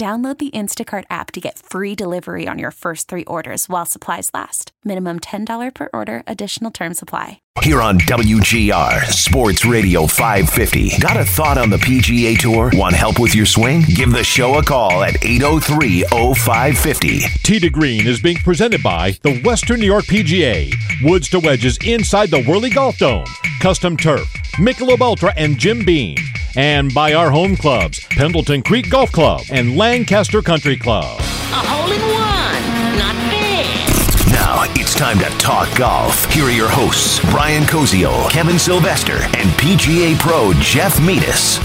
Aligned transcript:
Download 0.00 0.38
the 0.38 0.50
Instacart 0.52 1.04
app 1.10 1.30
to 1.32 1.42
get 1.42 1.58
free 1.58 1.94
delivery 1.94 2.48
on 2.48 2.58
your 2.58 2.70
first 2.70 3.06
three 3.06 3.26
orders 3.26 3.68
while 3.68 3.84
supplies 3.84 4.30
last. 4.32 4.72
Minimum 4.82 5.20
$10 5.20 5.74
per 5.74 5.90
order, 5.92 6.22
additional 6.26 6.70
term 6.70 6.94
supply. 6.94 7.42
Here 7.60 7.82
on 7.82 7.98
WGR 7.98 9.04
Sports 9.08 9.66
Radio 9.66 10.06
550. 10.06 11.00
Got 11.00 11.18
a 11.18 11.24
thought 11.26 11.58
on 11.58 11.68
the 11.68 11.76
PGA 11.76 12.38
Tour? 12.38 12.70
Want 12.72 12.94
help 12.94 13.18
with 13.18 13.34
your 13.34 13.44
swing? 13.44 13.82
Give 13.94 14.10
the 14.10 14.24
show 14.24 14.56
a 14.56 14.62
call 14.62 15.02
at 15.02 15.22
803 15.22 16.04
0550. 16.04 17.18
Tee 17.42 17.60
to 17.60 17.68
Green 17.68 18.06
is 18.06 18.22
being 18.22 18.38
presented 18.38 18.82
by 18.82 19.10
the 19.20 19.42
Western 19.42 19.80
New 19.80 19.86
York 19.86 20.06
PGA. 20.06 20.72
Woods 21.04 21.28
to 21.28 21.40
wedges 21.40 21.76
inside 21.84 22.30
the 22.30 22.42
Whirly 22.44 22.70
Golf 22.70 22.96
Dome. 22.96 23.26
Custom 23.60 23.98
turf, 23.98 24.26
Michelob 24.56 25.02
Ultra, 25.02 25.34
and 25.36 25.58
Jim 25.58 25.84
Beam. 25.84 26.16
And 26.56 26.92
by 26.92 27.14
our 27.14 27.30
home 27.30 27.54
clubs, 27.54 28.04
Pendleton 28.10 28.62
Creek 28.62 28.90
Golf 28.90 29.12
Club 29.12 29.42
and 29.52 29.76
Lancaster 29.76 30.42
Country 30.42 30.76
Club. 30.76 31.20
A 31.20 31.22
hole 31.22 31.92
in 31.92 32.00
one, 32.00 32.98
not 32.98 33.14
bad. 33.30 34.32
Now 34.32 34.64
it's 34.74 34.92
time 34.92 35.20
to 35.20 35.26
talk 35.38 35.72
golf. 35.78 36.24
Here 36.32 36.42
are 36.44 36.50
your 36.50 36.68
hosts, 36.68 37.20
Brian 37.30 37.62
Koziol, 37.62 38.28
Kevin 38.30 38.58
Sylvester, 38.58 39.18
and 39.38 39.48
PGA 39.60 40.18
Pro 40.18 40.52
Jeff 40.54 41.00
Metis. 41.00 41.60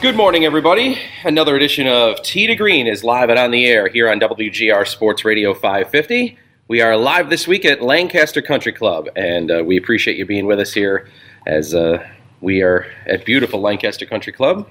Good 0.00 0.16
morning, 0.16 0.46
everybody. 0.46 0.98
Another 1.24 1.56
edition 1.56 1.86
of 1.86 2.22
Tee 2.22 2.46
to 2.46 2.54
Green 2.54 2.86
is 2.86 3.04
live 3.04 3.28
and 3.28 3.38
on 3.38 3.50
the 3.50 3.66
air 3.66 3.88
here 3.88 4.08
on 4.08 4.18
WGR 4.18 4.88
Sports 4.88 5.26
Radio 5.26 5.52
550. 5.52 6.38
We 6.68 6.80
are 6.80 6.96
live 6.96 7.28
this 7.28 7.46
week 7.46 7.66
at 7.66 7.82
Lancaster 7.82 8.40
Country 8.40 8.72
Club, 8.72 9.10
and 9.14 9.50
uh, 9.50 9.62
we 9.62 9.76
appreciate 9.76 10.16
you 10.16 10.24
being 10.24 10.46
with 10.46 10.58
us 10.58 10.72
here 10.72 11.06
as 11.46 11.74
uh, 11.74 12.06
we 12.40 12.62
are 12.62 12.86
at 13.06 13.24
beautiful 13.24 13.60
Lancaster 13.60 14.06
Country 14.06 14.32
Club. 14.32 14.68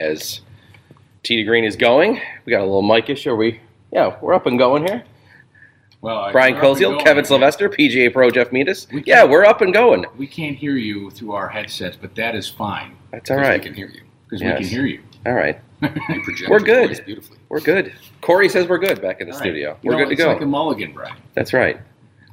As 0.00 0.40
to 1.24 1.44
Green 1.44 1.64
is 1.64 1.76
going, 1.76 2.20
we 2.46 2.50
got 2.52 2.60
a 2.60 2.64
little 2.64 2.82
mic 2.82 3.10
issue. 3.10 3.30
Are 3.30 3.36
we? 3.36 3.60
Yeah, 3.92 4.16
we're 4.22 4.34
up 4.34 4.46
and 4.46 4.58
going 4.58 4.86
here. 4.86 5.04
Well, 6.00 6.16
I- 6.18 6.32
Brian 6.32 6.54
we're 6.54 6.60
up 6.60 6.64
and 6.76 6.76
Koziol. 6.78 7.04
Kevin 7.04 7.24
Sylvester, 7.24 7.68
PGA 7.68 8.10
Pro 8.12 8.30
Jeff 8.30 8.52
Metis. 8.52 8.86
We 8.92 9.02
Yeah, 9.04 9.24
we're 9.24 9.44
up 9.44 9.60
and 9.60 9.74
going. 9.74 10.06
We 10.16 10.26
can't 10.26 10.56
hear 10.56 10.76
you 10.76 11.10
through 11.10 11.32
our 11.32 11.48
headsets, 11.48 11.96
but 12.00 12.14
that 12.14 12.34
is 12.34 12.48
fine. 12.48 12.96
That's 13.10 13.30
all 13.30 13.36
right. 13.36 13.60
We 13.60 13.66
can 13.66 13.74
hear 13.74 13.88
you 13.88 14.00
because 14.24 14.40
Yes. 14.40 14.58
we 14.60 14.64
can 14.64 14.72
hear 14.72 14.86
you. 14.86 15.00
All 15.26 15.34
right, 15.34 15.60
We're 16.48 16.60
good. 16.60 17.02
beautifully. 17.04 17.36
we're 17.50 17.60
good. 17.60 17.92
Corey 18.22 18.48
says 18.48 18.66
we're 18.68 18.78
good 18.78 19.02
back 19.02 19.20
in 19.20 19.26
the 19.28 19.34
All 19.34 19.38
studio. 19.38 19.76
We're 19.82 19.96
good 19.96 20.06
to 20.06 20.12
it's 20.12 20.22
go. 20.22 20.32
like 20.32 20.40
a 20.40 20.46
mulligan, 20.46 20.92
Brian. 20.92 21.16
That's 21.34 21.52
right. 21.52 21.78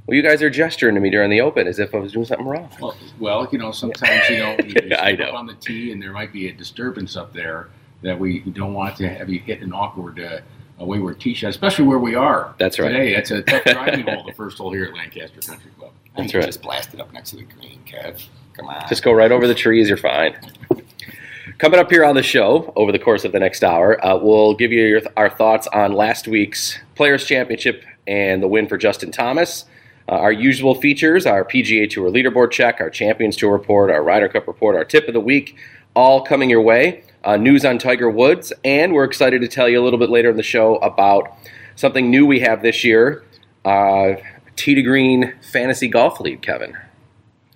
Well, 0.07 0.15
you 0.15 0.23
guys 0.23 0.41
are 0.41 0.49
gesturing 0.49 0.95
to 0.95 1.01
me 1.01 1.09
during 1.09 1.29
the 1.29 1.41
open 1.41 1.67
as 1.67 1.79
if 1.79 1.93
I 1.93 1.97
was 1.97 2.13
doing 2.13 2.25
something 2.25 2.47
wrong. 2.47 2.69
Well, 2.79 2.95
well, 3.19 3.47
you 3.51 3.57
know, 3.57 3.73
sometimes 3.73 4.29
you 4.29 4.37
know 4.37 4.55
you 4.63 4.75
I 4.97 5.13
step 5.13 5.19
know. 5.19 5.25
up 5.25 5.33
on 5.35 5.47
the 5.47 5.53
tee, 5.55 5.91
and 5.91 6.01
there 6.01 6.13
might 6.13 6.31
be 6.31 6.47
a 6.47 6.53
disturbance 6.53 7.17
up 7.17 7.33
there 7.33 7.67
that 8.03 8.17
we 8.17 8.39
don't 8.39 8.73
want 8.73 8.95
to 8.97 9.09
have 9.09 9.29
you 9.29 9.39
hit 9.39 9.61
an 9.61 9.73
awkward, 9.73 10.19
uh, 10.19 10.39
a 10.79 10.85
wayward 10.85 11.19
tee 11.19 11.33
shot, 11.33 11.49
especially 11.49 11.85
where 11.85 11.99
we 11.99 12.15
are. 12.15 12.55
That's 12.57 12.79
right. 12.79 12.89
Today, 12.89 13.15
it's 13.15 13.31
a 13.31 13.41
tough 13.41 13.63
driving 13.65 14.07
hole, 14.07 14.23
the 14.23 14.31
first 14.31 14.57
hole 14.57 14.71
here 14.71 14.85
at 14.85 14.93
Lancaster 14.93 15.41
Country 15.41 15.71
Club. 15.77 15.91
That's 16.15 16.33
right. 16.33 16.45
Just 16.45 16.61
blast 16.61 16.93
it 16.93 17.01
up 17.01 17.11
next 17.11 17.31
to 17.31 17.35
the 17.35 17.43
green, 17.43 17.81
Kev. 17.85 18.23
Come 18.53 18.67
on. 18.67 18.87
Just 18.87 19.03
go 19.03 19.11
right 19.11 19.31
over 19.31 19.45
the 19.45 19.55
trees. 19.55 19.89
You're 19.89 19.97
fine. 19.97 20.35
Coming 21.57 21.79
up 21.79 21.89
here 21.89 22.05
on 22.05 22.15
the 22.15 22.23
show 22.23 22.71
over 22.75 22.91
the 22.91 22.99
course 22.99 23.25
of 23.25 23.31
the 23.33 23.39
next 23.39 23.63
hour, 23.63 24.03
uh, 24.05 24.15
we'll 24.17 24.53
give 24.53 24.71
you 24.71 24.85
your, 24.85 25.01
our 25.17 25.29
thoughts 25.29 25.67
on 25.67 25.91
last 25.91 26.27
week's 26.27 26.77
Players 26.95 27.25
Championship 27.25 27.83
and 28.05 28.41
the 28.41 28.47
win 28.47 28.67
for 28.67 28.77
Justin 28.77 29.11
Thomas. 29.11 29.65
Uh, 30.09 30.11
our 30.13 30.31
usual 30.31 30.75
features, 30.75 31.25
our 31.25 31.43
PGA 31.43 31.89
Tour 31.89 32.09
leaderboard 32.09 32.51
check, 32.51 32.77
our 32.79 32.89
Champions 32.89 33.35
Tour 33.35 33.51
report, 33.51 33.91
our 33.91 34.03
Ryder 34.03 34.29
Cup 34.29 34.47
report, 34.47 34.75
our 34.75 34.85
tip 34.85 35.07
of 35.07 35.13
the 35.13 35.19
week, 35.19 35.55
all 35.95 36.23
coming 36.23 36.49
your 36.49 36.61
way. 36.61 37.03
Uh, 37.23 37.35
news 37.35 37.65
on 37.65 37.77
Tiger 37.77 38.09
Woods, 38.09 38.53
and 38.63 38.93
we're 38.93 39.03
excited 39.03 39.41
to 39.41 39.47
tell 39.49 39.67
you 39.67 39.81
a 39.81 39.83
little 39.83 39.99
bit 39.99 40.09
later 40.09 40.29
in 40.29 40.37
the 40.37 40.43
show 40.43 40.77
about 40.77 41.33
something 41.75 42.09
new 42.09 42.25
we 42.25 42.39
have 42.39 42.61
this 42.61 42.85
year, 42.85 43.25
uh, 43.65 44.13
Tee 44.55 44.75
to 44.75 44.81
Green 44.81 45.33
Fantasy 45.51 45.89
Golf 45.89 46.21
League, 46.21 46.41
Kevin. 46.41 46.77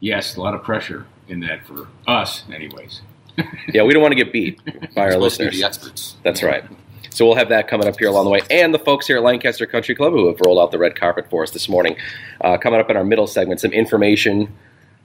Yes, 0.02 0.36
a 0.36 0.42
lot 0.42 0.54
of 0.56 0.64
pressure 0.64 1.06
in 1.30 1.40
that 1.42 1.66
for 1.66 1.88
us, 2.06 2.44
anyways. 2.52 3.02
Yeah, 3.74 3.84
we 3.84 3.94
don't 3.94 4.02
want 4.02 4.12
to 4.12 4.22
get 4.22 4.34
beat 4.34 4.60
by 4.96 5.04
our 5.04 5.08
We're 5.08 5.12
to 5.12 5.18
be 5.18 5.22
listeners. 5.24 5.58
the 5.58 5.64
experts. 5.66 6.16
That's 6.24 6.44
right. 6.44 6.66
So 7.14 7.26
we'll 7.26 7.36
have 7.36 7.50
that 7.50 7.68
coming 7.68 7.88
up 7.88 8.00
here 8.00 8.08
along 8.08 8.24
the 8.24 8.32
way. 8.32 8.42
And 8.50 8.74
the 8.74 8.80
folks 8.80 9.06
here 9.06 9.18
at 9.18 9.24
Lancaster 9.24 9.66
Country 9.66 9.96
Club 9.96 10.14
who 10.14 10.28
have 10.28 10.40
rolled 10.46 10.60
out 10.60 10.72
the 10.72 10.78
red 10.78 10.96
carpet 10.96 11.30
for 11.30 11.44
us 11.44 11.52
this 11.52 11.68
morning. 11.68 11.98
Uh, 12.40 12.58
coming 12.58 12.80
up 12.80 12.90
in 12.90 12.96
our 12.96 13.04
middle 13.04 13.28
segment, 13.28 13.60
some 13.60 13.72
information 13.74 14.54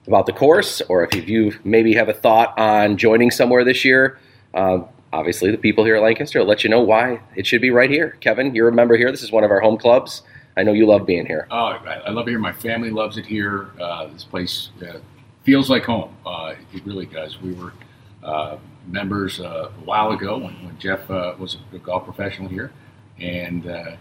about 0.06 0.26
the 0.26 0.32
course, 0.32 0.80
or 0.82 1.02
if 1.04 1.28
you 1.28 1.52
maybe 1.64 1.94
have 1.94 2.08
a 2.08 2.12
thought 2.12 2.56
on 2.58 2.96
joining 2.96 3.32
somewhere 3.32 3.64
this 3.64 3.84
year. 3.84 4.18
Uh, 4.54 4.78
obviously, 5.12 5.50
the 5.50 5.58
people 5.58 5.84
here 5.84 5.96
at 5.96 6.02
Lancaster 6.02 6.38
will 6.38 6.46
let 6.46 6.62
you 6.62 6.70
know 6.70 6.80
why 6.80 7.20
it 7.34 7.44
should 7.44 7.60
be 7.60 7.70
right 7.70 7.90
here. 7.90 8.16
Kevin, 8.20 8.54
you're 8.54 8.68
a 8.68 8.72
member 8.72 8.96
here. 8.96 9.10
This 9.10 9.24
is 9.24 9.32
one 9.32 9.42
of 9.42 9.50
our 9.50 9.60
home 9.60 9.76
clubs. 9.76 10.22
I 10.56 10.62
know 10.62 10.72
you 10.72 10.86
love 10.86 11.06
being 11.06 11.26
here. 11.26 11.48
Oh, 11.50 11.56
I, 11.56 12.10
love 12.10 12.28
it 12.28 12.30
here. 12.30 12.38
My 12.38 12.52
family 12.52 12.90
loves 12.90 13.18
it 13.18 13.26
here. 13.26 13.70
Uh, 13.80 14.06
this 14.06 14.24
place 14.24 14.70
uh, 14.80 15.00
feels 15.42 15.68
like 15.68 15.84
home. 15.84 16.16
Uh, 16.24 16.54
it 16.72 16.86
really 16.86 17.06
does. 17.06 17.40
We 17.42 17.52
were 17.52 17.74
uh, 18.22 18.56
members 18.86 19.40
uh, 19.40 19.70
a 19.76 19.84
while 19.84 20.12
ago 20.12 20.38
when, 20.38 20.54
when 20.64 20.78
Jeff 20.78 21.10
uh, 21.10 21.34
was 21.38 21.58
a 21.72 21.78
golf 21.78 22.04
professional 22.04 22.48
here, 22.48 22.72
and 23.18 23.66
uh, 23.66 23.96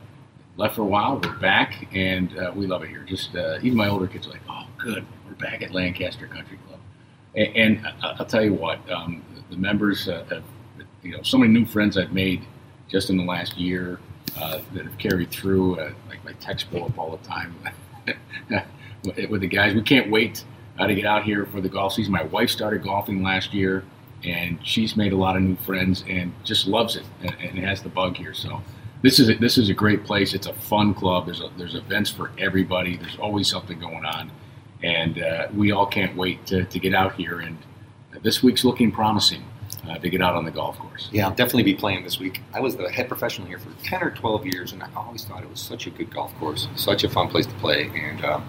left 0.58 0.76
for 0.76 0.82
a 0.82 0.86
while. 0.86 1.20
We're 1.24 1.40
back, 1.40 1.88
and 1.94 2.32
we 2.56 2.68
love 2.68 2.84
it 2.84 2.90
here. 2.90 3.04
Just 3.04 3.36
even 3.36 3.76
my 3.76 3.88
older 3.88 4.08
kids 4.08 4.28
are 4.28 4.32
like, 4.32 4.42
"Oh, 4.50 4.68
good, 4.78 5.06
we're 5.28 5.36
back 5.36 5.62
at 5.62 5.72
Lancaster 5.72 6.28
Country 6.28 6.58
Club." 6.68 6.80
And, 7.36 7.56
and 7.56 7.94
I'll 8.02 8.26
tell 8.26 8.44
you 8.44 8.54
what, 8.54 8.80
um, 8.90 9.24
the 9.50 9.58
members 9.58 10.06
have, 10.06 10.44
you 11.04 11.12
know, 11.12 11.22
so 11.24 11.38
many 11.38 11.52
new 11.52 11.66
friends 11.66 11.98
I've 11.98 12.14
made 12.14 12.46
just 12.88 13.10
in 13.10 13.18
the 13.18 13.24
last 13.24 13.58
year 13.58 14.00
uh, 14.38 14.60
that 14.74 14.86
have 14.86 14.98
carried 14.98 15.32
through. 15.32 15.80
Uh, 15.80 15.92
like 16.10 16.24
my 16.26 16.34
text 16.34 16.70
blow 16.72 16.86
up 16.86 16.98
all 16.98 17.16
the 17.16 17.26
time 17.28 17.56
with 19.04 19.30
with 19.30 19.42
the 19.42 19.48
guys. 19.48 19.74
We 19.74 19.82
can't 19.82 20.10
wait 20.10 20.44
uh, 20.78 20.88
to 20.88 20.96
get 20.96 21.06
out 21.06 21.24
here 21.24 21.46
for 21.46 21.62
the 21.62 21.70
golf 21.70 21.94
season. 21.94 22.12
My 22.12 22.24
wife 22.24 22.50
started 22.50 22.84
golfing 22.84 23.24
last 23.24 23.54
year, 23.54 23.84
and 24.26 24.60
she's 24.66 24.96
made 24.98 25.14
a 25.14 25.16
lot 25.16 25.36
of 25.36 25.44
new 25.44 25.56
friends 25.58 26.04
and 26.10 26.34
just 26.44 26.68
loves 26.68 26.96
it 26.96 27.06
and, 27.22 27.36
and 27.40 27.60
has 27.60 27.82
the 27.82 27.90
bug 27.90 28.18
here. 28.18 28.34
So 28.34 28.62
this 29.02 29.20
is 29.20 29.30
a, 29.30 29.36
this 29.36 29.58
is 29.58 29.70
a 29.70 29.74
great 29.74 30.04
place. 30.04 30.34
It's 30.34 30.48
a 30.48 30.54
fun 30.54 30.94
club. 30.94 31.26
There's 31.26 31.42
a, 31.42 31.50
there's 31.58 31.76
events 31.76 32.10
for 32.10 32.32
everybody. 32.38 32.98
There's 32.98 33.18
always 33.18 33.48
something 33.50 33.80
going 33.80 34.06
on, 34.06 34.32
and 34.84 35.22
uh, 35.22 35.48
we 35.54 35.72
all 35.72 35.86
can't 35.86 36.16
wait 36.16 36.46
to, 36.48 36.66
to 36.66 36.80
get 36.80 36.94
out 36.94 37.14
here. 37.16 37.40
And 37.40 37.58
this 38.24 38.42
week's 38.42 38.66
looking 38.66 38.92
promising 38.92 39.44
uh, 39.90 39.98
to 39.98 40.10
get 40.10 40.22
out 40.22 40.36
on 40.36 40.46
the 40.46 40.52
golf 40.52 40.78
course. 40.78 41.10
Yeah, 41.12 41.28
I'll 41.28 41.36
definitely 41.36 41.64
be 41.64 41.76
playing 41.76 42.04
this 42.04 42.20
week. 42.20 42.42
I 42.54 42.60
was 42.60 42.76
the 42.76 42.90
head 42.92 43.08
professional 43.08 43.48
here 43.48 43.60
for 43.60 43.70
10 43.84 44.02
or 44.04 44.12
12 44.12 44.46
years, 44.46 44.74
and 44.74 44.82
I 44.84 44.90
always 44.96 45.26
thought 45.26 45.44
it 45.44 45.50
was 45.50 45.60
such 45.60 45.88
a 45.88 45.90
good 45.90 46.14
golf 46.14 46.34
course, 46.40 46.68
such 46.76 47.04
a 47.04 47.10
fun 47.10 47.28
place 47.28 47.46
to 47.46 47.54
play. 47.56 47.90
And 47.96 48.24
uh, 48.24 48.42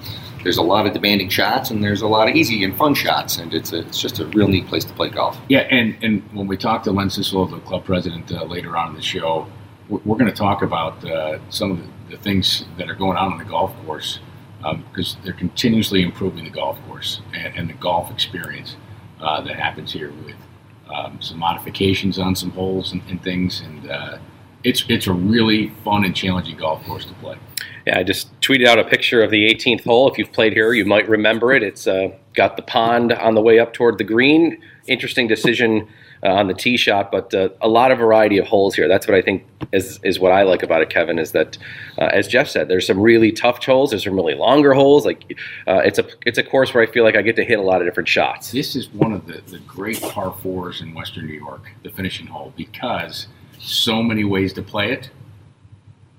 there's 0.42 0.56
a 0.58 0.62
lot 0.62 0.86
of 0.86 0.92
demanding 0.92 1.28
shots, 1.28 1.70
and 1.70 1.82
there's 1.82 2.02
a 2.02 2.06
lot 2.06 2.28
of 2.28 2.34
easy 2.36 2.64
and 2.64 2.76
fun 2.76 2.94
shots, 2.94 3.38
and 3.38 3.52
it's, 3.54 3.72
a, 3.72 3.80
it's 3.80 4.00
just 4.00 4.18
a 4.18 4.26
real 4.26 4.48
neat 4.48 4.66
place 4.66 4.84
to 4.84 4.92
play 4.94 5.08
golf. 5.10 5.38
Yeah, 5.48 5.60
and, 5.70 5.96
and 6.02 6.22
when 6.32 6.46
we 6.46 6.56
talk 6.56 6.82
to 6.84 6.92
Len 6.92 7.08
Sislo, 7.08 7.50
the 7.50 7.60
club 7.60 7.84
president, 7.84 8.32
uh, 8.32 8.44
later 8.44 8.76
on 8.76 8.90
in 8.90 8.96
the 8.96 9.02
show, 9.02 9.46
we're, 9.88 10.00
we're 10.04 10.18
going 10.18 10.30
to 10.30 10.36
talk 10.36 10.62
about 10.62 11.04
uh, 11.04 11.38
some 11.50 11.72
of 11.72 11.78
the, 11.78 12.16
the 12.16 12.22
things 12.22 12.64
that 12.78 12.88
are 12.88 12.94
going 12.94 13.16
on 13.16 13.32
on 13.32 13.38
the 13.38 13.44
golf 13.44 13.74
course 13.84 14.20
because 14.88 15.16
they're 15.22 15.32
continuously 15.32 16.02
improving 16.02 16.42
the 16.42 16.50
golf 16.50 16.80
course 16.88 17.20
and, 17.32 17.54
and 17.54 17.68
the 17.68 17.74
golf 17.74 18.10
experience. 18.10 18.76
uh, 19.20 19.40
that 19.42 19.56
happens 19.56 19.92
here 19.92 20.10
with 20.24 20.34
um, 20.92 21.20
some 21.20 21.38
modifications 21.38 22.18
on 22.18 22.34
some 22.36 22.50
holes 22.50 22.92
and, 22.92 23.02
and 23.08 23.22
things, 23.22 23.60
and 23.60 23.90
uh, 23.90 24.18
it's 24.64 24.84
it's 24.88 25.06
a 25.06 25.12
really 25.12 25.68
fun 25.84 26.04
and 26.04 26.14
challenging 26.14 26.56
golf 26.56 26.84
course 26.84 27.04
to 27.04 27.14
play. 27.14 27.36
Yeah, 27.86 27.98
I 27.98 28.02
just 28.02 28.38
tweeted 28.40 28.66
out 28.66 28.78
a 28.78 28.84
picture 28.84 29.22
of 29.22 29.30
the 29.30 29.48
18th 29.48 29.84
hole. 29.84 30.10
If 30.10 30.18
you've 30.18 30.32
played 30.32 30.52
here, 30.52 30.72
you 30.72 30.84
might 30.84 31.08
remember 31.08 31.52
it. 31.52 31.62
It's 31.62 31.86
uh, 31.86 32.08
got 32.34 32.56
the 32.56 32.62
pond 32.62 33.12
on 33.12 33.34
the 33.34 33.40
way 33.40 33.60
up 33.60 33.72
toward 33.72 33.98
the 33.98 34.04
green. 34.04 34.60
Interesting 34.88 35.28
decision 35.28 35.88
uh, 36.26 36.30
on 36.32 36.48
the 36.48 36.54
tee 36.54 36.76
shot, 36.76 37.12
but 37.12 37.32
uh, 37.32 37.48
a 37.60 37.68
lot 37.68 37.92
of 37.92 37.98
variety 37.98 38.36
of 38.36 38.46
holes 38.46 38.74
here. 38.74 38.88
That's 38.88 39.06
what 39.06 39.16
I 39.16 39.22
think 39.22 39.46
is 39.72 40.00
is 40.02 40.18
what 40.18 40.32
I 40.32 40.42
like 40.42 40.64
about 40.64 40.82
it, 40.82 40.90
Kevin. 40.90 41.20
Is 41.20 41.30
that, 41.32 41.56
uh, 41.98 42.10
as 42.12 42.26
Jeff 42.26 42.48
said, 42.48 42.66
there's 42.66 42.86
some 42.86 43.00
really 43.00 43.30
tough 43.30 43.64
holes. 43.64 43.90
There's 43.90 44.02
some 44.02 44.14
really 44.14 44.34
longer 44.34 44.74
holes. 44.74 45.06
Like 45.06 45.38
uh, 45.68 45.82
it's 45.84 46.00
a 46.00 46.06
it's 46.26 46.36
a 46.36 46.42
course 46.42 46.74
where 46.74 46.82
I 46.82 46.86
feel 46.86 47.04
like 47.04 47.14
I 47.14 47.22
get 47.22 47.36
to 47.36 47.44
hit 47.44 47.60
a 47.60 47.62
lot 47.62 47.80
of 47.80 47.86
different 47.86 48.08
shots. 48.08 48.50
This 48.50 48.74
is 48.74 48.88
one 48.92 49.12
of 49.12 49.26
the, 49.26 49.40
the 49.46 49.60
great 49.60 50.00
par 50.02 50.34
fours 50.42 50.80
in 50.80 50.94
Western 50.94 51.26
New 51.26 51.34
York, 51.34 51.70
the 51.84 51.90
finishing 51.90 52.26
hole, 52.26 52.52
because 52.56 53.28
so 53.60 54.02
many 54.02 54.24
ways 54.24 54.52
to 54.54 54.62
play 54.62 54.90
it, 54.90 55.10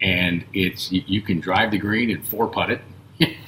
and 0.01 0.45
it's 0.53 0.89
you, 0.89 1.03
you 1.05 1.21
can 1.21 1.41
drive 1.41 1.71
the 1.71 1.79
green 1.79 2.09
and 2.11 2.25
four 2.25 2.47
putt 2.47 2.71
it. 2.71 2.81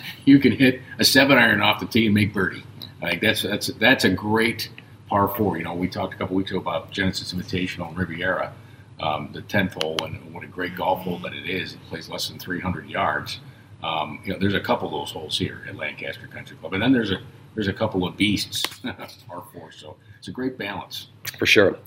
you 0.26 0.40
can 0.40 0.52
hit 0.52 0.82
a 0.98 1.06
seven 1.06 1.38
iron 1.38 1.62
off 1.62 1.80
the 1.80 1.86
tee 1.86 2.08
and 2.08 2.16
make 2.16 2.34
birdie. 2.34 2.64
Like 3.02 3.22
that's 3.22 3.44
that's 3.44 3.68
that's 3.68 4.04
a 4.04 4.10
great 4.10 4.70
par 5.10 5.28
four. 5.36 5.58
You 5.58 5.64
know, 5.64 5.74
we 5.74 5.90
talked 5.90 6.14
a 6.14 6.18
couple 6.18 6.36
weeks 6.36 6.52
ago 6.52 6.60
about 6.60 6.92
Genesis 6.92 7.34
Invitational 7.34 7.90
and 7.90 7.98
Riviera, 7.98 8.54
um, 9.00 9.30
the 9.34 9.42
tenth 9.42 9.74
hole, 9.74 9.98
and 10.04 10.34
what 10.34 10.44
a 10.44 10.48
great 10.48 10.76
golf 10.76 11.02
hole 11.02 11.18
that 11.20 11.34
it 11.34 11.50
is. 11.50 11.74
It 11.74 11.80
plays 11.90 12.10
less 12.10 12.30
than 12.30 12.40
300 12.40 12.90
yards. 12.90 13.40
Um, 13.84 14.20
you 14.24 14.34
know, 14.34 14.40
there's 14.40 14.54
a 14.54 14.60
couple 14.60 14.88
of 14.88 14.94
those 14.94 15.12
holes 15.12 15.38
here 15.38 15.64
at 15.68 15.76
Lancaster 15.76 16.28
Country 16.28 16.58
Club, 16.58 16.74
and 16.74 16.82
then 16.82 16.94
there's 16.94 17.12
a 17.12 17.22
there's 17.56 17.68
a 17.68 17.74
couple 17.74 18.06
of 18.06 18.16
beasts 18.16 18.80
par 19.28 19.44
four. 19.52 19.72
So 19.72 19.98
it's 20.18 20.28
a 20.28 20.32
great 20.32 20.58
balance. 20.58 21.08
For 21.38 21.46
sure. 21.46 21.78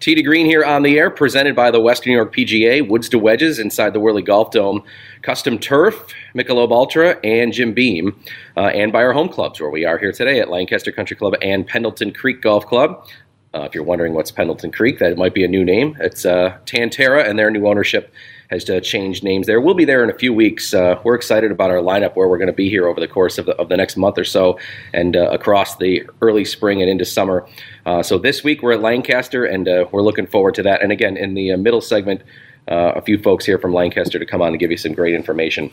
Tee 0.00 0.16
to 0.16 0.22
Green 0.22 0.46
here 0.46 0.64
on 0.64 0.82
the 0.82 0.98
air, 0.98 1.10
presented 1.10 1.54
by 1.54 1.70
the 1.70 1.80
Western 1.80 2.10
New 2.10 2.16
York 2.16 2.34
PGA, 2.34 2.88
Woods 2.88 3.08
to 3.10 3.20
Wedges 3.20 3.60
inside 3.60 3.92
the 3.92 4.00
Whirly 4.00 4.22
Golf 4.22 4.50
Dome, 4.50 4.82
Custom 5.22 5.60
Turf, 5.60 6.12
Michelob 6.34 6.72
Ultra, 6.72 7.20
and 7.22 7.52
Jim 7.52 7.72
Beam, 7.72 8.20
uh, 8.56 8.66
and 8.74 8.92
by 8.92 9.02
our 9.04 9.12
home 9.12 9.28
clubs, 9.28 9.60
where 9.60 9.70
we 9.70 9.84
are 9.84 9.98
here 9.98 10.10
today 10.10 10.40
at 10.40 10.50
Lancaster 10.50 10.90
Country 10.90 11.16
Club 11.16 11.34
and 11.40 11.66
Pendleton 11.66 12.12
Creek 12.12 12.42
Golf 12.42 12.66
Club. 12.66 13.06
Uh, 13.54 13.60
if 13.60 13.76
you're 13.76 13.84
wondering 13.84 14.12
what's 14.14 14.32
Pendleton 14.32 14.72
Creek, 14.72 14.98
that 14.98 15.16
might 15.16 15.34
be 15.34 15.44
a 15.44 15.48
new 15.48 15.64
name. 15.64 15.96
It's 16.00 16.24
uh, 16.24 16.56
Tan 16.66 16.90
Tara 16.90 17.22
and 17.22 17.38
their 17.38 17.50
new 17.50 17.68
ownership 17.68 18.12
has 18.52 18.68
uh, 18.68 18.80
changed 18.80 19.24
names 19.24 19.46
there. 19.46 19.60
We'll 19.60 19.74
be 19.74 19.86
there 19.86 20.04
in 20.04 20.10
a 20.10 20.14
few 20.14 20.34
weeks. 20.34 20.74
Uh, 20.74 21.00
we're 21.04 21.14
excited 21.14 21.50
about 21.50 21.70
our 21.70 21.78
lineup 21.78 22.14
where 22.14 22.28
we're 22.28 22.38
going 22.38 22.48
to 22.48 22.52
be 22.52 22.68
here 22.68 22.86
over 22.86 23.00
the 23.00 23.08
course 23.08 23.38
of 23.38 23.46
the, 23.46 23.56
of 23.56 23.70
the 23.70 23.76
next 23.76 23.96
month 23.96 24.18
or 24.18 24.24
so 24.24 24.58
and 24.92 25.16
uh, 25.16 25.30
across 25.30 25.76
the 25.76 26.02
early 26.20 26.44
spring 26.44 26.82
and 26.82 26.90
into 26.90 27.04
summer. 27.04 27.48
Uh, 27.86 28.02
so 28.02 28.18
this 28.18 28.44
week 28.44 28.62
we're 28.62 28.72
at 28.72 28.82
Lancaster 28.82 29.44
and 29.44 29.68
uh, 29.68 29.86
we're 29.90 30.02
looking 30.02 30.26
forward 30.26 30.54
to 30.54 30.62
that. 30.62 30.82
And 30.82 30.92
again, 30.92 31.16
in 31.16 31.32
the 31.34 31.52
uh, 31.52 31.56
middle 31.56 31.80
segment, 31.80 32.22
a 32.68 33.02
few 33.02 33.18
folks 33.18 33.44
here 33.44 33.58
from 33.58 33.74
Lancaster 33.74 34.18
to 34.18 34.26
come 34.26 34.40
on 34.40 34.48
and 34.48 34.58
give 34.58 34.70
you 34.70 34.76
some 34.76 34.92
great 34.92 35.14
information. 35.14 35.70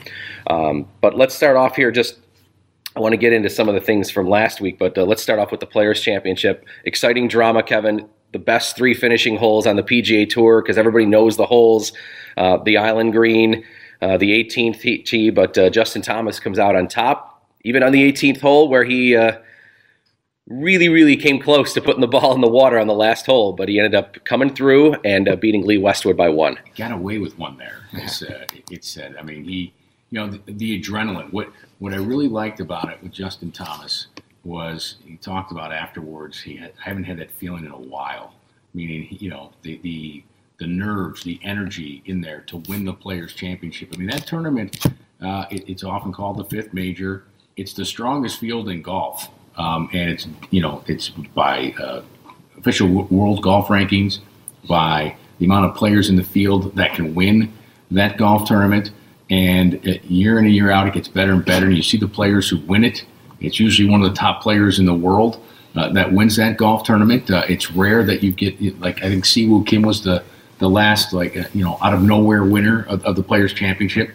Um, 0.48 0.88
but 1.02 1.16
let's 1.16 1.36
start 1.36 1.56
off 1.56 1.76
here 1.76 1.92
just 1.92 2.18
I 2.96 3.02
want 3.02 3.14
to 3.14 3.18
get 3.18 3.32
into 3.32 3.50
some 3.50 3.70
of 3.70 3.76
the 3.76 3.82
things 3.82 4.10
from 4.10 4.28
last 4.28 4.60
week, 4.60 4.80
but 4.80 4.98
uh, 4.98 5.04
let's 5.04 5.22
start 5.22 5.38
off 5.38 5.52
with 5.52 5.60
the 5.60 5.68
Players' 5.68 6.02
Championship. 6.02 6.66
Exciting 6.86 7.28
drama, 7.28 7.62
Kevin 7.62 8.10
the 8.32 8.40
best 8.40 8.76
three 8.76 8.94
finishing 8.94 9.38
holes 9.38 9.66
on 9.66 9.76
the 9.76 9.84
PGA 9.84 10.30
Tour 10.30 10.62
because 10.62 10.78
everybody 10.78 11.06
knows 11.06 11.38
the 11.38 11.46
holes. 11.46 11.94
Uh, 12.38 12.58
the 12.58 12.78
Island 12.78 13.14
Green, 13.14 13.66
uh, 14.02 14.18
the 14.18 14.44
18th 14.44 15.06
tee, 15.06 15.30
but 15.30 15.58
uh, 15.58 15.70
Justin 15.70 16.02
Thomas 16.02 16.40
comes 16.40 16.60
out 16.60 16.76
on 16.76 16.88
top, 16.88 17.44
even 17.64 17.84
on 17.84 17.92
the 17.92 18.12
18th 18.12 18.40
hole 18.40 18.70
where 18.70 18.84
he 18.84 19.16
uh, 19.16 19.34
really, 20.48 20.90
really 20.90 21.16
came 21.16 21.40
close 21.40 21.74
to 21.74 21.82
putting 21.82 22.02
the 22.02 22.08
ball 22.08 22.34
in 22.34 22.42
the 22.42 22.48
water 22.48 22.80
on 22.80 22.88
the 22.88 22.94
last 22.94 23.26
hole, 23.26 23.54
but 23.54 23.68
he 23.70 23.80
ended 23.80 23.96
up 23.96 24.24
coming 24.26 24.54
through 24.54 24.94
and 25.06 25.28
uh, 25.28 25.36
beating 25.36 25.66
Lee 25.66 25.78
Westwood 25.78 26.18
by 26.18 26.30
one. 26.30 26.58
He 26.66 26.72
Got 26.82 26.92
away 26.92 27.18
with 27.18 27.38
one 27.38 27.58
there. 27.58 27.82
It's, 27.94 28.22
uh, 28.22 28.46
it 28.70 28.86
said. 28.86 29.16
I 29.18 29.24
mean, 29.24 29.44
he, 29.44 29.74
you 30.12 30.20
know, 30.20 30.28
the, 30.28 30.42
the 30.52 30.82
adrenaline. 30.82 31.32
What 31.32 31.50
what 31.80 31.94
I 31.94 31.98
really 31.98 32.28
liked 32.28 32.60
about 32.60 32.92
it 32.92 33.02
with 33.02 33.12
Justin 33.12 33.52
Thomas 33.52 34.08
was 34.50 34.96
he 35.06 35.16
talked 35.18 35.52
about 35.52 35.72
afterwards. 35.72 36.42
He 36.42 36.56
had, 36.56 36.74
I 36.84 36.90
haven't 36.90 37.04
had 37.04 37.20
that 37.20 37.32
feeling 37.32 37.66
in 37.66 37.72
a 37.72 37.78
while. 37.78 38.34
Meaning, 38.74 39.08
you 39.12 39.30
know, 39.30 39.52
the 39.62 39.78
the 39.78 40.24
the 40.60 40.68
nerves, 40.68 41.24
the 41.24 41.40
energy 41.44 42.02
in 42.06 42.20
there 42.22 42.42
to 42.48 42.58
win 42.68 42.84
the 42.84 42.94
Players 42.94 43.34
Championship. 43.34 43.90
I 43.94 43.98
mean, 43.98 44.10
that 44.10 44.28
tournament, 44.28 44.86
uh, 45.22 45.46
it, 45.50 45.70
it's 45.70 45.84
often 45.84 46.12
called 46.12 46.38
the 46.38 46.44
fifth 46.44 46.74
major. 46.74 47.24
It's 47.56 47.74
the 47.74 47.86
strongest 47.86 48.40
field 48.40 48.70
in 48.70 48.82
golf, 48.82 49.30
um, 49.58 49.90
and 49.94 50.10
it's 50.10 50.28
you 50.50 50.62
know 50.62 50.84
it's 50.88 51.10
by 51.10 51.74
uh, 51.80 52.02
official 52.58 52.88
world 52.88 53.42
golf 53.42 53.68
rankings, 53.68 54.20
by 54.68 55.16
the 55.40 55.46
amount 55.46 55.66
of 55.66 55.76
players 55.76 56.10
in 56.10 56.16
the 56.16 56.24
field 56.24 56.76
that 56.76 56.94
can 56.96 57.16
win 57.16 57.54
that 57.92 58.18
golf 58.18 58.48
tournament. 58.48 58.92
And 59.32 59.76
uh, 59.88 59.94
year 60.04 60.40
in 60.40 60.46
and 60.46 60.54
year 60.54 60.72
out, 60.72 60.88
it 60.88 60.94
gets 60.94 61.08
better 61.08 61.34
and 61.34 61.46
better. 61.46 61.68
And 61.68 61.76
you 61.76 61.84
see 61.84 61.98
the 61.98 62.08
players 62.08 62.50
who 62.50 62.58
win 62.62 62.84
it 62.84 63.06
it's 63.42 63.60
usually 63.60 63.90
one 63.90 64.02
of 64.02 64.10
the 64.10 64.16
top 64.16 64.42
players 64.42 64.80
in 64.80 64.86
the 64.86 64.94
world 64.94 65.42
uh, 65.76 65.90
that 65.94 66.12
wins 66.12 66.36
that 66.36 66.58
golf 66.58 66.84
tournament. 66.84 67.30
Uh, 67.30 67.46
it's 67.48 67.72
rare 67.72 68.04
that 68.04 68.24
you 68.24 68.32
get 68.32 68.80
like 68.80 69.04
I 69.04 69.10
think 69.10 69.26
Siwoo 69.26 69.66
Kim 69.66 69.84
was 69.84 70.04
the 70.04 70.24
the 70.58 70.70
last 70.70 71.14
like 71.14 71.38
uh, 71.38 71.44
you 71.54 71.64
know 71.64 71.78
out 71.82 71.94
of 71.94 72.02
nowhere 72.02 72.44
winner 72.44 72.84
of, 72.90 73.04
of, 73.06 73.16
the 73.16 73.24
Players 73.24 73.54
Championship, 73.54 74.12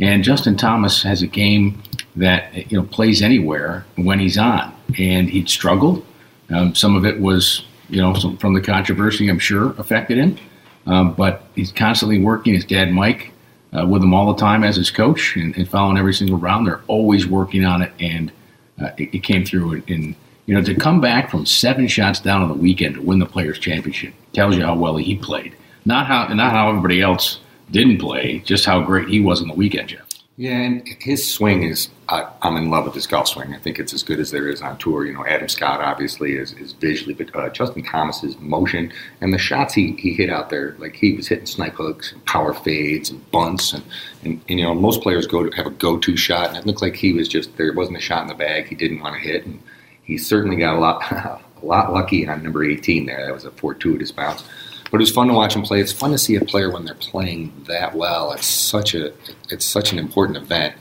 and 0.00 0.22
Justin 0.22 0.56
Thomas 0.56 1.02
has 1.02 1.22
a 1.22 1.26
game 1.26 1.82
that 2.16 2.70
you 2.70 2.78
know 2.78 2.84
plays 2.86 3.22
anywhere 3.22 3.86
when 3.96 4.18
he's 4.18 4.38
on, 4.38 4.74
and 4.98 5.28
he'd 5.28 5.48
struggled. 5.48 6.04
Um, 6.50 6.74
some 6.74 6.96
of 6.96 7.04
it 7.04 7.20
was 7.20 7.64
you 7.88 8.00
know 8.00 8.14
from 8.38 8.54
the 8.54 8.60
controversy, 8.60 9.28
I'm 9.28 9.38
sure, 9.38 9.70
affected 9.78 10.18
him, 10.18 10.38
um, 10.86 11.14
but 11.14 11.44
he's 11.54 11.72
constantly 11.72 12.18
working. 12.20 12.54
His 12.54 12.64
dad 12.64 12.92
Mike. 12.92 13.32
Uh, 13.76 13.84
with 13.84 14.00
him 14.00 14.14
all 14.14 14.32
the 14.32 14.40
time 14.40 14.62
as 14.64 14.76
his 14.76 14.90
coach 14.90 15.36
and, 15.36 15.54
and 15.56 15.68
following 15.68 15.98
every 15.98 16.14
single 16.14 16.38
round. 16.38 16.66
They're 16.66 16.80
always 16.86 17.26
working 17.26 17.64
on 17.64 17.82
it, 17.82 17.92
and 18.00 18.32
uh, 18.80 18.90
it, 18.98 19.14
it, 19.14 19.22
came 19.22 19.44
through 19.44 19.82
in, 19.86 20.14
you 20.46 20.54
know 20.54 20.62
to 20.62 20.74
come 20.74 21.00
back 21.00 21.30
from 21.30 21.46
seven 21.46 21.86
shots 21.88 22.20
down 22.20 22.42
on 22.42 22.48
the 22.48 22.54
weekend 22.54 22.94
to 22.94 23.02
win 23.02 23.18
the 23.18 23.26
Players 23.26 23.58
Championship 23.58 24.12
tells 24.32 24.56
you 24.56 24.64
how 24.64 24.74
well 24.74 24.96
he 24.96 25.16
played. 25.16 25.54
Not 25.84 26.06
how 26.06 26.28
not 26.28 26.52
how 26.52 26.68
everybody 26.68 27.00
else 27.00 27.40
didn't 27.70 27.98
play, 27.98 28.40
just 28.40 28.64
how 28.64 28.82
great 28.82 29.08
he 29.08 29.20
was 29.20 29.40
on 29.42 29.48
the 29.48 29.54
weekend, 29.54 29.88
Jeff. 29.88 30.06
Yeah, 30.38 30.52
and 30.52 30.86
his 31.00 31.26
swing 31.26 31.62
is, 31.62 31.88
uh, 32.10 32.30
I'm 32.42 32.58
in 32.58 32.68
love 32.68 32.84
with 32.84 32.92
his 32.92 33.06
golf 33.06 33.26
swing. 33.26 33.54
I 33.54 33.58
think 33.58 33.78
it's 33.78 33.94
as 33.94 34.02
good 34.02 34.20
as 34.20 34.32
there 34.32 34.48
is 34.48 34.60
on 34.60 34.76
tour. 34.76 35.06
You 35.06 35.14
know, 35.14 35.24
Adam 35.24 35.48
Scott 35.48 35.80
obviously 35.80 36.36
is, 36.36 36.52
is 36.54 36.72
visually, 36.72 37.14
but 37.14 37.34
uh, 37.34 37.48
Justin 37.48 37.82
Thomas's 37.82 38.38
motion 38.38 38.92
and 39.22 39.32
the 39.32 39.38
shots 39.38 39.72
he, 39.72 39.92
he 39.92 40.12
hit 40.12 40.28
out 40.28 40.50
there, 40.50 40.76
like 40.78 40.94
he 40.94 41.14
was 41.14 41.26
hitting 41.26 41.46
snipe 41.46 41.76
hooks 41.76 42.12
and 42.12 42.22
power 42.26 42.52
fades 42.52 43.08
and 43.08 43.30
bunts. 43.30 43.72
And, 43.72 43.82
and, 44.24 44.42
and, 44.50 44.58
you 44.58 44.66
know, 44.66 44.74
most 44.74 45.00
players 45.00 45.26
go 45.26 45.48
to 45.48 45.56
have 45.56 45.66
a 45.66 45.70
go 45.70 45.96
to 45.96 46.16
shot, 46.18 46.50
and 46.50 46.58
it 46.58 46.66
looked 46.66 46.82
like 46.82 46.96
he 46.96 47.14
was 47.14 47.28
just, 47.28 47.56
there 47.56 47.72
wasn't 47.72 47.96
a 47.96 48.00
shot 48.00 48.20
in 48.20 48.28
the 48.28 48.34
bag 48.34 48.66
he 48.66 48.74
didn't 48.74 49.00
want 49.00 49.14
to 49.14 49.20
hit. 49.26 49.46
And 49.46 49.62
he 50.02 50.18
certainly 50.18 50.56
got 50.56 50.76
a 50.76 50.78
lot, 50.78 51.02
a 51.12 51.40
lot 51.64 51.94
lucky 51.94 52.28
on 52.28 52.42
number 52.42 52.62
18 52.62 53.06
there. 53.06 53.24
That 53.24 53.32
was 53.32 53.46
a 53.46 53.50
fortuitous 53.52 54.12
bounce. 54.12 54.44
But 54.90 54.98
it 54.98 55.02
was 55.02 55.12
fun 55.12 55.28
to 55.28 55.34
watch 55.34 55.54
him 55.54 55.62
play. 55.62 55.80
It's 55.80 55.92
fun 55.92 56.12
to 56.12 56.18
see 56.18 56.36
a 56.36 56.44
player 56.44 56.70
when 56.70 56.84
they're 56.84 56.94
playing 56.94 57.64
that 57.66 57.94
well. 57.94 58.32
It's 58.32 58.46
such 58.46 58.94
a 58.94 59.12
it's 59.50 59.64
such 59.64 59.92
an 59.92 59.98
important 59.98 60.38
event, 60.38 60.74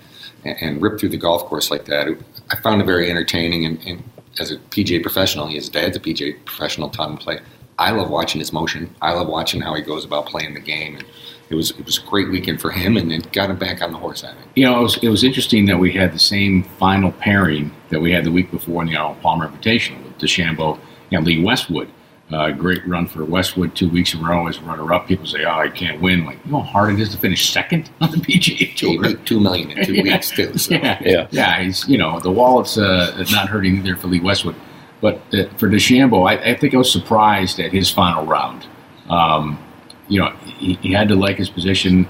and, 0.44 0.58
and 0.62 0.82
rip 0.82 1.00
through 1.00 1.10
the 1.10 1.18
golf 1.18 1.46
course 1.46 1.72
like 1.72 1.86
that. 1.86 2.08
I 2.52 2.56
found 2.58 2.82
it 2.82 2.86
very 2.86 3.10
entertaining. 3.10 3.66
And, 3.66 3.80
and 3.86 4.04
as 4.40 4.52
a 4.52 4.58
PGA 4.58 5.02
professional, 5.02 5.48
his 5.48 5.70
dad's 5.70 5.98
a 5.98 6.00
PGA 6.00 6.44
professional, 6.46 6.90
taught 6.90 7.10
him 7.10 7.18
to 7.18 7.24
play. 7.24 7.40
I 7.78 7.92
love 7.92 8.10
watching 8.10 8.40
his 8.40 8.54
motion. 8.54 8.94
I 9.02 9.14
love 9.14 9.28
watching 9.28 9.62
how 9.62 9.74
he 9.74 9.82
goes 9.82 10.06
about 10.06 10.28
playing 10.28 10.54
the 10.54 10.62
game. 10.62 10.96
And 10.96 11.06
it 11.50 11.56
was 11.56 11.72
it 11.72 11.86
was 11.86 11.98
a 11.98 12.02
great 12.02 12.30
weekend 12.30 12.62
for 12.62 12.72
him, 12.72 12.98
and 12.98 13.12
it 13.12 13.32
got 13.32 13.50
him 13.50 13.58
back 13.58 13.82
on 13.82 13.92
the 13.92 13.98
horse. 13.98 14.24
I 14.24 14.34
think. 14.34 14.50
You 14.56 14.66
know, 14.66 14.80
it 14.80 14.84
was, 14.84 14.98
it 14.98 15.10
was 15.10 15.24
interesting 15.24 15.66
that 15.66 15.78
we 15.78 15.92
had 15.92 16.14
the 16.14 16.20
same 16.20 16.64
final 16.64 17.12
pairing 17.12 17.72
that 17.90 18.00
we 18.00 18.12
had 18.12 18.24
the 18.24 18.32
week 18.32 18.52
before 18.52 18.82
in 18.82 18.90
the 18.90 18.96
Arnold 18.96 19.22
Palmer 19.22 19.48
Invitational 19.48 20.04
with 20.04 20.18
DeChambeau 20.18 20.80
and 21.12 21.26
Lee 21.26 21.44
Westwood. 21.44 21.90
Uh, 22.32 22.50
great 22.50 22.86
run 22.88 23.06
for 23.06 23.24
Westwood 23.24 23.76
two 23.76 23.88
weeks 23.88 24.16
in 24.16 24.20
a 24.20 24.24
row 24.28 24.48
as 24.48 24.60
runner-up. 24.60 25.08
People 25.08 25.28
say, 25.28 25.46
"Oh, 25.46 25.60
I 25.60 25.70
can't 25.70 26.02
win." 26.02 26.26
Like, 26.26 26.44
you 26.44 26.52
know 26.52 26.62
how 26.62 26.72
hard 26.72 26.94
it 26.94 27.00
is 27.00 27.10
to 27.10 27.20
finish 27.20 27.52
second 27.52 27.92
on 28.02 28.10
the 28.10 28.18
PGA 28.18 28.76
Tour. 28.76 29.10
He 29.10 29.14
two 29.26 29.40
million 29.40 29.70
in 29.70 29.86
two 29.86 29.94
yeah. 29.96 30.04
weeks 30.04 30.32
too. 30.32 30.58
So. 30.58 30.74
Yeah, 30.74 30.98
yeah, 31.02 31.28
yeah. 31.30 31.62
He's 31.62 31.88
you 31.88 32.00
know 32.00 32.20
the 32.20 32.32
wallet's 32.32 32.80
uh, 32.80 33.24
not 33.32 33.48
hurting 33.48 33.78
either 33.78 33.96
for 33.96 34.08
Lee 34.08 34.20
Westwood, 34.20 34.56
but 35.02 35.22
uh, 35.36 35.46
for 35.58 35.70
DeChambeau, 35.70 36.28
I, 36.28 36.52
I, 36.52 36.56
think 36.56 36.74
I 36.74 36.78
was 36.78 36.92
surprised 36.92 37.60
at 37.60 37.72
his 37.72 37.92
final 37.92 38.26
round. 38.26 38.66
Um, 39.08 39.64
you 40.08 40.20
know, 40.20 40.32
he, 40.46 40.74
he, 40.82 40.94
had 40.94 41.08
to 41.10 41.16
like 41.16 41.38
his 41.38 41.50
position. 41.50 42.08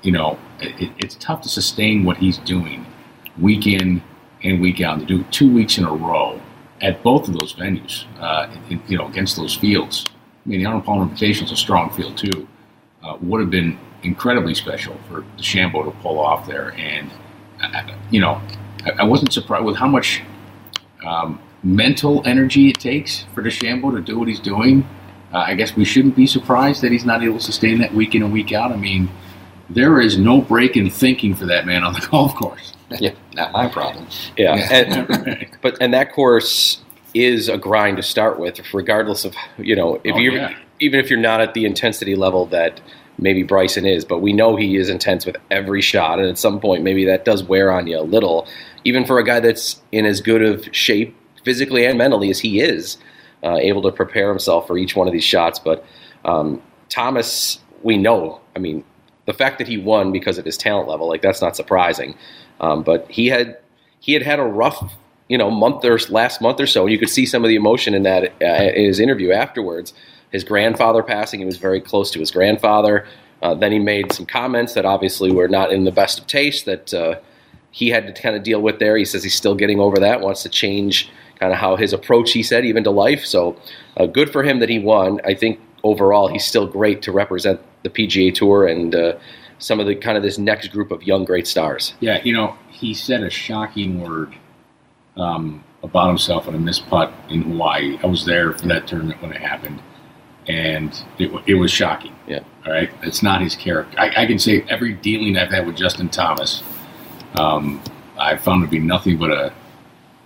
You 0.00 0.12
know, 0.12 0.38
it, 0.60 0.90
it's 0.96 1.16
tough 1.16 1.42
to 1.42 1.48
sustain 1.50 2.04
what 2.04 2.16
he's 2.16 2.38
doing 2.38 2.86
week 3.38 3.66
in 3.66 4.02
and 4.42 4.62
week 4.62 4.80
out. 4.80 5.00
To 5.00 5.04
do 5.04 5.24
two 5.24 5.52
weeks 5.52 5.76
in 5.76 5.84
a 5.84 5.92
row 5.92 6.37
at 6.80 7.02
both 7.02 7.28
of 7.28 7.38
those 7.38 7.54
venues, 7.54 8.04
uh, 8.20 8.48
in, 8.70 8.80
you 8.88 8.98
know, 8.98 9.06
against 9.06 9.36
those 9.36 9.54
fields. 9.54 10.04
I 10.44 10.48
mean, 10.48 10.60
the 10.60 10.66
Arnold 10.66 10.84
Palmer 10.84 11.06
Invitational 11.06 11.44
is 11.44 11.52
a 11.52 11.56
strong 11.56 11.90
field 11.90 12.16
too. 12.16 12.48
Uh, 13.02 13.16
would 13.20 13.40
have 13.40 13.50
been 13.50 13.78
incredibly 14.02 14.54
special 14.54 14.96
for 15.08 15.22
DeChambeau 15.36 15.84
to 15.84 15.90
pull 16.02 16.18
off 16.18 16.46
there, 16.46 16.72
and 16.72 17.10
uh, 17.62 17.82
you 18.10 18.20
know, 18.20 18.40
I, 18.84 18.90
I, 19.00 19.04
wasn't 19.04 19.32
surprised 19.32 19.64
with 19.64 19.76
how 19.76 19.88
much 19.88 20.22
um, 21.04 21.40
mental 21.62 22.22
energy 22.26 22.70
it 22.70 22.78
takes 22.78 23.24
for 23.34 23.42
DeChambeau 23.42 23.94
to 23.94 24.00
do 24.00 24.18
what 24.18 24.28
he's 24.28 24.40
doing, 24.40 24.86
uh, 25.32 25.38
I 25.38 25.54
guess 25.54 25.76
we 25.76 25.84
shouldn't 25.84 26.16
be 26.16 26.26
surprised 26.26 26.82
that 26.82 26.92
he's 26.92 27.04
not 27.04 27.22
able 27.22 27.38
to 27.38 27.44
sustain 27.44 27.78
that 27.78 27.92
week 27.94 28.14
in 28.14 28.22
and 28.22 28.32
week 28.32 28.52
out. 28.52 28.72
I 28.72 28.76
mean, 28.76 29.10
there 29.68 30.00
is 30.00 30.16
no 30.18 30.40
break 30.40 30.76
in 30.76 30.88
thinking 30.90 31.34
for 31.34 31.46
that 31.46 31.66
man 31.66 31.84
on 31.84 31.92
the 31.92 32.06
golf 32.10 32.34
course. 32.34 32.74
Yeah. 33.00 33.12
Not 33.34 33.52
my 33.52 33.68
problem. 33.68 34.06
Yeah, 34.36 34.54
and, 34.70 35.46
but 35.62 35.76
and 35.80 35.92
that 35.94 36.12
course 36.12 36.80
is 37.14 37.48
a 37.48 37.58
grind 37.58 37.96
to 37.98 38.02
start 38.02 38.38
with, 38.38 38.60
regardless 38.72 39.24
of 39.24 39.34
you 39.58 39.76
know 39.76 40.00
if 40.04 40.14
Oh, 40.14 40.18
you 40.18 40.32
yeah. 40.32 40.56
even 40.80 40.98
if 41.00 41.10
you're 41.10 41.18
not 41.18 41.40
at 41.40 41.54
the 41.54 41.64
intensity 41.66 42.14
level 42.16 42.46
that 42.46 42.80
maybe 43.18 43.42
Bryson 43.42 43.84
is, 43.84 44.04
but 44.04 44.18
we 44.18 44.32
know 44.32 44.56
he 44.56 44.76
is 44.76 44.88
intense 44.88 45.26
with 45.26 45.36
every 45.50 45.82
shot, 45.82 46.18
and 46.18 46.28
at 46.28 46.38
some 46.38 46.60
point 46.60 46.82
maybe 46.82 47.04
that 47.04 47.24
does 47.24 47.42
wear 47.42 47.70
on 47.70 47.86
you 47.86 47.98
a 47.98 48.02
little, 48.02 48.46
even 48.84 49.04
for 49.04 49.18
a 49.18 49.24
guy 49.24 49.40
that's 49.40 49.82
in 49.92 50.06
as 50.06 50.20
good 50.20 50.42
of 50.42 50.68
shape 50.72 51.14
physically 51.44 51.84
and 51.84 51.98
mentally 51.98 52.30
as 52.30 52.40
he 52.40 52.60
is, 52.60 52.96
uh, 53.44 53.56
able 53.56 53.82
to 53.82 53.92
prepare 53.92 54.28
himself 54.30 54.66
for 54.66 54.78
each 54.78 54.94
one 54.96 55.06
of 55.06 55.12
these 55.12 55.24
shots. 55.24 55.58
But 55.58 55.84
um, 56.24 56.62
Thomas, 56.88 57.58
we 57.82 57.96
know, 57.96 58.40
I 58.56 58.60
mean, 58.60 58.84
the 59.26 59.32
fact 59.34 59.58
that 59.58 59.68
he 59.68 59.76
won 59.78 60.10
because 60.12 60.38
of 60.38 60.44
his 60.44 60.56
talent 60.56 60.88
level, 60.88 61.08
like 61.08 61.20
that's 61.22 61.42
not 61.42 61.54
surprising. 61.56 62.14
Um, 62.60 62.82
but 62.82 63.10
he 63.10 63.26
had 63.26 63.58
he 64.00 64.12
had 64.12 64.22
had 64.22 64.38
a 64.38 64.44
rough, 64.44 64.92
you 65.28 65.38
know, 65.38 65.50
month 65.50 65.84
or 65.84 65.98
last 66.08 66.40
month 66.40 66.60
or 66.60 66.66
so. 66.66 66.86
You 66.86 66.98
could 66.98 67.10
see 67.10 67.26
some 67.26 67.44
of 67.44 67.48
the 67.48 67.56
emotion 67.56 67.94
in 67.94 68.02
that 68.04 68.32
uh, 68.40 68.44
in 68.44 68.84
his 68.84 69.00
interview 69.00 69.32
afterwards. 69.32 69.92
His 70.30 70.44
grandfather 70.44 71.02
passing, 71.02 71.40
he 71.40 71.46
was 71.46 71.56
very 71.56 71.80
close 71.80 72.10
to 72.10 72.18
his 72.18 72.30
grandfather. 72.30 73.06
Uh, 73.40 73.54
then 73.54 73.72
he 73.72 73.78
made 73.78 74.12
some 74.12 74.26
comments 74.26 74.74
that 74.74 74.84
obviously 74.84 75.30
were 75.30 75.48
not 75.48 75.72
in 75.72 75.84
the 75.84 75.92
best 75.92 76.18
of 76.18 76.26
taste 76.26 76.66
that 76.66 76.92
uh, 76.92 77.18
he 77.70 77.88
had 77.88 78.06
to 78.06 78.22
kind 78.22 78.36
of 78.36 78.42
deal 78.42 78.60
with 78.60 78.78
there. 78.78 78.96
He 78.96 79.04
says 79.04 79.22
he's 79.22 79.34
still 79.34 79.54
getting 79.54 79.80
over 79.80 79.98
that, 80.00 80.20
wants 80.20 80.42
to 80.42 80.48
change 80.48 81.10
kind 81.38 81.52
of 81.52 81.58
how 81.58 81.76
his 81.76 81.92
approach, 81.92 82.32
he 82.32 82.42
said, 82.42 82.64
even 82.64 82.84
to 82.84 82.90
life. 82.90 83.24
So 83.24 83.56
uh, 83.96 84.06
good 84.06 84.30
for 84.32 84.42
him 84.42 84.58
that 84.58 84.68
he 84.68 84.78
won. 84.78 85.20
I 85.24 85.34
think 85.34 85.60
overall 85.84 86.28
he's 86.28 86.44
still 86.44 86.66
great 86.66 87.02
to 87.02 87.12
represent 87.12 87.60
the 87.84 87.90
PGA 87.90 88.34
Tour 88.34 88.66
and 88.66 88.94
uh, 88.94 89.16
some 89.58 89.80
of 89.80 89.86
the 89.86 89.94
kind 89.94 90.16
of 90.16 90.22
this 90.22 90.38
next 90.38 90.68
group 90.68 90.90
of 90.90 91.02
young 91.02 91.24
great 91.24 91.46
stars. 91.46 91.94
Yeah, 92.00 92.22
you 92.22 92.32
know, 92.32 92.56
he 92.70 92.94
said 92.94 93.22
a 93.22 93.30
shocking 93.30 94.00
word 94.00 94.34
um, 95.16 95.64
about 95.82 96.08
himself 96.08 96.48
on 96.48 96.54
a 96.54 96.58
missed 96.58 96.86
putt 96.88 97.12
in 97.28 97.42
Hawaii. 97.42 97.98
I 98.02 98.06
was 98.06 98.24
there 98.24 98.52
for 98.52 98.66
that 98.68 98.86
tournament 98.86 99.20
when 99.20 99.32
it 99.32 99.40
happened, 99.40 99.82
and 100.46 100.90
it, 101.18 101.30
it 101.46 101.54
was 101.54 101.70
shocking. 101.70 102.14
Yeah. 102.26 102.40
All 102.66 102.72
right, 102.72 102.90
it's 103.02 103.22
not 103.22 103.40
his 103.40 103.56
character. 103.56 103.98
I, 103.98 104.24
I 104.24 104.26
can 104.26 104.38
say 104.38 104.64
every 104.68 104.92
dealing 104.92 105.36
I've 105.36 105.50
had 105.50 105.66
with 105.66 105.76
Justin 105.76 106.08
Thomas, 106.08 106.62
um, 107.38 107.82
I 108.18 108.36
found 108.36 108.62
to 108.62 108.68
be 108.68 108.78
nothing 108.78 109.18
but 109.18 109.30
a. 109.30 109.52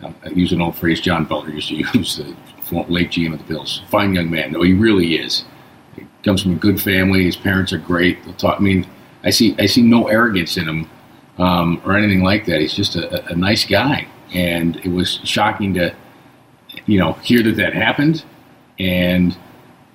I 0.02 0.30
use 0.30 0.50
an 0.50 0.60
old 0.60 0.74
phrase 0.74 1.00
John 1.00 1.24
Butler 1.26 1.50
used 1.50 1.68
to 1.68 1.76
use, 1.76 2.16
the 2.68 2.84
late 2.88 3.10
GM 3.10 3.32
of 3.34 3.38
the 3.38 3.44
Bills. 3.44 3.82
Fine 3.88 4.14
young 4.14 4.28
man. 4.28 4.50
No, 4.50 4.62
he 4.62 4.72
really 4.72 5.14
is. 5.14 5.44
He 5.94 6.04
comes 6.24 6.42
from 6.42 6.52
a 6.52 6.56
good 6.56 6.82
family. 6.82 7.24
His 7.24 7.36
parents 7.36 7.72
are 7.72 7.78
great. 7.78 8.24
They'll 8.24 8.34
talk. 8.34 8.56
I 8.58 8.62
mean, 8.62 8.84
I 9.24 9.30
see. 9.30 9.54
I 9.58 9.66
see 9.66 9.82
no 9.82 10.08
arrogance 10.08 10.56
in 10.56 10.68
him 10.68 10.90
um, 11.38 11.80
or 11.84 11.96
anything 11.96 12.22
like 12.22 12.44
that. 12.46 12.60
He's 12.60 12.74
just 12.74 12.96
a, 12.96 13.24
a 13.30 13.36
nice 13.36 13.64
guy, 13.64 14.06
and 14.34 14.76
it 14.76 14.88
was 14.88 15.20
shocking 15.24 15.74
to, 15.74 15.94
you 16.86 16.98
know, 16.98 17.12
hear 17.14 17.42
that 17.44 17.56
that 17.56 17.74
happened, 17.74 18.24
and 18.78 19.36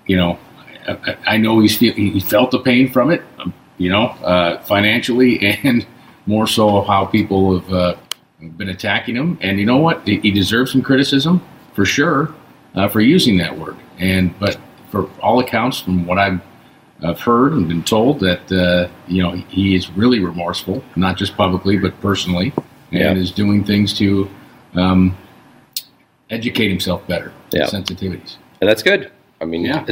you 0.06 0.16
know, 0.18 0.40
I, 0.88 1.18
I- 1.26 1.38
know 1.38 1.60
he's 1.60 1.78
feel, 1.78 1.94
he 1.94 2.20
felt 2.20 2.52
the 2.52 2.60
pain 2.60 2.92
from 2.92 3.12
it, 3.12 3.22
um, 3.40 3.54
you 3.78 3.90
know, 3.90 4.06
uh, 4.24 4.62
financially, 4.64 5.40
and 5.64 5.86
more 6.26 6.48
so 6.48 6.78
of 6.78 6.88
how 6.88 7.06
people 7.06 7.60
have 7.60 7.74
uh, 7.74 7.96
been 8.58 8.70
attacking 8.70 9.16
him. 9.16 9.38
And 9.42 9.60
you 9.60 9.66
know 9.66 9.78
what? 9.78 10.08
He, 10.08 10.20
he 10.20 10.32
deserves 10.32 10.72
some 10.72 10.82
criticism 10.82 11.42
for 11.74 11.86
sure 11.86 12.34
uh, 12.76 12.88
for 12.88 13.02
using 13.02 13.38
that 13.38 13.58
word. 13.58 13.76
And 14.00 14.38
but 14.40 14.58
for 14.92 15.10
all 15.22 15.40
accounts, 15.40 15.80
from 15.82 16.06
what 16.06 16.18
I've 16.18 16.42
I've 17.04 17.20
heard 17.20 17.54
and 17.54 17.68
been 17.68 17.84
told 17.84 18.20
that 18.22 18.52
uh, 18.52 18.90
you 19.08 19.22
know 19.22 19.32
he 19.32 19.76
is 19.76 19.90
really 19.92 20.20
remorseful, 20.20 20.84
not 20.96 21.18
just 21.18 21.38
publicly 21.38 21.78
but 21.78 22.00
personally, 22.02 22.54
and 22.92 23.02
Yeah. 23.02 23.14
is 23.14 23.32
doing 23.32 23.64
things 23.64 23.94
to 24.00 24.30
um, 24.76 25.16
educate 26.30 26.70
himself 26.70 27.06
better. 27.08 27.32
Yeah. 27.52 27.66
Sensitivities. 27.68 28.38
And 28.62 28.70
that's 28.70 28.82
good. 28.84 29.12
I 29.40 29.46
mean, 29.46 29.64
Yeah. 29.66 29.86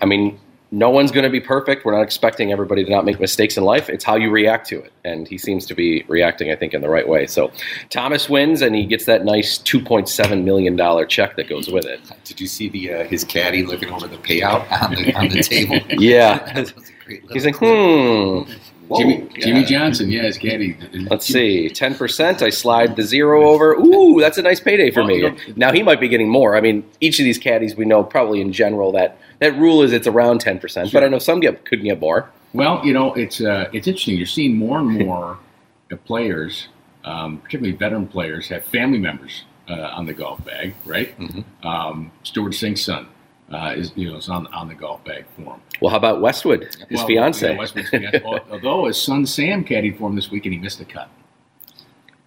I 0.00 0.06
mean, 0.06 0.38
no 0.72 0.90
one's 0.90 1.12
going 1.12 1.24
to 1.24 1.30
be 1.30 1.40
perfect. 1.40 1.84
We're 1.84 1.94
not 1.96 2.02
expecting 2.02 2.50
everybody 2.50 2.84
to 2.84 2.90
not 2.90 3.04
make 3.04 3.20
mistakes 3.20 3.56
in 3.56 3.64
life. 3.64 3.88
It's 3.88 4.04
how 4.04 4.16
you 4.16 4.30
react 4.30 4.68
to 4.68 4.80
it. 4.80 4.92
And 5.04 5.28
he 5.28 5.38
seems 5.38 5.64
to 5.66 5.74
be 5.74 6.04
reacting, 6.08 6.50
I 6.50 6.56
think, 6.56 6.74
in 6.74 6.82
the 6.82 6.88
right 6.88 7.08
way. 7.08 7.26
So 7.26 7.52
Thomas 7.88 8.28
wins, 8.28 8.62
and 8.62 8.74
he 8.74 8.84
gets 8.84 9.04
that 9.06 9.24
nice 9.24 9.58
$2.7 9.58 10.42
million 10.42 10.76
check 11.08 11.36
that 11.36 11.48
goes 11.48 11.68
with 11.68 11.84
it. 11.84 12.00
Did 12.24 12.40
you 12.40 12.48
see 12.48 12.68
the 12.68 12.92
uh, 12.92 13.04
his 13.04 13.22
caddy 13.22 13.64
looking 13.64 13.90
over 13.90 14.08
the 14.08 14.16
payout 14.16 14.70
on 14.82 14.94
the 14.94 15.14
on 15.14 15.28
the 15.28 15.42
table? 15.42 15.80
Yeah. 15.98 16.52
That 16.56 16.74
was 16.74 16.90
a 16.90 17.04
great 17.04 17.22
little 17.22 17.34
He's 17.34 17.44
like, 17.44 17.56
hmm. 17.56 18.50
Whoa, 18.88 18.98
Jimmy, 19.00 19.28
yeah. 19.34 19.44
Jimmy 19.44 19.64
Johnson, 19.64 20.10
yeah, 20.10 20.22
his 20.22 20.38
caddy. 20.38 20.76
Let's 21.10 21.26
see, 21.26 21.68
ten 21.70 21.94
percent. 21.94 22.42
I 22.42 22.50
slide 22.50 22.96
the 22.96 23.02
zero 23.02 23.48
over. 23.48 23.72
Ooh, 23.74 24.20
that's 24.20 24.38
a 24.38 24.42
nice 24.42 24.60
payday 24.60 24.90
for 24.90 25.00
Well, 25.00 25.08
me. 25.08 25.16
you 25.18 25.36
Now 25.56 25.72
he 25.72 25.82
might 25.82 26.00
be 26.00 26.08
getting 26.08 26.28
more. 26.28 26.56
I 26.56 26.60
mean, 26.60 26.84
each 27.00 27.18
of 27.18 27.24
these 27.24 27.38
caddies, 27.38 27.74
we 27.76 27.84
know 27.84 28.04
probably 28.04 28.40
in 28.40 28.52
general 28.52 28.92
that 28.92 29.18
that 29.40 29.56
rule 29.56 29.82
is 29.82 29.92
it's 29.92 30.06
around 30.06 30.40
ten 30.40 30.58
percent. 30.58 30.92
But 30.92 31.02
I 31.04 31.08
know 31.08 31.18
some 31.18 31.40
get 31.40 31.64
could 31.64 31.82
get 31.82 32.00
more. 32.00 32.30
Well, 32.52 32.80
you 32.84 32.92
know, 32.92 33.12
it's 33.14 33.40
uh, 33.40 33.68
it's 33.72 33.86
interesting. 33.86 34.16
You're 34.16 34.26
seeing 34.26 34.56
more 34.56 34.78
and 34.78 34.98
more 35.04 35.38
the 35.90 35.96
players, 35.96 36.68
um, 37.04 37.38
particularly 37.38 37.76
veteran 37.76 38.06
players, 38.06 38.48
have 38.48 38.64
family 38.64 38.98
members 38.98 39.44
uh, 39.68 39.74
on 39.94 40.06
the 40.06 40.14
golf 40.14 40.44
bag, 40.44 40.74
right? 40.84 41.14
Um, 41.62 42.10
Stewart 42.22 42.54
Cink's 42.54 42.82
son 42.84 43.08
uh, 43.52 43.74
is 43.76 43.92
you 43.96 44.10
know 44.10 44.16
is 44.16 44.28
on 44.28 44.46
on 44.48 44.68
the 44.68 44.74
golf 44.74 45.04
bag 45.04 45.24
for 45.36 45.42
him. 45.54 45.60
Well, 45.80 45.90
how 45.90 45.96
about 45.98 46.20
Westwood, 46.20 46.64
his 46.64 46.76
Well, 46.98 47.06
fiance? 47.06 47.52
yeah, 47.52 47.58
Westwood's 47.58 47.88
fiance. 47.90 48.22
Although 48.50 48.86
his 48.86 49.00
son 49.00 49.26
Sam 49.26 49.64
caddied 49.64 49.98
for 49.98 50.08
him 50.08 50.16
this 50.16 50.30
week 50.30 50.46
and 50.46 50.52
he 50.54 50.58
missed 50.60 50.80
a 50.80 50.84
cut. 50.84 51.08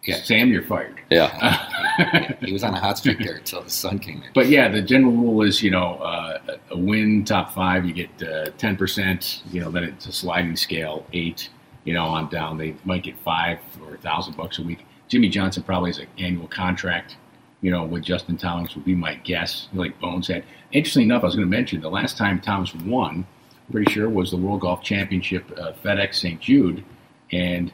Yeah, 0.06 0.22
Sam, 0.24 0.50
you're 0.50 0.64
fired. 0.64 1.00
yeah, 1.12 2.36
He 2.42 2.54
was 2.54 2.64
on 2.64 2.74
a 2.74 2.80
hot 2.80 2.98
streak 2.98 3.20
there 3.20 3.36
until 3.36 3.62
the 3.62 3.70
sun 3.70 4.00
came 4.00 4.24
in. 4.24 4.30
But 4.34 4.48
yeah, 4.48 4.70
the 4.70 4.82
general 4.82 5.12
rule 5.12 5.42
is, 5.44 5.62
you 5.62 5.72
know, 5.72 5.96
uh, 5.96 6.58
a 6.72 6.78
win 6.78 7.26
top 7.26 7.54
five, 7.54 7.86
you 7.86 7.94
get 7.94 8.10
uh, 8.28 8.50
ten 8.58 8.76
percent. 8.78 9.44
You 9.52 9.60
know, 9.62 9.70
then 9.72 9.84
it's 9.84 10.08
a 10.08 10.12
sliding 10.14 10.56
scale, 10.56 11.06
eight. 11.14 11.50
You 11.84 11.94
know, 11.94 12.06
on 12.06 12.30
down, 12.30 12.58
they 12.58 12.76
might 12.86 13.04
get 13.04 13.18
five 13.20 13.60
or 13.84 13.96
a 13.96 13.98
thousand 13.98 14.38
bucks 14.38 14.58
a 14.58 14.64
week. 14.64 14.86
Jimmy 15.10 15.28
Johnson 15.30 15.64
probably 15.64 15.90
has 15.90 16.00
an 16.00 16.08
annual 16.18 16.48
contract. 16.48 17.18
You 17.62 17.72
know, 17.72 17.84
with 17.84 18.04
Justin 18.04 18.38
Thomas 18.38 18.76
would 18.76 18.86
be 18.86 18.96
my 18.96 19.16
guess. 19.16 19.68
Like 19.74 20.00
Bones 20.00 20.28
had. 20.28 20.44
Interestingly 20.72 21.06
enough, 21.06 21.24
I 21.24 21.26
was 21.26 21.36
going 21.36 21.50
to 21.50 21.58
mention 21.58 21.82
the 21.82 21.90
last 21.90 22.18
time 22.18 22.40
Thomas 22.40 22.74
won, 22.76 23.26
pretty 23.72 23.92
sure 23.92 24.10
was 24.10 24.32
the 24.32 24.38
World 24.38 24.62
Golf 24.62 24.84
Championship, 24.84 25.52
uh, 25.58 25.74
FedEx 25.84 26.16
St. 26.16 26.40
Jude, 26.40 26.84
and 27.32 27.72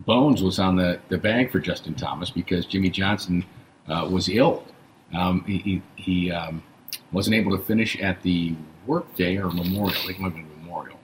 Bones 0.00 0.42
was 0.42 0.58
on 0.58 0.76
the, 0.76 1.00
the 1.08 1.18
bag 1.18 1.50
for 1.50 1.60
Justin 1.60 1.94
Thomas 1.94 2.30
because 2.30 2.66
Jimmy 2.66 2.90
Johnson 2.90 3.44
uh, 3.88 4.08
was 4.10 4.28
ill. 4.28 4.64
Um, 5.14 5.44
he 5.44 5.58
he, 5.58 5.82
he 5.96 6.30
um, 6.32 6.62
wasn't 7.12 7.36
able 7.36 7.56
to 7.56 7.64
finish 7.64 7.98
at 8.00 8.22
the 8.22 8.54
workday 8.86 9.36
or 9.36 9.50
memorial. 9.50 9.90
I 9.90 10.06
think 10.06 10.18
it 10.18 10.20
might 10.20 10.32
have 10.32 10.34
been 10.34 10.62
memorial 10.62 10.98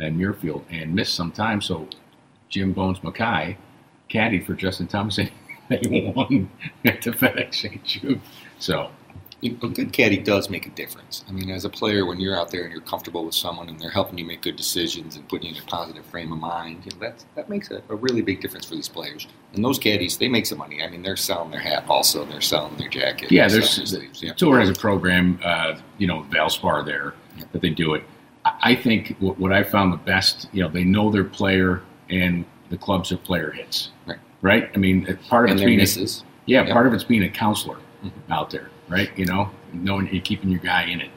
at 0.00 0.12
Muirfield 0.12 0.64
and 0.70 0.94
missed 0.94 1.14
some 1.14 1.32
time. 1.32 1.60
So 1.60 1.88
Jim 2.48 2.72
Bones 2.72 3.02
Mackay 3.02 3.56
caddied 4.10 4.46
for 4.46 4.54
Justin 4.54 4.86
Thomas 4.86 5.18
and 5.18 5.30
he 5.68 6.12
won 6.14 6.50
at 6.84 7.02
the 7.02 7.10
FedEx 7.10 7.54
St. 7.54 7.84
Jude. 7.84 8.20
So 8.58 8.90
a 9.44 9.68
good 9.68 9.92
caddy 9.92 10.16
does 10.16 10.48
make 10.48 10.66
a 10.66 10.70
difference. 10.70 11.24
I 11.28 11.32
mean, 11.32 11.50
as 11.50 11.64
a 11.64 11.70
player, 11.70 12.06
when 12.06 12.18
you're 12.18 12.36
out 12.36 12.50
there 12.50 12.62
and 12.62 12.72
you're 12.72 12.80
comfortable 12.80 13.24
with 13.24 13.34
someone 13.34 13.68
and 13.68 13.78
they're 13.78 13.90
helping 13.90 14.18
you 14.18 14.24
make 14.24 14.42
good 14.42 14.56
decisions 14.56 15.16
and 15.16 15.28
putting 15.28 15.50
you 15.50 15.56
in 15.56 15.62
a 15.62 15.66
positive 15.66 16.04
frame 16.06 16.32
of 16.32 16.38
mind, 16.38 16.82
you 16.84 16.92
know, 16.92 16.98
that's, 17.00 17.26
that 17.34 17.48
makes 17.48 17.70
a, 17.70 17.82
a 17.90 17.94
really 17.94 18.22
big 18.22 18.40
difference 18.40 18.64
for 18.64 18.74
these 18.74 18.88
players. 18.88 19.26
And 19.52 19.64
those 19.64 19.78
caddies, 19.78 20.16
they 20.16 20.28
make 20.28 20.46
some 20.46 20.58
money. 20.58 20.82
I 20.82 20.88
mean, 20.88 21.02
they're 21.02 21.16
selling 21.16 21.50
their 21.50 21.60
hat 21.60 21.84
also. 21.88 22.24
They're 22.24 22.40
selling 22.40 22.76
their 22.76 22.88
jacket. 22.88 23.30
yeah, 23.30 23.48
there's 23.48 23.76
their 23.76 23.86
sleeves. 23.86 24.22
Yeah. 24.22 24.32
tour 24.32 24.58
has 24.60 24.70
a 24.70 24.74
program, 24.74 25.38
uh, 25.44 25.78
you 25.98 26.06
know, 26.06 26.22
Valspar 26.30 26.84
there 26.86 27.14
that 27.52 27.60
they 27.60 27.70
do 27.70 27.94
it. 27.94 28.04
I 28.44 28.52
I 28.62 28.74
think 28.74 29.16
what, 29.20 29.38
what 29.38 29.52
I 29.52 29.62
found 29.62 29.92
the 29.92 29.98
best, 29.98 30.48
you 30.52 30.62
know, 30.62 30.68
they 30.68 30.84
know 30.84 31.10
their 31.10 31.24
player 31.24 31.82
and 32.08 32.44
the 32.70 32.78
clubs 32.78 33.10
their 33.10 33.18
player 33.18 33.50
hits. 33.50 33.90
Right. 34.06 34.18
Right. 34.44 34.68
I 34.74 34.76
mean, 34.78 35.06
uh, 35.08 35.14
part 35.30 35.46
of 35.46 35.50
And 35.52 35.58
it's 35.58 35.94
their 35.94 36.04
being 36.04 36.08
a- 36.08 36.22
Yeah, 36.46 36.64
Yep. 36.66 36.72
part 36.74 36.86
of 36.86 36.92
it's 36.92 37.02
being 37.02 37.22
a 37.22 37.30
counselor 37.30 37.76
Mhm. 38.04 38.10
out 38.30 38.50
there, 38.50 38.68
right? 38.90 39.08
You 39.16 39.24
know, 39.24 39.48
knowing 39.72 40.10
you're 40.12 40.20
keeping 40.20 40.50
your 40.50 40.60
guy 40.60 40.84
in 40.84 41.00
it. 41.00 41.08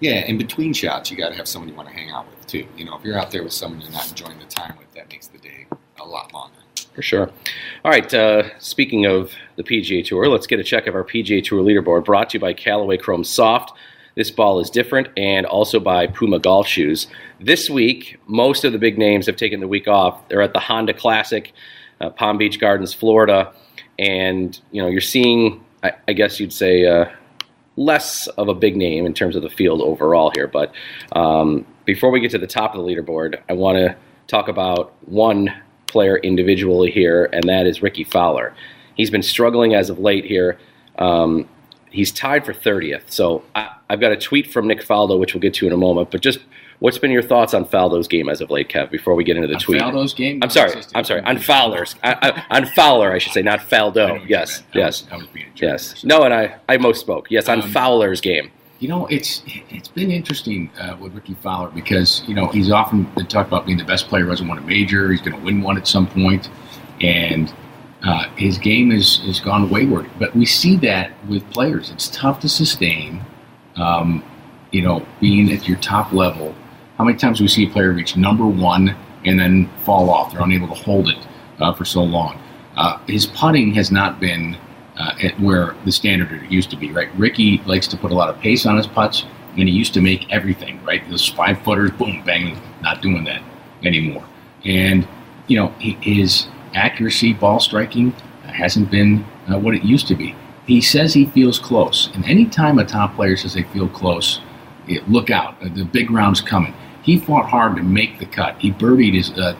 Yeah, 0.00 0.26
in 0.26 0.38
between 0.38 0.72
shots, 0.72 1.08
you 1.08 1.16
got 1.16 1.28
to 1.28 1.36
have 1.36 1.46
someone 1.46 1.68
you 1.68 1.76
want 1.76 1.88
to 1.88 1.94
hang 1.94 2.10
out 2.10 2.26
with 2.28 2.44
too. 2.48 2.66
You 2.76 2.84
know, 2.84 2.96
if 2.96 3.04
you're 3.04 3.16
out 3.16 3.30
there 3.30 3.44
with 3.44 3.52
someone 3.52 3.80
you're 3.80 3.92
not 3.92 4.08
enjoying 4.08 4.38
the 4.40 4.44
time 4.46 4.74
with, 4.76 4.92
that 4.94 5.08
makes 5.08 5.28
the 5.28 5.38
day 5.38 5.66
a 6.00 6.04
lot 6.04 6.34
longer. 6.34 6.54
for 6.94 7.02
sure. 7.02 7.30
All 7.84 7.92
right. 7.92 8.12
Uh, 8.12 8.42
speaking 8.58 9.06
of 9.06 9.32
the 9.54 9.62
PGA 9.62 10.02
Tour, 10.02 10.26
let's 10.28 10.48
get 10.48 10.58
a 10.58 10.64
check 10.64 10.88
of 10.88 10.96
our 10.96 11.04
PGA 11.04 11.40
Tour 11.40 11.62
leaderboard. 11.62 12.04
Brought 12.04 12.30
to 12.30 12.38
you 12.38 12.40
by 12.40 12.52
Callaway 12.52 12.96
Chrome 12.96 13.22
Soft. 13.22 13.72
This 14.16 14.32
ball 14.32 14.58
is 14.58 14.68
different, 14.68 15.06
and 15.16 15.46
also 15.46 15.78
by 15.78 16.08
Puma 16.08 16.40
Golf 16.40 16.66
Shoes. 16.66 17.06
This 17.38 17.70
week, 17.70 18.16
most 18.26 18.64
of 18.64 18.72
the 18.72 18.80
big 18.80 18.98
names 18.98 19.26
have 19.26 19.36
taken 19.36 19.60
the 19.60 19.68
week 19.68 19.86
off. 19.86 20.28
They're 20.28 20.42
at 20.42 20.54
the 20.54 20.58
Honda 20.58 20.92
Classic, 20.92 21.52
uh, 22.00 22.10
Palm 22.10 22.38
Beach 22.38 22.60
Gardens, 22.60 22.94
Florida, 22.94 23.52
and 23.98 24.60
you 24.70 24.82
know 24.82 24.88
you're 24.88 25.00
seeing 25.00 25.64
I, 25.82 25.92
I 26.06 26.12
guess 26.12 26.40
you'd 26.40 26.52
say 26.52 26.86
uh, 26.86 27.06
less 27.76 28.26
of 28.28 28.48
a 28.48 28.54
big 28.54 28.76
name 28.76 29.06
in 29.06 29.14
terms 29.14 29.36
of 29.36 29.42
the 29.42 29.50
field 29.50 29.80
overall 29.80 30.32
here. 30.34 30.48
But 30.48 30.72
um, 31.12 31.66
before 31.84 32.10
we 32.10 32.20
get 32.20 32.30
to 32.32 32.38
the 32.38 32.46
top 32.46 32.74
of 32.74 32.84
the 32.84 32.86
leaderboard, 32.86 33.40
I 33.48 33.52
want 33.52 33.78
to 33.78 33.96
talk 34.26 34.48
about 34.48 34.92
one 35.08 35.54
player 35.86 36.18
individually 36.18 36.90
here, 36.90 37.28
and 37.32 37.44
that 37.48 37.66
is 37.66 37.82
Ricky 37.82 38.04
Fowler. 38.04 38.54
He's 38.94 39.10
been 39.10 39.22
struggling 39.22 39.74
as 39.74 39.90
of 39.90 39.98
late 39.98 40.24
here. 40.24 40.58
Um, 40.98 41.48
he's 41.90 42.12
tied 42.12 42.44
for 42.44 42.52
30th. 42.52 43.10
So 43.10 43.44
I, 43.54 43.74
have 43.88 44.00
got 44.00 44.12
a 44.12 44.16
tweet 44.16 44.52
from 44.52 44.66
Nick 44.66 44.80
Faldo, 44.80 45.18
which 45.18 45.34
we'll 45.34 45.40
get 45.40 45.54
to 45.54 45.66
in 45.66 45.72
a 45.72 45.76
moment. 45.76 46.10
But 46.10 46.20
just 46.20 46.40
what's 46.80 46.98
been 46.98 47.10
your 47.10 47.22
thoughts 47.22 47.54
on 47.54 47.64
Faldo's 47.64 48.08
game 48.08 48.28
as 48.28 48.40
of 48.40 48.50
late, 48.50 48.68
Kev? 48.68 48.90
Before 48.90 49.14
we 49.14 49.24
get 49.24 49.36
into 49.36 49.48
the 49.48 49.54
On 49.54 49.60
tweet, 49.60 49.80
Faldo's 49.80 50.14
game? 50.14 50.40
I'm 50.42 50.50
sorry. 50.50 50.72
I'm 50.94 51.04
sorry. 51.04 51.22
On 51.22 51.38
Fowler's. 51.38 51.94
I, 52.02 52.14
I, 52.50 52.56
on 52.58 52.66
Fowler, 52.66 53.12
I 53.12 53.18
should 53.18 53.32
say, 53.32 53.42
not 53.42 53.60
Faldo. 53.60 54.24
Yes. 54.28 54.62
Yes. 54.74 55.02
was- 55.04 55.12
I 55.12 55.16
was 55.16 55.26
being 55.28 55.46
a 55.46 55.50
jerk. 55.50 55.70
Yes. 55.70 56.04
No, 56.04 56.22
and 56.24 56.32
I 56.34 56.56
I 56.68 56.76
most 56.78 57.00
spoke. 57.00 57.30
Yes, 57.30 57.48
on 57.48 57.62
Um, 57.62 57.70
Fowler's 57.70 58.20
game. 58.20 58.50
You 58.80 58.88
know, 58.88 59.06
it's 59.06 59.42
it's 59.70 59.88
been 59.88 60.10
interesting 60.12 60.70
uh, 60.80 60.96
with 61.00 61.12
Ricky 61.12 61.34
Fowler 61.42 61.68
because 61.70 62.22
you 62.28 62.34
know 62.34 62.46
he's 62.46 62.70
often 62.70 63.04
been 63.16 63.26
talked 63.26 63.48
about 63.48 63.66
being 63.66 63.76
the 63.78 63.84
best 63.84 64.06
player 64.08 64.22
who 64.24 64.30
hasn't 64.30 64.48
won 64.48 64.58
a 64.58 64.60
major. 64.60 65.10
He's 65.10 65.20
going 65.20 65.36
to 65.36 65.44
win 65.44 65.62
one 65.62 65.76
at 65.76 65.88
some 65.88 66.06
point, 66.06 66.48
and 67.00 67.52
uh, 68.04 68.28
his 68.36 68.56
game 68.56 68.92
has 68.92 69.16
has 69.26 69.40
gone 69.40 69.68
wayward. 69.68 70.08
But 70.20 70.36
we 70.36 70.46
see 70.46 70.76
that 70.76 71.10
with 71.28 71.42
players. 71.50 71.90
It's 71.90 72.06
tough 72.08 72.38
to 72.40 72.48
sustain. 72.48 73.24
Um, 73.74 74.22
you 74.70 74.82
know, 74.82 75.04
being 75.20 75.50
at 75.52 75.66
your 75.66 75.78
top 75.78 76.12
level. 76.12 76.54
How 76.98 77.04
many 77.04 77.16
times 77.16 77.38
do 77.38 77.44
we 77.44 77.48
see 77.48 77.64
a 77.64 77.70
player 77.70 77.92
reach 77.92 78.16
number 78.16 78.44
one 78.44 78.96
and 79.24 79.38
then 79.38 79.70
fall 79.84 80.10
off? 80.10 80.32
They're 80.32 80.42
unable 80.42 80.66
to 80.66 80.74
hold 80.74 81.08
it 81.08 81.18
uh, 81.60 81.72
for 81.72 81.84
so 81.84 82.02
long. 82.02 82.40
Uh, 82.76 82.98
his 83.06 83.24
putting 83.24 83.72
has 83.74 83.92
not 83.92 84.18
been 84.18 84.56
uh, 84.96 85.14
at 85.22 85.38
where 85.38 85.76
the 85.84 85.92
standard 85.92 86.32
it 86.32 86.50
used 86.50 86.70
to 86.70 86.76
be, 86.76 86.90
right? 86.90 87.08
Ricky 87.16 87.58
likes 87.66 87.86
to 87.88 87.96
put 87.96 88.10
a 88.10 88.14
lot 88.14 88.28
of 88.28 88.40
pace 88.40 88.66
on 88.66 88.76
his 88.76 88.88
putts, 88.88 89.26
and 89.56 89.68
he 89.68 89.70
used 89.70 89.94
to 89.94 90.00
make 90.00 90.28
everything, 90.32 90.84
right? 90.84 91.08
Those 91.08 91.28
five 91.28 91.62
footers, 91.62 91.92
boom, 91.92 92.24
bang, 92.26 92.60
not 92.82 93.00
doing 93.00 93.22
that 93.24 93.42
anymore. 93.84 94.24
And, 94.64 95.06
you 95.46 95.56
know, 95.56 95.68
his 95.78 96.48
accuracy, 96.74 97.32
ball 97.32 97.60
striking, 97.60 98.10
hasn't 98.42 98.90
been 98.90 99.24
uh, 99.48 99.56
what 99.56 99.74
it 99.76 99.84
used 99.84 100.08
to 100.08 100.16
be. 100.16 100.34
He 100.66 100.80
says 100.80 101.14
he 101.14 101.26
feels 101.26 101.60
close, 101.60 102.10
and 102.14 102.24
anytime 102.24 102.80
a 102.80 102.84
top 102.84 103.14
player 103.14 103.36
says 103.36 103.54
they 103.54 103.62
feel 103.62 103.88
close, 103.88 104.40
it, 104.88 105.08
look 105.08 105.30
out, 105.30 105.54
uh, 105.62 105.68
the 105.72 105.84
big 105.84 106.10
round's 106.10 106.40
coming. 106.40 106.74
He 107.08 107.16
fought 107.16 107.48
hard 107.48 107.76
to 107.76 107.82
make 107.82 108.18
the 108.18 108.26
cut. 108.26 108.58
He 108.58 108.70
birdied 108.70 109.14
his, 109.14 109.30
uh, 109.30 109.56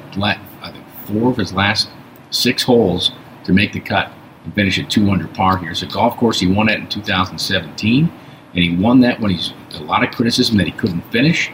four 1.07 1.31
of 1.31 1.38
his 1.38 1.55
last 1.55 1.88
six 2.28 2.62
holes 2.62 3.12
to 3.45 3.55
make 3.55 3.73
the 3.73 3.81
cut 3.81 4.12
and 4.45 4.55
finish 4.55 4.78
at 4.78 4.90
two 4.90 5.11
under 5.11 5.26
par 5.28 5.57
here. 5.57 5.71
It's 5.71 5.81
a 5.81 5.87
golf 5.87 6.14
course. 6.19 6.38
He 6.38 6.47
won 6.47 6.69
at 6.69 6.78
in 6.78 6.88
2017, 6.90 8.12
and 8.52 8.62
he 8.62 8.76
won 8.76 9.00
that 9.00 9.19
when 9.19 9.31
he's 9.31 9.55
a 9.76 9.83
lot 9.83 10.05
of 10.05 10.14
criticism 10.14 10.59
that 10.59 10.67
he 10.67 10.73
couldn't 10.73 11.00
finish. 11.11 11.50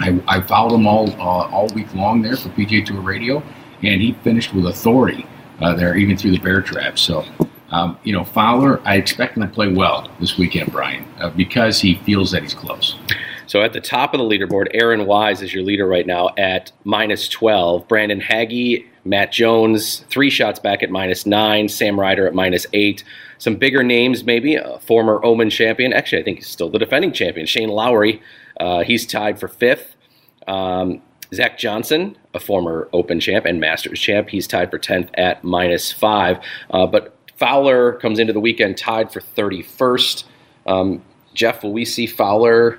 I, 0.00 0.20
I 0.26 0.40
followed 0.40 0.74
him 0.74 0.88
all 0.88 1.08
uh, 1.12 1.48
all 1.48 1.68
week 1.76 1.94
long 1.94 2.22
there 2.22 2.34
for 2.34 2.48
PGA 2.48 2.84
Tour 2.84 3.00
Radio, 3.00 3.40
and 3.84 4.02
he 4.02 4.14
finished 4.24 4.52
with 4.52 4.66
authority 4.66 5.24
uh, 5.60 5.74
there, 5.74 5.96
even 5.96 6.16
through 6.16 6.32
the 6.32 6.40
bear 6.40 6.60
trap. 6.60 6.98
So, 6.98 7.24
um, 7.70 8.00
you 8.02 8.12
know, 8.12 8.24
Fowler, 8.24 8.80
I 8.84 8.96
expect 8.96 9.36
him 9.36 9.44
to 9.44 9.48
play 9.48 9.72
well 9.72 10.10
this 10.18 10.36
weekend, 10.36 10.72
Brian, 10.72 11.04
uh, 11.20 11.30
because 11.30 11.80
he 11.80 11.98
feels 11.98 12.32
that 12.32 12.42
he's 12.42 12.52
close. 12.52 12.98
So 13.50 13.62
at 13.62 13.72
the 13.72 13.80
top 13.80 14.14
of 14.14 14.20
the 14.20 14.24
leaderboard, 14.24 14.68
Aaron 14.74 15.06
Wise 15.06 15.42
is 15.42 15.52
your 15.52 15.64
leader 15.64 15.84
right 15.84 16.06
now 16.06 16.28
at 16.38 16.70
minus 16.84 17.28
12. 17.28 17.88
Brandon 17.88 18.20
Hagy, 18.20 18.86
Matt 19.04 19.32
Jones, 19.32 20.04
three 20.08 20.30
shots 20.30 20.60
back 20.60 20.84
at 20.84 20.90
minus 20.92 21.26
nine. 21.26 21.68
Sam 21.68 21.98
Ryder 21.98 22.28
at 22.28 22.32
minus 22.32 22.64
eight. 22.74 23.02
Some 23.38 23.56
bigger 23.56 23.82
names, 23.82 24.22
maybe. 24.22 24.54
A 24.54 24.78
former 24.78 25.20
Open 25.24 25.50
champion. 25.50 25.92
Actually, 25.92 26.22
I 26.22 26.24
think 26.26 26.38
he's 26.38 26.46
still 26.46 26.70
the 26.70 26.78
defending 26.78 27.12
champion. 27.12 27.44
Shane 27.44 27.70
Lowry, 27.70 28.22
uh, 28.60 28.84
he's 28.84 29.04
tied 29.04 29.40
for 29.40 29.48
fifth. 29.48 29.96
Um, 30.46 31.02
Zach 31.34 31.58
Johnson, 31.58 32.16
a 32.32 32.38
former 32.38 32.88
Open 32.92 33.18
champ 33.18 33.46
and 33.46 33.58
Masters 33.58 33.98
champ, 33.98 34.28
he's 34.28 34.46
tied 34.46 34.70
for 34.70 34.78
10th 34.78 35.10
at 35.14 35.42
minus 35.42 35.90
five. 35.90 36.38
Uh, 36.70 36.86
but 36.86 37.16
Fowler 37.34 37.94
comes 37.94 38.20
into 38.20 38.32
the 38.32 38.38
weekend 38.38 38.78
tied 38.78 39.12
for 39.12 39.20
31st. 39.20 40.22
Um, 40.68 41.02
Jeff, 41.34 41.64
will 41.64 41.72
we 41.72 41.84
see 41.84 42.06
Fowler 42.06 42.78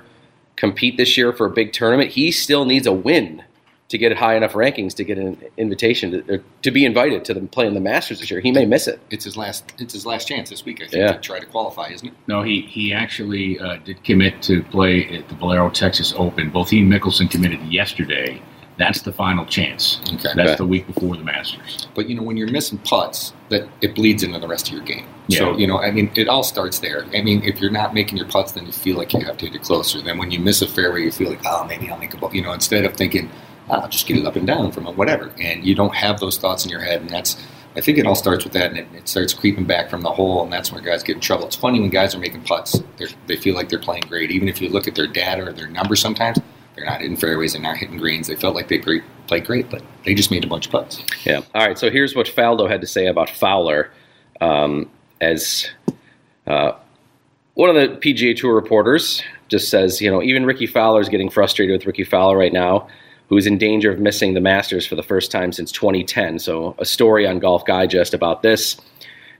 compete 0.62 0.96
this 0.96 1.16
year 1.16 1.32
for 1.32 1.44
a 1.46 1.50
big 1.50 1.72
tournament? 1.72 2.10
He 2.12 2.30
still 2.30 2.64
needs 2.64 2.86
a 2.86 2.92
win 2.92 3.42
to 3.88 3.98
get 3.98 4.16
high 4.16 4.36
enough 4.36 4.52
rankings 4.52 4.94
to 4.94 5.04
get 5.04 5.18
an 5.18 5.36
invitation 5.58 6.12
to, 6.12 6.34
or 6.36 6.42
to 6.62 6.70
be 6.70 6.84
invited 6.86 7.24
to 7.26 7.34
the, 7.34 7.40
play 7.42 7.66
in 7.66 7.74
the 7.74 7.80
Masters 7.80 8.20
this 8.20 8.30
year. 8.30 8.40
He 8.40 8.52
may 8.52 8.64
miss 8.64 8.86
it. 8.86 9.00
It's 9.10 9.24
his 9.24 9.36
last. 9.36 9.72
It's 9.78 9.92
his 9.92 10.06
last 10.06 10.26
chance 10.28 10.48
this 10.50 10.64
week. 10.64 10.80
I 10.80 10.86
think 10.86 10.94
Yeah. 11.02 11.12
to 11.14 11.18
try 11.20 11.40
to 11.40 11.46
qualify, 11.46 11.88
isn't 11.88 12.06
it? 12.08 12.14
No, 12.28 12.42
he 12.42 12.62
he 12.62 12.92
actually 12.94 13.58
uh, 13.58 13.76
did 13.84 14.02
commit 14.04 14.40
to 14.42 14.62
play 14.62 15.06
at 15.18 15.28
the 15.28 15.34
Valero 15.34 15.68
Texas 15.68 16.14
Open. 16.16 16.48
Both 16.50 16.70
he 16.70 16.80
and 16.80 16.90
Mickelson 16.92 17.28
committed 17.30 17.60
yesterday. 17.70 18.40
That's 18.78 19.02
the 19.02 19.12
final 19.12 19.44
chance. 19.44 20.00
Okay. 20.14 20.30
That's 20.34 20.56
the 20.56 20.64
week 20.66 20.86
before 20.86 21.16
the 21.16 21.22
Masters. 21.22 21.86
But 21.94 22.08
you 22.08 22.16
know, 22.16 22.22
when 22.22 22.36
you're 22.36 22.50
missing 22.50 22.78
putts, 22.78 23.32
that 23.50 23.68
it 23.82 23.94
bleeds 23.94 24.22
into 24.22 24.38
the 24.38 24.48
rest 24.48 24.68
of 24.68 24.74
your 24.74 24.82
game. 24.82 25.06
So 25.30 25.56
you 25.56 25.66
know, 25.66 25.78
I 25.78 25.90
mean, 25.90 26.10
it 26.14 26.28
all 26.28 26.42
starts 26.42 26.78
there. 26.80 27.04
I 27.14 27.22
mean, 27.22 27.42
if 27.44 27.60
you're 27.60 27.70
not 27.70 27.94
making 27.94 28.18
your 28.18 28.26
putts, 28.26 28.52
then 28.52 28.66
you 28.66 28.72
feel 28.72 28.96
like 28.96 29.12
you 29.12 29.20
have 29.20 29.36
to 29.38 29.46
hit 29.46 29.54
it 29.54 29.62
closer. 29.62 30.00
Then 30.00 30.18
when 30.18 30.30
you 30.30 30.38
miss 30.38 30.62
a 30.62 30.66
fairway, 30.66 31.02
you 31.02 31.12
feel 31.12 31.30
like, 31.30 31.40
oh, 31.46 31.64
maybe 31.64 31.90
I'll 31.90 31.98
make 31.98 32.14
a 32.14 32.16
ball. 32.16 32.34
You 32.34 32.42
know, 32.42 32.52
instead 32.52 32.84
of 32.84 32.96
thinking, 32.96 33.30
"Ah, 33.68 33.82
I'll 33.82 33.88
just 33.88 34.06
get 34.06 34.16
it 34.16 34.26
up 34.26 34.36
and 34.36 34.46
down 34.46 34.72
from 34.72 34.86
a 34.86 34.90
whatever, 34.90 35.32
and 35.40 35.64
you 35.64 35.74
don't 35.74 35.94
have 35.94 36.20
those 36.20 36.38
thoughts 36.38 36.64
in 36.64 36.70
your 36.70 36.80
head, 36.80 37.00
and 37.00 37.10
that's. 37.10 37.36
I 37.74 37.80
think 37.80 37.96
it 37.96 38.06
all 38.06 38.14
starts 38.14 38.44
with 38.44 38.52
that, 38.52 38.68
and 38.68 38.78
it, 38.78 38.86
it 38.94 39.08
starts 39.08 39.32
creeping 39.32 39.64
back 39.64 39.88
from 39.88 40.02
the 40.02 40.10
hole, 40.10 40.42
and 40.42 40.52
that's 40.52 40.70
where 40.70 40.82
guys 40.82 41.02
get 41.02 41.14
in 41.14 41.20
trouble. 41.20 41.46
It's 41.46 41.56
funny 41.56 41.80
when 41.80 41.88
guys 41.88 42.14
are 42.14 42.18
making 42.18 42.42
putts; 42.42 42.82
they 43.26 43.36
feel 43.36 43.54
like 43.54 43.70
they're 43.70 43.78
playing 43.78 44.04
great. 44.08 44.30
Even 44.30 44.48
if 44.48 44.60
you 44.60 44.68
look 44.68 44.86
at 44.86 44.94
their 44.94 45.06
data 45.06 45.46
or 45.46 45.52
their 45.52 45.68
numbers, 45.68 46.00
sometimes 46.00 46.38
they're 46.74 46.84
not 46.84 47.00
hitting 47.00 47.16
fairways, 47.16 47.52
they're 47.52 47.62
not 47.62 47.76
hitting 47.76 47.98
greens. 47.98 48.26
They 48.26 48.36
felt 48.36 48.54
like 48.54 48.68
they 48.68 48.78
played 49.26 49.44
great, 49.44 49.70
but 49.70 49.82
they 50.04 50.14
just 50.14 50.30
made 50.30 50.44
a 50.44 50.46
bunch 50.46 50.66
of 50.66 50.72
putts. 50.72 51.02
Yeah. 51.24 51.42
All 51.54 51.66
right. 51.66 51.78
So 51.78 51.90
here's 51.90 52.14
what 52.14 52.26
Faldo 52.26 52.68
had 52.68 52.80
to 52.80 52.86
say 52.86 53.06
about 53.06 53.30
Fowler 53.30 53.90
um, 54.40 54.90
as 55.20 55.70
uh, 56.46 56.72
one 57.54 57.68
of 57.68 57.76
the 57.76 57.96
PGA 57.98 58.36
Tour 58.36 58.54
reporters 58.54 59.22
just 59.48 59.68
says, 59.68 60.00
you 60.00 60.10
know, 60.10 60.22
even 60.22 60.46
Ricky 60.46 60.66
Fowler 60.66 61.00
is 61.00 61.08
getting 61.08 61.28
frustrated 61.28 61.78
with 61.78 61.86
Ricky 61.86 62.04
Fowler 62.04 62.36
right 62.36 62.52
now, 62.52 62.88
who's 63.28 63.46
in 63.46 63.58
danger 63.58 63.92
of 63.92 63.98
missing 63.98 64.34
the 64.34 64.40
Masters 64.40 64.86
for 64.86 64.94
the 64.94 65.02
first 65.02 65.30
time 65.30 65.52
since 65.52 65.70
2010. 65.72 66.38
So 66.38 66.74
a 66.78 66.84
story 66.84 67.26
on 67.26 67.38
Golf 67.38 67.64
Digest 67.66 68.14
about 68.14 68.42
this. 68.42 68.76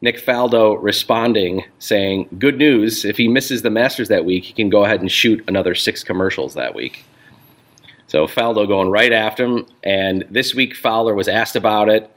Nick 0.03 0.17
Faldo 0.17 0.77
responding, 0.83 1.65
saying, 1.79 2.29
Good 2.39 2.59
news, 2.59 3.05
if 3.05 3.17
he 3.17 3.29
misses 3.29 3.63
the 3.63 3.71
Masters 3.71 4.09
that 4.09 4.25
week, 4.25 4.45
he 4.45 4.53
can 4.53 4.69
go 4.69 4.85
ahead 4.85 5.01
and 5.01 5.11
shoot 5.11 5.43
another 5.47 5.75
six 5.75 6.03
commercials 6.05 6.55
that 6.55 6.75
week. 6.75 7.05
So 8.13 8.27
Faldo 8.27 8.69
going 8.69 8.91
right 8.91 9.11
after 9.11 9.47
him. 9.47 9.67
And 9.83 10.27
this 10.29 10.55
week, 10.55 10.77
Fowler 10.77 11.15
was 11.15 11.29
asked 11.29 11.57
about 11.57 11.89
it 11.89 12.15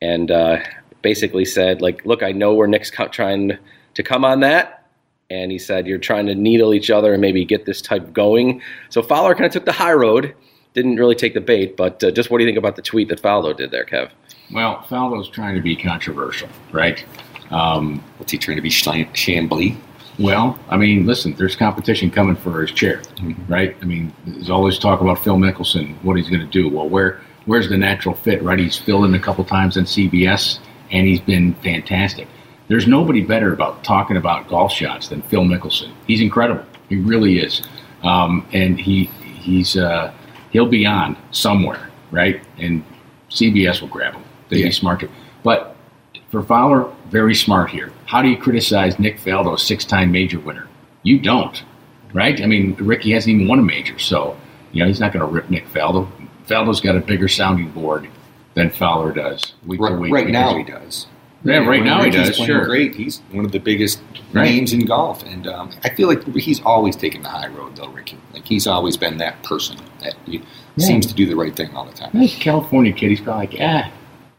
and 0.00 0.30
uh, 0.30 0.60
basically 1.02 1.44
said, 1.44 1.82
like, 1.82 2.02
look, 2.06 2.22
I 2.22 2.32
know 2.32 2.54
where 2.54 2.66
Nick's 2.66 2.90
co- 2.90 3.08
trying 3.08 3.58
to 3.92 4.02
come 4.02 4.24
on 4.24 4.40
that. 4.40 4.86
And 5.28 5.52
he 5.52 5.58
said, 5.58 5.86
you're 5.86 5.98
trying 5.98 6.24
to 6.28 6.34
needle 6.34 6.72
each 6.72 6.88
other 6.88 7.12
and 7.12 7.20
maybe 7.20 7.44
get 7.44 7.66
this 7.66 7.82
type 7.82 8.10
going. 8.14 8.62
So 8.88 9.02
Fowler 9.02 9.34
kind 9.34 9.44
of 9.44 9.52
took 9.52 9.66
the 9.66 9.72
high 9.72 9.92
road, 9.92 10.34
didn't 10.72 10.96
really 10.96 11.14
take 11.14 11.34
the 11.34 11.42
bait. 11.42 11.76
But 11.76 12.02
uh, 12.02 12.10
just 12.10 12.30
what 12.30 12.38
do 12.38 12.44
you 12.44 12.48
think 12.48 12.56
about 12.56 12.76
the 12.76 12.82
tweet 12.82 13.10
that 13.10 13.20
Faldo 13.20 13.54
did 13.54 13.70
there, 13.70 13.84
Kev? 13.84 14.12
Well, 14.50 14.78
Faldo's 14.88 15.28
trying 15.28 15.56
to 15.56 15.60
be 15.60 15.76
controversial, 15.76 16.48
right? 16.72 17.04
Um, 17.50 18.02
What's 18.16 18.32
he 18.32 18.38
trying 18.38 18.56
to 18.56 18.62
be, 18.62 18.70
Sham- 18.70 19.12
Chambly? 19.12 19.76
Well, 20.18 20.58
I 20.68 20.76
mean, 20.76 21.06
listen, 21.06 21.34
there's 21.34 21.56
competition 21.56 22.10
coming 22.10 22.36
for 22.36 22.60
his 22.62 22.70
chair, 22.70 23.02
right? 23.48 23.76
I 23.82 23.84
mean, 23.84 24.12
there's 24.26 24.50
always 24.50 24.78
talk 24.78 25.00
about 25.00 25.18
Phil 25.18 25.36
Mickelson, 25.36 25.94
what 26.02 26.16
he's 26.16 26.28
going 26.28 26.40
to 26.40 26.46
do. 26.46 26.68
Well, 26.68 26.88
where 26.88 27.20
where's 27.46 27.68
the 27.68 27.76
natural 27.76 28.14
fit, 28.14 28.42
right? 28.42 28.58
He's 28.58 28.78
filled 28.78 29.04
in 29.06 29.14
a 29.14 29.18
couple 29.18 29.44
times 29.44 29.76
on 29.76 29.84
CBS, 29.84 30.58
and 30.90 31.06
he's 31.06 31.20
been 31.20 31.54
fantastic. 31.56 32.28
There's 32.68 32.86
nobody 32.86 33.22
better 33.22 33.52
about 33.52 33.84
talking 33.84 34.16
about 34.16 34.48
golf 34.48 34.72
shots 34.72 35.08
than 35.08 35.20
Phil 35.22 35.42
Mickelson. 35.44 35.92
He's 36.06 36.20
incredible. 36.22 36.64
He 36.88 36.96
really 36.96 37.38
is, 37.40 37.62
um, 38.02 38.46
and 38.52 38.78
he 38.80 39.04
he's 39.04 39.76
uh, 39.76 40.12
he'll 40.50 40.68
be 40.68 40.86
on 40.86 41.16
somewhere, 41.32 41.90
right? 42.10 42.40
And 42.58 42.84
CBS 43.30 43.80
will 43.80 43.88
grab 43.88 44.14
him. 44.14 44.22
They'd 44.48 44.60
Yeah. 44.60 44.66
be 44.66 44.70
smart. 44.70 45.04
But 45.42 45.76
for 46.30 46.42
Fowler, 46.42 46.88
very 47.10 47.34
smart 47.34 47.68
here. 47.70 47.90
How 48.06 48.22
do 48.22 48.28
you 48.28 48.36
criticize 48.36 48.98
Nick 48.98 49.18
Faldo, 49.18 49.58
six-time 49.58 50.12
major 50.12 50.38
winner? 50.38 50.68
You 51.02 51.18
don't, 51.18 51.62
right? 52.12 52.40
I 52.40 52.46
mean, 52.46 52.74
Ricky 52.78 53.12
hasn't 53.12 53.34
even 53.34 53.48
won 53.48 53.58
a 53.58 53.62
major, 53.62 53.98
so 53.98 54.36
you 54.72 54.80
know 54.80 54.86
he's 54.88 55.00
not 55.00 55.12
going 55.12 55.24
to 55.26 55.30
rip 55.32 55.50
Nick 55.50 55.66
Faldo. 55.68 56.08
Faldo's 56.46 56.80
got 56.80 56.96
a 56.96 57.00
bigger 57.00 57.28
sounding 57.28 57.70
board 57.70 58.08
than 58.54 58.70
Fowler 58.70 59.12
does 59.12 59.54
week 59.66 59.80
to 59.80 59.84
Right, 59.86 59.98
week. 59.98 60.12
right 60.12 60.28
now, 60.28 60.56
he 60.56 60.62
does. 60.64 61.06
Yeah, 61.44 61.58
right 61.58 61.66
when 61.80 61.84
now 61.84 62.02
he 62.02 62.10
does, 62.10 62.36
sure. 62.36 62.64
Great. 62.64 62.94
He's 62.94 63.20
one 63.32 63.44
of 63.44 63.52
the 63.52 63.58
biggest 63.58 64.00
Right. 64.32 64.44
names 64.50 64.72
in 64.72 64.84
golf, 64.86 65.22
and 65.24 65.46
um, 65.46 65.70
I 65.84 65.90
feel 65.90 66.08
like 66.08 66.26
he's 66.36 66.60
always 66.62 66.96
taken 66.96 67.22
the 67.22 67.28
high 67.28 67.48
road, 67.48 67.76
though. 67.76 67.88
Ricky, 67.88 68.16
like 68.32 68.46
he's 68.46 68.66
always 68.66 68.96
been 68.96 69.18
that 69.18 69.42
person 69.42 69.76
that 70.00 70.14
you, 70.26 70.40
Yeah. 70.76 70.86
seems 70.86 71.06
to 71.06 71.14
do 71.14 71.26
the 71.26 71.36
right 71.36 71.54
thing 71.54 71.74
all 71.76 71.84
the 71.84 71.92
time. 71.92 72.10
A 72.20 72.28
California 72.28 72.92
kid. 72.92 73.10
He's 73.10 73.20
probably 73.20 73.46
like, 73.46 73.56
ah, 73.60 73.90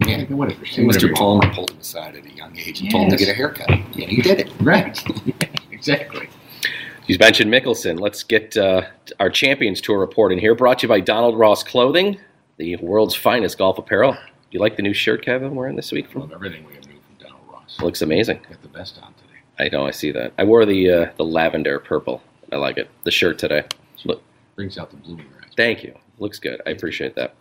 Yeah, 0.05 0.23
whatever. 0.25 0.65
Mr. 0.65 0.85
whatever. 0.85 1.13
Palmer 1.13 1.53
pulled 1.53 1.71
him 1.71 1.79
aside 1.79 2.15
at 2.15 2.25
a 2.25 2.34
young 2.55 2.67
age 2.67 2.81
and 2.81 2.91
told 2.91 3.03
him 3.05 3.09
to 3.11 3.17
get 3.17 3.29
a 3.29 3.33
haircut. 3.33 3.69
And 3.69 3.95
he 3.95 4.21
did 4.21 4.39
it. 4.39 4.51
Right. 4.59 5.01
exactly. 5.71 6.29
You 7.07 7.17
mentioned 7.19 7.51
Mickelson. 7.51 7.99
Let's 7.99 8.23
get 8.23 8.57
uh, 8.57 8.83
our 9.19 9.29
Champions 9.29 9.79
Tour 9.81 9.99
report 9.99 10.31
in 10.31 10.39
here. 10.39 10.55
Brought 10.55 10.79
to 10.79 10.83
you 10.83 10.89
by 10.89 10.99
Donald 10.99 11.37
Ross 11.37 11.63
Clothing, 11.63 12.19
the 12.57 12.75
world's 12.77 13.13
finest 13.15 13.57
golf 13.57 13.77
apparel. 13.77 14.17
You 14.51 14.59
like 14.59 14.75
the 14.75 14.81
new 14.81 14.93
shirt, 14.93 15.23
Kevin, 15.23 15.53
wearing 15.53 15.75
this 15.75 15.91
week? 15.91 16.13
Love 16.15 16.31
everything 16.31 16.65
we 16.65 16.73
have 16.73 16.87
new 16.87 16.93
from 16.93 17.27
Donald 17.27 17.41
Ross. 17.51 17.79
Looks 17.79 18.01
amazing. 18.01 18.39
Got 18.49 18.61
the 18.61 18.69
best 18.69 18.99
on 19.03 19.13
today. 19.13 19.39
I 19.59 19.69
know. 19.69 19.85
I 19.85 19.91
see 19.91 20.11
that. 20.11 20.33
I 20.37 20.43
wore 20.45 20.65
the 20.65 20.89
uh, 20.89 21.11
the 21.17 21.25
lavender 21.25 21.79
purple. 21.79 22.21
I 22.51 22.55
like 22.55 22.77
it. 22.77 22.89
The 23.03 23.11
shirt 23.11 23.37
today. 23.37 23.65
Look, 24.05 24.21
Brings 24.55 24.77
out 24.77 24.89
the 24.89 24.97
bloom 24.97 25.19
in 25.19 25.25
your 25.25 25.35
eyes. 25.43 25.51
thank 25.57 25.83
you. 25.83 25.93
Looks 26.19 26.39
good. 26.39 26.61
I 26.65 26.69
appreciate 26.71 27.15
that. 27.15 27.35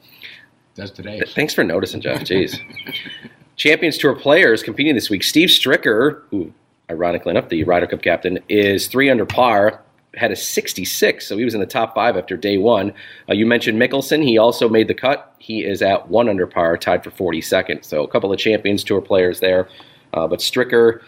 Does 0.75 0.91
today. 0.91 1.23
Thanks 1.35 1.55
for 1.55 1.63
noticing, 1.63 2.01
Jeff. 2.01 2.23
Jeez. 2.23 2.59
Champions 3.57 3.99
Tour 3.99 4.15
players 4.15 4.63
competing 4.63 4.95
this 4.95 5.11
week. 5.11 5.23
Steve 5.23 5.49
Stricker, 5.49 6.23
who, 6.31 6.53
ironically 6.91 7.31
enough, 7.31 7.49
the 7.49 7.65
Ryder 7.65 7.87
Cup 7.87 8.03
captain, 8.03 8.39
is 8.49 8.89
three 8.89 9.11
under 9.11 9.27
par. 9.27 9.81
Had 10.15 10.31
a 10.31 10.37
66, 10.37 11.27
so 11.27 11.37
he 11.37 11.45
was 11.45 11.55
in 11.55 11.61
the 11.61 11.67
top 11.67 11.95
five 11.95 12.17
after 12.17 12.37
day 12.37 12.57
one. 12.57 12.93
Uh, 13.29 13.35
you 13.35 13.47
mentioned 13.47 13.81
Mickelson. 13.81 14.23
He 14.23 14.39
also 14.39 14.69
made 14.69 14.87
the 14.87 14.95
cut. 14.95 15.35
He 15.39 15.65
is 15.65 15.83
at 15.83 16.09
one 16.09 16.29
under 16.29 16.47
par, 16.47 16.77
tied 16.77 17.03
for 17.03 17.11
42nd. 17.11 17.85
So 17.85 18.05
a 18.05 18.09
couple 18.09 18.33
of 18.33 18.39
Champions 18.39 18.85
Tour 18.85 19.01
players 19.01 19.41
there. 19.41 19.69
Uh, 20.13 20.29
but 20.29 20.39
Stricker 20.39 21.01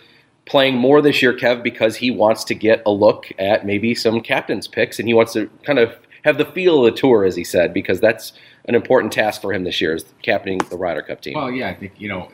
playing 0.44 0.76
more 0.76 1.00
this 1.02 1.22
year, 1.22 1.32
Kev, 1.32 1.62
because 1.62 1.96
he 1.96 2.10
wants 2.10 2.42
to 2.44 2.54
get 2.54 2.82
a 2.84 2.90
look 2.90 3.26
at 3.38 3.64
maybe 3.64 3.94
some 3.94 4.20
captain's 4.20 4.66
picks, 4.66 4.98
and 4.98 5.06
he 5.06 5.14
wants 5.14 5.32
to 5.34 5.48
kind 5.62 5.78
of 5.78 5.94
have 6.26 6.38
the 6.38 6.44
feel 6.44 6.84
of 6.84 6.92
the 6.92 7.00
tour, 7.00 7.24
as 7.24 7.36
he 7.36 7.44
said, 7.44 7.72
because 7.72 8.00
that's 8.00 8.32
an 8.64 8.74
important 8.74 9.12
task 9.12 9.40
for 9.40 9.52
him 9.52 9.62
this 9.62 9.80
year, 9.80 9.94
is 9.94 10.04
captaining 10.22 10.58
the 10.68 10.76
Ryder 10.76 11.02
Cup 11.02 11.20
team. 11.20 11.34
Well, 11.34 11.52
yeah, 11.52 11.68
I 11.68 11.74
think 11.74 11.92
you 11.98 12.08
know 12.08 12.28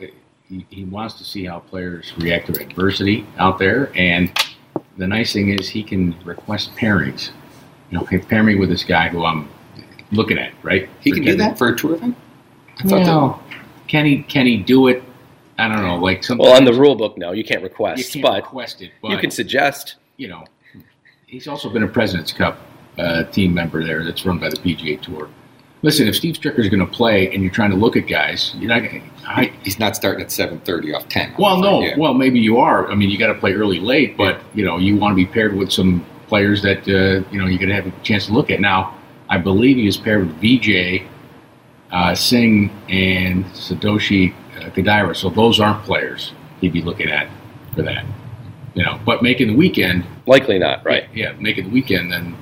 he, 0.49 0.65
he 0.69 0.83
wants 0.83 1.13
to 1.19 1.23
see 1.23 1.45
how 1.45 1.59
players 1.59 2.11
react 2.17 2.53
to 2.53 2.59
adversity 2.59 3.25
out 3.37 3.59
there, 3.59 3.91
and 3.95 4.35
the 4.97 5.05
nice 5.05 5.31
thing 5.31 5.49
is 5.49 5.69
he 5.69 5.83
can 5.83 6.15
request 6.25 6.75
pairings. 6.75 7.29
You 7.91 7.99
know, 7.99 8.05
hey, 8.05 8.17
pair 8.17 8.41
me 8.41 8.55
with 8.55 8.69
this 8.69 8.83
guy 8.83 9.09
who 9.09 9.23
I'm 9.25 9.47
looking 10.11 10.39
at, 10.39 10.53
right? 10.63 10.89
He 11.01 11.11
can 11.11 11.23
do 11.23 11.35
that 11.37 11.59
for 11.59 11.69
a 11.69 11.77
tour 11.77 11.93
event? 11.93 12.17
I 12.79 12.87
thought 12.87 13.05
Well, 13.05 13.43
can 13.87 14.05
he 14.07 14.23
can 14.23 14.47
he 14.47 14.57
do 14.57 14.87
it? 14.87 15.03
I 15.59 15.67
don't 15.67 15.83
know. 15.83 15.97
Like 15.97 16.23
some 16.23 16.39
Well, 16.39 16.53
on 16.53 16.65
the 16.65 16.73
rule 16.73 16.95
book, 16.95 17.15
no, 17.15 17.31
you 17.31 17.43
can't 17.43 17.61
request. 17.61 17.99
you 17.99 18.03
request, 18.05 18.13
can't 18.13 18.23
but 18.23 18.43
request 18.43 18.81
it, 18.81 18.91
but 19.03 19.11
you 19.11 19.17
can 19.19 19.29
suggest. 19.29 19.97
you 20.17 20.29
know, 20.29 20.43
he's 21.27 21.47
also 21.47 21.69
been 21.69 21.83
a 21.83 21.87
President's 21.87 22.31
Cup 22.31 22.57
uh, 22.97 23.23
team 23.23 23.53
member 23.53 23.83
there 23.83 24.03
that's 24.03 24.25
run 24.25 24.39
by 24.39 24.49
the 24.49 24.57
PGA 24.57 25.01
Tour. 25.01 25.29
Listen, 25.81 26.07
if 26.07 26.15
Steve 26.15 26.35
Stricker 26.35 26.59
is 26.59 26.69
going 26.69 26.79
to 26.79 26.91
play 26.91 27.29
and 27.33 27.43
you're 27.43 27.51
trying 27.51 27.71
to 27.71 27.75
look 27.75 27.97
at 27.97 28.07
guys, 28.07 28.55
you're 28.57 28.69
not 28.69 28.79
to. 28.79 29.01
He's 29.63 29.79
not 29.79 29.95
starting 29.95 30.21
at 30.23 30.29
7.30 30.29 30.95
off 30.95 31.09
10. 31.09 31.35
Well, 31.37 31.59
no. 31.59 31.81
Yeah. 31.81 31.97
Well, 31.97 32.13
maybe 32.13 32.39
you 32.39 32.57
are. 32.57 32.89
I 32.89 32.95
mean, 32.95 33.09
you 33.09 33.17
got 33.17 33.27
to 33.27 33.35
play 33.35 33.53
early, 33.53 33.79
late, 33.79 34.15
but 34.17 34.41
you 34.53 34.63
know, 34.63 34.77
you 34.77 34.95
want 34.95 35.11
to 35.11 35.15
be 35.15 35.25
paired 35.25 35.55
with 35.55 35.71
some 35.71 36.05
players 36.27 36.61
that 36.61 36.79
uh, 36.87 37.29
you 37.31 37.39
know 37.39 37.47
you're 37.47 37.59
going 37.59 37.69
to 37.69 37.75
have 37.75 37.87
a 37.87 37.91
chance 38.01 38.27
to 38.27 38.33
look 38.33 38.49
at. 38.49 38.61
Now, 38.61 38.97
I 39.29 39.37
believe 39.37 39.75
he 39.77 39.87
is 39.87 39.97
paired 39.97 40.25
with 40.25 40.35
VJ 40.37 41.05
uh, 41.91 42.15
Singh 42.15 42.69
and 42.89 43.45
Satoshi 43.47 44.33
uh, 44.57 44.69
Kodaira, 44.69 45.15
so 45.15 45.29
those 45.29 45.59
aren't 45.59 45.83
players 45.83 46.33
he'd 46.61 46.73
be 46.73 46.81
looking 46.81 47.09
at 47.09 47.29
for 47.75 47.81
that. 47.83 48.05
You 48.73 48.83
know, 48.83 48.99
but 49.05 49.21
making 49.21 49.47
the 49.49 49.55
weekend, 49.55 50.05
Likely 50.25 50.57
not, 50.57 50.85
right? 50.85 51.07
Yeah, 51.13 51.33
making 51.33 51.65
the 51.65 51.69
weekend, 51.69 52.11
then 52.11 52.35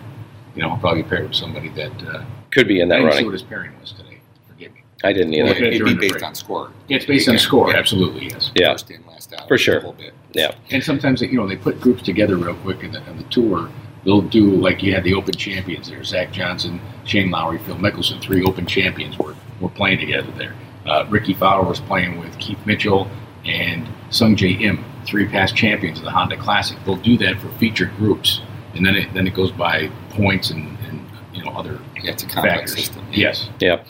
you 0.55 0.61
know, 0.61 0.69
I'll 0.71 0.77
probably 0.77 1.03
pair 1.03 1.23
with 1.23 1.35
somebody 1.35 1.69
that. 1.69 1.91
Uh, 2.03 2.23
Could 2.51 2.67
be 2.67 2.81
in 2.81 2.89
that 2.89 2.99
I 2.99 3.03
that 3.03 3.05
didn't 3.05 3.11
see 3.11 3.15
running. 3.17 3.25
what 3.27 3.33
his 3.33 3.43
pairing 3.43 3.71
was 3.79 3.91
today. 3.93 4.19
Forgive 4.47 4.73
me. 4.73 4.83
I 5.03 5.13
didn't 5.13 5.31
Well, 5.31 5.47
either. 5.47 5.55
okay. 5.65 5.75
It'd 5.75 5.85
be 5.99 6.09
based 6.09 6.23
on 6.23 6.35
score. 6.35 6.71
Yeah, 6.87 6.97
it's 6.97 7.05
based 7.05 7.29
on 7.29 7.37
score. 7.37 7.71
Yeah. 7.71 7.77
Absolutely, 7.77 8.27
yes. 8.29 8.51
Yeah, 8.55 8.71
First 8.73 8.91
in, 8.91 9.05
last 9.07 9.33
out. 9.33 9.47
For 9.47 9.57
sure. 9.57 9.75
A 9.75 9.77
little 9.77 9.93
bit. 9.93 10.13
yeah. 10.33 10.53
And 10.71 10.83
sometimes, 10.83 11.21
you 11.21 11.31
know, 11.37 11.47
they 11.47 11.55
put 11.57 11.79
groups 11.81 12.01
together 12.03 12.35
real 12.37 12.55
quick 12.55 12.83
in 12.83 12.91
the, 12.91 13.03
in 13.09 13.17
the 13.17 13.23
tour. 13.23 13.69
They'll 14.03 14.21
do 14.21 14.49
like 14.51 14.81
you 14.81 14.93
had 14.93 15.03
the 15.03 15.13
Open 15.13 15.35
Champions 15.35 15.89
there. 15.89 16.03
Zach 16.03 16.31
Johnson, 16.31 16.81
Shane 17.05 17.29
Lowry, 17.29 17.59
Phil 17.59 17.75
Mickelson, 17.77 18.19
three 18.19 18.43
Open 18.43 18.65
Champions 18.65 19.17
were, 19.19 19.35
were 19.59 19.69
playing 19.69 19.99
together 19.99 20.31
there. 20.37 20.55
Uh, 20.87 21.05
Ricky 21.09 21.35
Fowler 21.35 21.67
was 21.69 21.79
playing 21.79 22.19
with 22.19 22.35
Keith 22.39 22.57
Mitchell 22.65 23.07
and 23.45 23.87
Sungjae 24.09 24.59
Im, 24.61 24.83
three 25.05 25.27
past 25.27 25.55
champions 25.55 25.99
of 25.99 26.05
the 26.05 26.11
Honda 26.11 26.35
Classic. 26.37 26.77
They'll 26.83 26.95
do 26.95 27.15
that 27.19 27.39
for 27.39 27.49
featured 27.59 27.95
groups, 27.97 28.41
and 28.75 28.86
then 28.86 28.95
it 28.95 29.13
then 29.13 29.27
it 29.27 29.34
goes 29.34 29.51
by 29.51 29.89
points 30.12 30.49
and, 30.49 30.77
and 30.88 30.99
you 31.34 31.43
know 31.43 31.51
other 31.51 31.79
Yeah, 32.01 32.12
it's 32.12 32.23
a 32.23 32.27
complex 32.27 32.71
factors. 32.71 32.73
system. 32.86 33.05
Yes. 33.12 33.49
Yeah. 33.60 33.84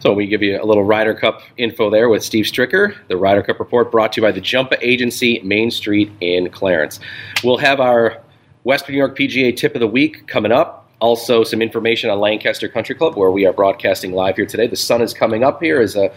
So 0.00 0.12
we 0.12 0.26
give 0.26 0.42
you 0.42 0.62
a 0.62 0.64
little 0.64 0.84
Ryder 0.84 1.14
Cup 1.14 1.40
info 1.56 1.90
there 1.90 2.08
with 2.08 2.22
Steve 2.22 2.44
Stricker. 2.44 2.94
The 3.08 3.16
Ryder 3.16 3.42
Cup 3.42 3.58
report 3.58 3.90
brought 3.90 4.12
to 4.12 4.20
you 4.20 4.26
by 4.26 4.30
the 4.32 4.40
Jumpa 4.40 4.78
Agency, 4.80 5.40
Main 5.42 5.70
Street 5.70 6.12
in 6.20 6.50
Clarence. 6.50 7.00
We'll 7.42 7.56
have 7.58 7.80
our 7.80 8.22
Western 8.64 8.92
New 8.94 8.98
York 8.98 9.16
PGA 9.18 9.56
tip 9.56 9.74
of 9.74 9.80
the 9.80 9.86
week 9.86 10.26
coming 10.28 10.52
up. 10.52 10.88
Also, 11.00 11.44
some 11.44 11.60
information 11.60 12.08
on 12.08 12.18
Lancaster 12.20 12.68
Country 12.68 12.94
Club, 12.94 13.16
where 13.16 13.30
we 13.30 13.46
are 13.46 13.52
broadcasting 13.52 14.12
live 14.12 14.36
here 14.36 14.46
today. 14.46 14.66
The 14.66 14.76
sun 14.76 15.02
is 15.02 15.12
coming 15.12 15.44
up 15.44 15.62
here 15.62 15.80
as 15.80 15.94
uh, 15.96 16.08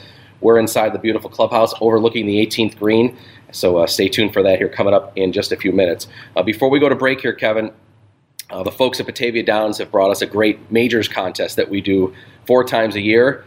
we're 0.41 0.58
inside 0.60 0.93
the 0.93 0.99
beautiful 0.99 1.29
clubhouse 1.29 1.73
overlooking 1.82 2.25
the 2.25 2.45
18th 2.45 2.77
green. 2.77 3.17
So 3.51 3.77
uh, 3.77 3.88
stay 3.88 4.08
tuned 4.08 4.32
for 4.34 4.41
that 4.43 4.58
here 4.58 4.69
coming 4.69 4.93
up 4.93 5.12
in 5.17 5.32
just 5.34 5.51
a 5.51 5.58
few 5.58 5.71
minutes. 5.73 6.08
Uh, 6.36 6.43
before 6.43 6.69
we 6.69 6.79
go 6.79 6.88
to 6.88 6.95
break 6.95 7.19
here, 7.21 7.34
Kevin, 7.34 7.71
uh, 8.49 8.63
the 8.63 8.71
folks 8.71 8.99
at 8.99 9.05
Batavia 9.05 9.43
Downs 9.43 9.77
have 9.77 9.91
brought 9.91 10.12
us 10.12 10.21
a 10.21 10.25
great 10.25 10.71
majors 10.71 11.07
contest 11.07 11.55
that 11.55 11.69
we 11.69 11.81
do 11.81 12.13
four 12.47 12.63
times 12.63 12.95
a 12.95 13.01
year. 13.01 13.45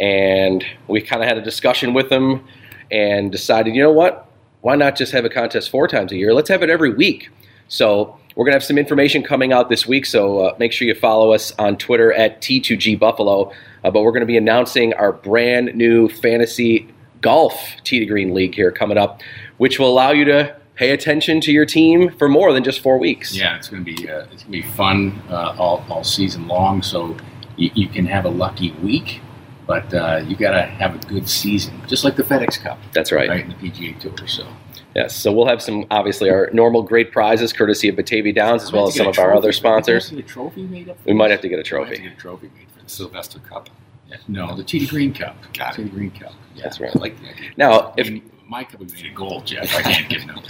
And 0.00 0.64
we 0.86 1.00
kind 1.00 1.22
of 1.22 1.28
had 1.28 1.38
a 1.38 1.42
discussion 1.42 1.92
with 1.92 2.08
them 2.08 2.46
and 2.90 3.30
decided, 3.30 3.74
you 3.74 3.82
know 3.82 3.92
what? 3.92 4.30
Why 4.60 4.76
not 4.76 4.96
just 4.96 5.12
have 5.12 5.24
a 5.24 5.28
contest 5.28 5.70
four 5.70 5.88
times 5.88 6.12
a 6.12 6.16
year? 6.16 6.32
Let's 6.32 6.48
have 6.48 6.62
it 6.62 6.70
every 6.70 6.94
week. 6.94 7.30
So 7.68 8.18
we're 8.34 8.44
going 8.44 8.52
to 8.52 8.56
have 8.56 8.64
some 8.64 8.78
information 8.78 9.22
coming 9.22 9.52
out 9.52 9.68
this 9.68 9.86
week. 9.86 10.06
So 10.06 10.40
uh, 10.40 10.56
make 10.58 10.72
sure 10.72 10.86
you 10.86 10.94
follow 10.94 11.32
us 11.32 11.52
on 11.58 11.76
Twitter 11.76 12.12
at 12.12 12.40
T2G 12.40 12.98
Buffalo. 12.98 13.52
Uh, 13.84 13.90
but 13.90 14.02
we're 14.02 14.12
going 14.12 14.20
to 14.20 14.26
be 14.26 14.36
announcing 14.36 14.94
our 14.94 15.12
brand 15.12 15.74
new 15.74 16.08
fantasy 16.08 16.88
golf 17.20 17.60
tee 17.84 17.98
to 17.98 18.06
green 18.06 18.32
league 18.32 18.54
here 18.54 18.70
coming 18.70 18.96
up, 18.96 19.20
which 19.58 19.78
will 19.78 19.88
allow 19.88 20.12
you 20.12 20.24
to 20.24 20.56
pay 20.78 20.90
attention 20.92 21.40
to 21.42 21.52
your 21.52 21.66
team 21.66 22.08
for 22.18 22.28
more 22.28 22.52
than 22.52 22.62
just 22.62 22.80
four 22.80 22.98
weeks. 22.98 23.36
Yeah, 23.36 23.56
it's 23.56 23.68
going 23.68 23.84
to 23.84 23.96
be 23.96 24.08
uh, 24.08 24.20
it's 24.32 24.44
going 24.44 24.52
to 24.62 24.62
be 24.62 24.62
fun 24.62 25.20
uh, 25.28 25.56
all, 25.58 25.84
all 25.90 26.04
season 26.04 26.46
long. 26.46 26.82
So 26.82 27.16
you, 27.56 27.70
you 27.74 27.88
can 27.88 28.06
have 28.06 28.24
a 28.24 28.28
lucky 28.30 28.70
week, 28.82 29.20
but 29.66 29.92
uh, 29.92 30.22
you 30.26 30.36
got 30.36 30.52
to 30.52 30.62
have 30.62 30.94
a 30.94 30.98
good 31.06 31.28
season, 31.28 31.82
just 31.88 32.04
like 32.04 32.16
the 32.16 32.22
FedEx 32.22 32.60
Cup, 32.60 32.78
That's 32.92 33.10
right. 33.12 33.28
right? 33.28 33.44
In 33.44 33.48
the 33.50 33.56
PGA 33.56 33.98
Tour. 33.98 34.26
So 34.28 34.46
Yes. 34.94 35.14
So 35.14 35.30
we'll 35.32 35.46
have 35.46 35.60
some, 35.62 35.84
obviously, 35.90 36.30
our 36.30 36.48
normal 36.52 36.82
great 36.82 37.12
prizes 37.12 37.52
courtesy 37.52 37.88
of 37.88 37.96
Batavia 37.96 38.32
Downs 38.32 38.62
as 38.62 38.72
well 38.72 38.88
as 38.88 38.94
some 38.96 39.06
of 39.06 39.18
our 39.18 39.34
other 39.34 39.52
sponsors. 39.52 40.12
trophy 40.26 40.90
up. 40.90 40.96
We 41.04 41.12
might 41.12 41.30
have 41.30 41.40
to 41.42 41.48
get 41.48 41.58
a 41.58 41.74
We 41.74 41.80
might 41.80 41.88
have 41.88 41.96
to 41.96 41.96
trophy. 41.96 42.02
get 42.02 42.12
a 42.12 42.16
trophy 42.16 42.50
made 42.56 42.70
for 42.70 42.82
the 42.82 42.88
Sylvester 42.88 43.38
Cup. 43.40 43.68
Yeah. 44.08 44.16
No, 44.26 44.56
the 44.56 44.64
T 44.64 44.86
Green 44.86 45.12
Cup. 45.12 45.36
Got 45.52 45.78
it. 45.78 45.82
T 45.84 45.88
Green 45.90 46.10
Cup. 46.10 46.32
Yeah. 46.54 46.62
That's 46.64 46.80
right. 46.80 46.90
I 46.94 46.98
like 46.98 47.20
the 47.20 47.28
idea. 47.28 47.50
Now, 47.58 47.92
if 47.96 48.06
I 48.06 48.10
mean, 48.10 48.30
my 48.48 48.64
cup 48.64 48.80
would 48.80 48.92
be 48.92 49.02
made 49.02 49.10
of 49.10 49.14
gold, 49.14 49.46
Jeff. 49.46 49.74
I 49.76 49.82
can't 49.82 50.08
give 50.08 50.26
no. 50.26 50.42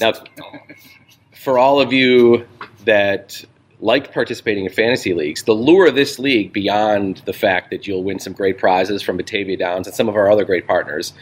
now 0.00 0.12
for 1.46 1.58
all 1.58 1.80
of 1.80 1.92
you 1.92 2.46
that 2.84 3.44
like 3.80 4.12
participating 4.12 4.64
in 4.64 4.72
fantasy 4.72 5.14
leagues, 5.14 5.42
the 5.44 5.52
lure 5.52 5.86
of 5.86 5.94
this 5.94 6.18
league, 6.18 6.52
beyond 6.52 7.22
the 7.24 7.32
fact 7.32 7.70
that 7.70 7.86
you'll 7.86 8.02
win 8.02 8.18
some 8.18 8.32
great 8.32 8.58
prizes 8.58 9.02
from 9.02 9.16
Batavia 9.16 9.56
Downs 9.56 9.86
and 9.86 9.94
some 9.94 10.08
of 10.08 10.16
our 10.16 10.30
other 10.30 10.44
great 10.44 10.66
partners, 10.66 11.12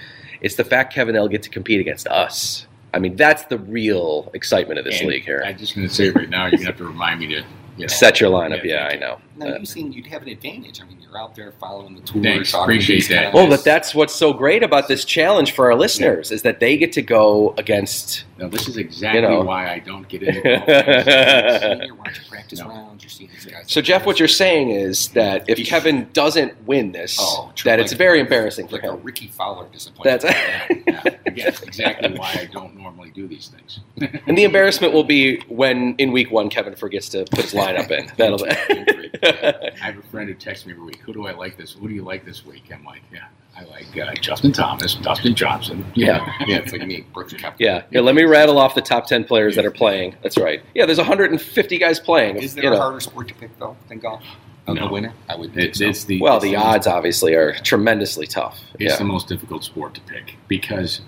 it's 0.40 0.54
the 0.56 0.64
fact, 0.64 0.92
Kevin, 0.94 1.14
they'll 1.14 1.28
get 1.28 1.42
to 1.42 1.50
compete 1.50 1.80
against 1.80 2.06
us. 2.06 2.66
I 2.92 3.00
mean, 3.00 3.16
that's 3.16 3.44
the 3.46 3.58
real 3.58 4.30
excitement 4.34 4.78
of 4.78 4.84
this 4.84 5.00
And 5.00 5.08
league 5.08 5.24
here. 5.24 5.42
I'm 5.44 5.58
just 5.58 5.74
going 5.74 5.86
to 5.88 5.92
say 5.92 6.10
right 6.10 6.28
now, 6.28 6.44
you're 6.44 6.52
going 6.52 6.60
to 6.60 6.66
have 6.66 6.78
to 6.78 6.84
remind 6.84 7.20
me 7.20 7.26
to 7.28 7.44
you 7.76 7.84
know, 7.84 7.88
Set 7.88 8.20
your 8.20 8.30
lineup. 8.30 8.62
Yeah, 8.64 8.88
Yeah, 8.88 8.94
I 8.94 8.96
know. 8.96 9.20
Now, 9.36 9.46
Uh, 9.54 9.58
you 9.58 9.66
seem 9.66 9.90
you'd 9.92 10.06
have 10.06 10.22
an 10.22 10.28
advantage. 10.28 10.80
I 10.80 10.84
mean, 10.84 10.98
you're 11.02 11.18
out 11.18 11.34
there 11.34 11.52
following 11.60 11.96
the 11.96 12.02
tours. 12.02 12.22
Thanks, 12.24 12.54
appreciate 12.54 13.08
that. 13.08 13.24
guys. 13.26 13.34
Well, 13.34 13.48
but 13.48 13.64
that's 13.64 13.92
what's 13.94 14.14
so 14.14 14.32
great 14.32 14.62
about 14.62 14.86
this 14.86 15.04
challenge 15.04 15.52
for 15.52 15.70
our 15.70 15.76
listeners 15.76 16.30
is 16.30 16.42
that 16.42 16.60
they 16.60 16.76
get 16.76 16.92
to 16.92 17.02
go 17.02 17.52
against. 17.58 18.24
No, 18.38 18.48
this 18.48 18.68
is 18.68 18.76
exactly 18.76 19.22
know. 19.22 19.42
why 19.42 19.72
I 19.72 19.78
don't 19.80 20.06
get 20.08 20.22
into 20.24 20.40
golf. 20.40 22.28
Practice 22.28 22.60
No. 22.60 22.68
rounds. 22.68 23.02
You're 23.02 23.10
seeing 23.10 23.30
these 23.32 23.44
guys. 23.46 23.64
So, 23.66 23.80
Jeff, 23.80 24.06
what 24.06 24.18
you're 24.18 24.28
saying 24.28 24.70
is 24.70 25.08
that 25.08 25.44
if 25.48 25.66
Kevin 25.66 26.08
doesn't 26.12 26.64
win 26.66 26.92
this, 26.92 27.16
Oh, 27.20 27.50
true. 27.54 27.70
that 27.70 27.80
it's 27.80 27.92
very 27.92 28.20
embarrassing 28.20 28.68
for 28.68 28.76
like 28.76 28.84
a. 28.84 28.94
Ricky 28.94 29.26
Fowler 29.28 29.66
disappointment. 29.72 30.22
That's 30.22 30.34
yeah, 30.86 31.02
again, 31.26 31.54
exactly 31.62 32.16
why 32.18 32.38
I 32.40 32.48
don't 32.52 32.76
normally 32.76 33.10
do 33.10 33.26
these 33.26 33.48
things. 33.48 33.80
and 34.26 34.38
the 34.38 34.44
embarrassment 34.44 34.92
will 34.92 35.04
be 35.04 35.40
when 35.48 35.94
in 35.98 36.12
week 36.12 36.30
one 36.30 36.48
Kevin 36.50 36.74
forgets 36.76 37.08
to 37.10 37.24
put 37.30 37.40
his 37.44 37.54
lineup 37.64 37.90
in. 37.98 38.10
That'll 38.16 38.38
be. 38.38 38.50
I 39.82 39.86
have 39.86 39.98
a 39.98 40.02
friend 40.02 40.28
who 40.28 40.34
texts 40.34 40.66
me 40.66 40.72
every 40.72 40.84
week. 40.84 41.00
Who 41.00 41.12
do 41.12 41.26
I 41.26 41.32
like 41.32 41.56
this? 41.56 41.72
Who 41.72 41.88
do 41.88 41.94
you 41.94 42.02
like 42.02 42.24
this 42.24 42.44
week? 42.44 42.64
I'm 42.72 42.84
like, 42.84 43.02
yeah, 43.12 43.26
I 43.56 43.64
like 43.64 43.96
uh, 43.96 44.12
Justin 44.14 44.52
Thomas, 44.52 44.94
Dustin 44.96 45.34
Johnson. 45.34 45.84
Yeah. 45.94 46.18
know. 46.18 46.46
yeah, 46.46 46.56
it's 46.58 46.72
like 46.72 46.86
me, 46.86 47.04
Brooks 47.14 47.32
Koepka. 47.32 47.54
yeah. 47.58 47.82
yeah. 47.90 48.00
Let 48.00 48.14
me 48.14 48.24
rattle 48.24 48.58
off 48.58 48.74
the 48.74 48.82
top 48.82 49.06
ten 49.06 49.24
players 49.24 49.56
that 49.56 49.64
are 49.64 49.70
playing. 49.70 50.16
That's 50.22 50.36
right. 50.36 50.62
Yeah, 50.74 50.86
there's 50.86 50.98
150 50.98 51.78
guys 51.78 51.98
playing. 52.00 52.36
Is 52.36 52.54
there 52.54 52.64
you 52.64 52.70
a 52.70 52.74
know. 52.74 52.80
harder 52.80 53.00
sport 53.00 53.28
to 53.28 53.34
pick 53.34 53.56
though 53.58 53.76
than 53.88 53.98
golf? 54.00 54.22
of 54.66 54.76
No. 54.76 54.86
the 54.86 54.92
winner? 54.94 55.12
I 55.28 55.36
would 55.36 55.52
think 55.52 55.68
It's, 55.70 55.78
so. 55.80 55.84
it's 55.88 56.04
the 56.04 56.20
Well, 56.22 56.36
it's 56.36 56.44
the 56.44 56.56
odds 56.56 56.86
obviously 56.86 57.34
are 57.34 57.52
tremendously 57.52 58.26
tough. 58.26 58.58
It's 58.80 58.92
Yeah. 58.94 58.96
the 58.98 59.04
most 59.04 59.28
difficult 59.28 59.62
sport 59.62 59.92
to 59.94 60.00
pick 60.02 60.36
because 60.48 61.02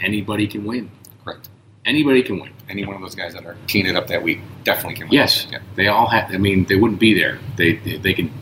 anybody 0.00 0.46
can 0.46 0.64
win. 0.64 0.88
correct. 1.24 1.48
Anybody 1.84 2.22
can 2.22 2.38
win. 2.38 2.52
Any 2.68 2.84
one 2.84 2.94
of 2.94 3.02
those 3.02 3.14
guys 3.16 3.34
that 3.34 3.44
are 3.44 3.56
teeing 3.66 3.86
it 3.86 3.96
up 3.96 4.06
that 4.06 4.22
week 4.22 4.40
definitely 4.64 4.94
can 4.94 5.06
win. 5.06 5.14
Yes, 5.14 5.46
Yeah. 5.50 5.58
they 5.74 5.88
all 5.88 6.06
have. 6.06 6.30
I 6.32 6.38
mean, 6.38 6.64
they 6.66 6.76
wouldn't 6.76 7.00
be 7.00 7.12
there. 7.14 7.38
They 7.56 7.74
they, 7.76 7.96
they 7.96 8.14
can 8.14 8.32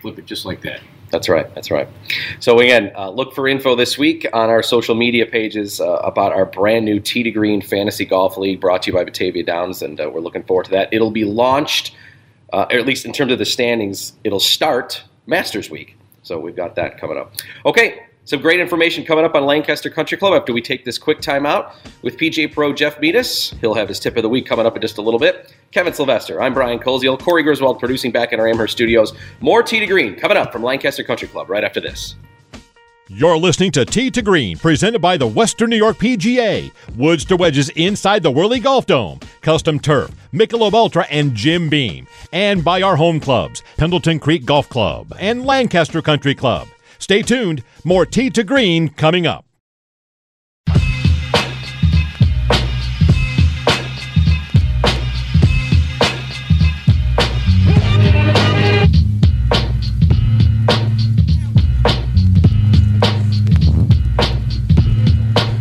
flip 0.00 0.18
it 0.18 0.26
just 0.26 0.44
like 0.44 0.62
that. 0.62 0.80
That's 1.10 1.28
right. 1.28 1.54
That's 1.54 1.70
right. 1.70 1.88
So 2.40 2.58
again, 2.60 2.90
uh, 2.96 3.10
look 3.10 3.34
for 3.34 3.46
info 3.46 3.76
this 3.76 3.98
week 3.98 4.26
on 4.32 4.48
our 4.48 4.62
social 4.62 4.94
media 4.94 5.26
pages 5.26 5.78
uh, 5.80 5.96
about 5.96 6.32
our 6.32 6.46
brand 6.46 6.84
new 6.86 6.98
Tee 7.00 7.22
to 7.22 7.30
Green 7.30 7.60
Fantasy 7.60 8.06
Golf 8.06 8.36
League, 8.38 8.60
brought 8.60 8.82
to 8.84 8.90
you 8.90 8.96
by 8.96 9.04
Batavia 9.04 9.44
Downs, 9.44 9.82
and 9.82 10.00
uh, 10.00 10.10
we're 10.12 10.20
looking 10.20 10.42
forward 10.42 10.64
to 10.64 10.70
that. 10.70 10.88
It'll 10.90 11.10
be 11.10 11.24
launched, 11.26 11.94
uh, 12.52 12.64
or 12.70 12.78
at 12.78 12.86
least 12.86 13.04
in 13.04 13.12
terms 13.12 13.30
of 13.30 13.38
the 13.38 13.44
standings, 13.44 14.14
it'll 14.24 14.40
start 14.40 15.02
Masters 15.26 15.70
Week. 15.70 15.96
So 16.22 16.38
we've 16.40 16.56
got 16.56 16.76
that 16.76 16.98
coming 16.98 17.18
up. 17.18 17.34
Okay. 17.66 18.06
Some 18.24 18.40
great 18.40 18.60
information 18.60 19.04
coming 19.04 19.24
up 19.24 19.34
on 19.34 19.44
Lancaster 19.44 19.90
Country 19.90 20.16
Club 20.16 20.32
after 20.32 20.52
we 20.52 20.62
take 20.62 20.84
this 20.84 20.96
quick 20.96 21.20
time 21.20 21.44
out 21.44 21.74
with 22.02 22.16
PGA 22.16 22.52
Pro 22.52 22.72
Jeff 22.72 23.00
Meadus. 23.00 23.58
He'll 23.60 23.74
have 23.74 23.88
his 23.88 23.98
tip 23.98 24.16
of 24.16 24.22
the 24.22 24.28
week 24.28 24.46
coming 24.46 24.64
up 24.64 24.76
in 24.76 24.82
just 24.82 24.98
a 24.98 25.02
little 25.02 25.18
bit. 25.18 25.52
Kevin 25.72 25.92
Sylvester, 25.92 26.40
I'm 26.40 26.54
Brian 26.54 26.78
Koziol, 26.78 27.18
Corey 27.18 27.42
Griswold 27.42 27.80
producing 27.80 28.12
back 28.12 28.32
in 28.32 28.38
our 28.38 28.46
Amherst 28.46 28.74
studios. 28.74 29.12
More 29.40 29.64
Tee 29.64 29.80
to 29.80 29.86
Green 29.86 30.14
coming 30.14 30.36
up 30.36 30.52
from 30.52 30.62
Lancaster 30.62 31.02
Country 31.02 31.26
Club 31.26 31.50
right 31.50 31.64
after 31.64 31.80
this. 31.80 32.14
You're 33.08 33.36
listening 33.36 33.72
to 33.72 33.84
Tee 33.84 34.10
to 34.12 34.22
Green, 34.22 34.56
presented 34.56 35.00
by 35.00 35.16
the 35.16 35.26
Western 35.26 35.70
New 35.70 35.76
York 35.76 35.98
PGA. 35.98 36.70
Woods 36.96 37.24
to 37.24 37.36
wedges 37.36 37.70
inside 37.70 38.22
the 38.22 38.30
Whirly 38.30 38.60
Golf 38.60 38.86
Dome. 38.86 39.18
Custom 39.40 39.80
turf, 39.80 40.12
Michelob 40.32 40.74
Ultra, 40.74 41.06
and 41.10 41.34
Jim 41.34 41.68
Beam. 41.68 42.06
And 42.32 42.64
by 42.64 42.82
our 42.82 42.94
home 42.94 43.18
clubs, 43.18 43.64
Pendleton 43.76 44.20
Creek 44.20 44.44
Golf 44.44 44.68
Club 44.68 45.12
and 45.18 45.44
Lancaster 45.44 46.00
Country 46.00 46.36
Club. 46.36 46.68
Stay 47.02 47.20
tuned. 47.20 47.64
More 47.82 48.06
Tee 48.06 48.30
to 48.30 48.44
Green 48.44 48.88
coming 48.88 49.26
up. 49.26 49.44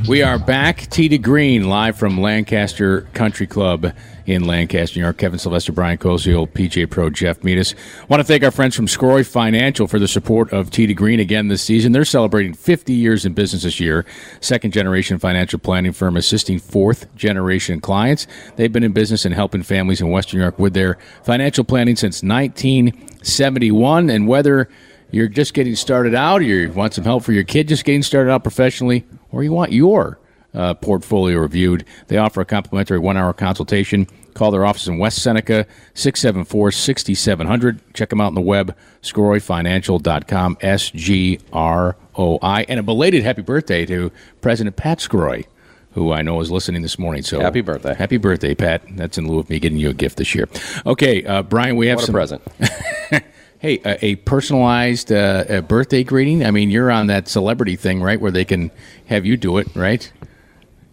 We 0.07 0.21
are 0.21 0.37
back, 0.37 0.89
Tee 0.91 1.09
to 1.09 1.17
Green, 1.17 1.67
live 1.67 1.97
from 1.97 2.21
Lancaster 2.21 3.01
Country 3.13 3.47
Club 3.47 3.93
in 4.25 4.45
Lancaster, 4.45 4.99
New 4.99 5.03
York. 5.03 5.17
Kevin 5.17 5.39
Sylvester, 5.39 5.71
Brian 5.71 5.97
Koziol, 5.97 6.47
PJ 6.47 6.89
Pro 6.89 7.09
Jeff 7.09 7.39
Meadus. 7.41 7.75
want 8.09 8.19
to 8.19 8.23
thank 8.23 8.43
our 8.43 8.51
friends 8.51 8.75
from 8.75 8.87
Sgroi 8.87 9.25
Financial 9.25 9.87
for 9.87 9.99
the 9.99 10.07
support 10.07 10.51
of 10.51 10.69
to 10.71 10.93
Green 10.93 11.19
again 11.19 11.47
this 11.47 11.61
season. 11.61 11.91
They're 11.91 12.05
celebrating 12.05 12.53
50 12.53 12.93
years 12.93 13.25
in 13.25 13.33
business 13.33 13.63
this 13.63 13.79
year. 13.79 14.05
Second 14.39 14.71
generation 14.73 15.19
financial 15.19 15.59
planning 15.59 15.93
firm 15.93 16.17
assisting 16.17 16.59
fourth 16.59 17.13
generation 17.15 17.79
clients. 17.79 18.27
They've 18.55 18.71
been 18.71 18.83
in 18.83 18.93
business 18.93 19.25
and 19.25 19.33
helping 19.33 19.63
families 19.63 20.01
in 20.01 20.09
Western 20.09 20.39
New 20.39 20.43
York 20.43 20.59
with 20.59 20.73
their 20.73 20.97
financial 21.23 21.63
planning 21.63 21.95
since 21.95 22.23
1971. 22.23 24.09
And 24.09 24.27
whether 24.27 24.69
you're 25.11 25.27
just 25.27 25.53
getting 25.53 25.75
started 25.75 26.15
out, 26.15 26.41
or 26.41 26.45
you 26.45 26.71
want 26.71 26.93
some 26.93 27.03
help 27.03 27.23
for 27.23 27.33
your 27.33 27.43
kid 27.43 27.67
just 27.67 27.83
getting 27.83 28.03
started 28.03 28.31
out 28.31 28.43
professionally, 28.43 29.05
or 29.31 29.43
you 29.43 29.51
want 29.51 29.71
your 29.71 30.19
uh, 30.53 30.73
portfolio 30.75 31.39
reviewed, 31.39 31.85
they 32.07 32.17
offer 32.17 32.41
a 32.41 32.45
complimentary 32.45 32.99
one 32.99 33.17
hour 33.17 33.33
consultation. 33.33 34.07
Call 34.33 34.51
their 34.51 34.65
office 34.65 34.87
in 34.87 34.97
West 34.97 35.21
Seneca, 35.21 35.65
674 35.93 36.71
6700. 36.71 37.93
Check 37.93 38.09
them 38.09 38.21
out 38.21 38.27
on 38.27 38.35
the 38.35 38.41
web, 38.41 38.75
sgroifinancial.com, 39.01 40.57
S 40.61 40.89
G 40.91 41.39
R 41.51 41.95
O 42.15 42.39
I. 42.41 42.63
And 42.63 42.79
a 42.79 42.83
belated 42.83 43.23
happy 43.23 43.41
birthday 43.41 43.85
to 43.87 44.11
President 44.39 44.77
Pat 44.77 44.99
Sgroi, 44.99 45.45
who 45.93 46.13
I 46.13 46.21
know 46.21 46.39
is 46.39 46.49
listening 46.49 46.81
this 46.81 46.97
morning. 46.97 47.23
So 47.23 47.41
Happy 47.41 47.61
birthday. 47.61 47.93
Happy 47.93 48.17
birthday, 48.17 48.55
Pat. 48.55 48.83
That's 48.91 49.17
in 49.17 49.27
lieu 49.27 49.39
of 49.39 49.49
me 49.49 49.59
getting 49.59 49.77
you 49.77 49.89
a 49.89 49.93
gift 49.93 50.17
this 50.17 50.33
year. 50.33 50.47
Okay, 50.85 51.25
uh, 51.25 51.43
Brian, 51.43 51.75
we 51.75 51.87
have 51.87 51.97
What 51.97 52.03
a 52.03 52.05
some 52.05 52.13
present. 52.13 52.41
Hey, 53.61 53.79
a, 53.85 54.03
a 54.03 54.15
personalized 54.15 55.11
uh, 55.11 55.45
a 55.47 55.61
birthday 55.61 56.03
greeting. 56.03 56.43
I 56.43 56.49
mean, 56.49 56.71
you're 56.71 56.89
on 56.89 57.05
that 57.07 57.27
celebrity 57.27 57.75
thing, 57.75 58.01
right? 58.01 58.19
Where 58.19 58.31
they 58.31 58.43
can 58.43 58.71
have 59.05 59.23
you 59.23 59.37
do 59.37 59.59
it, 59.59 59.67
right? 59.75 60.11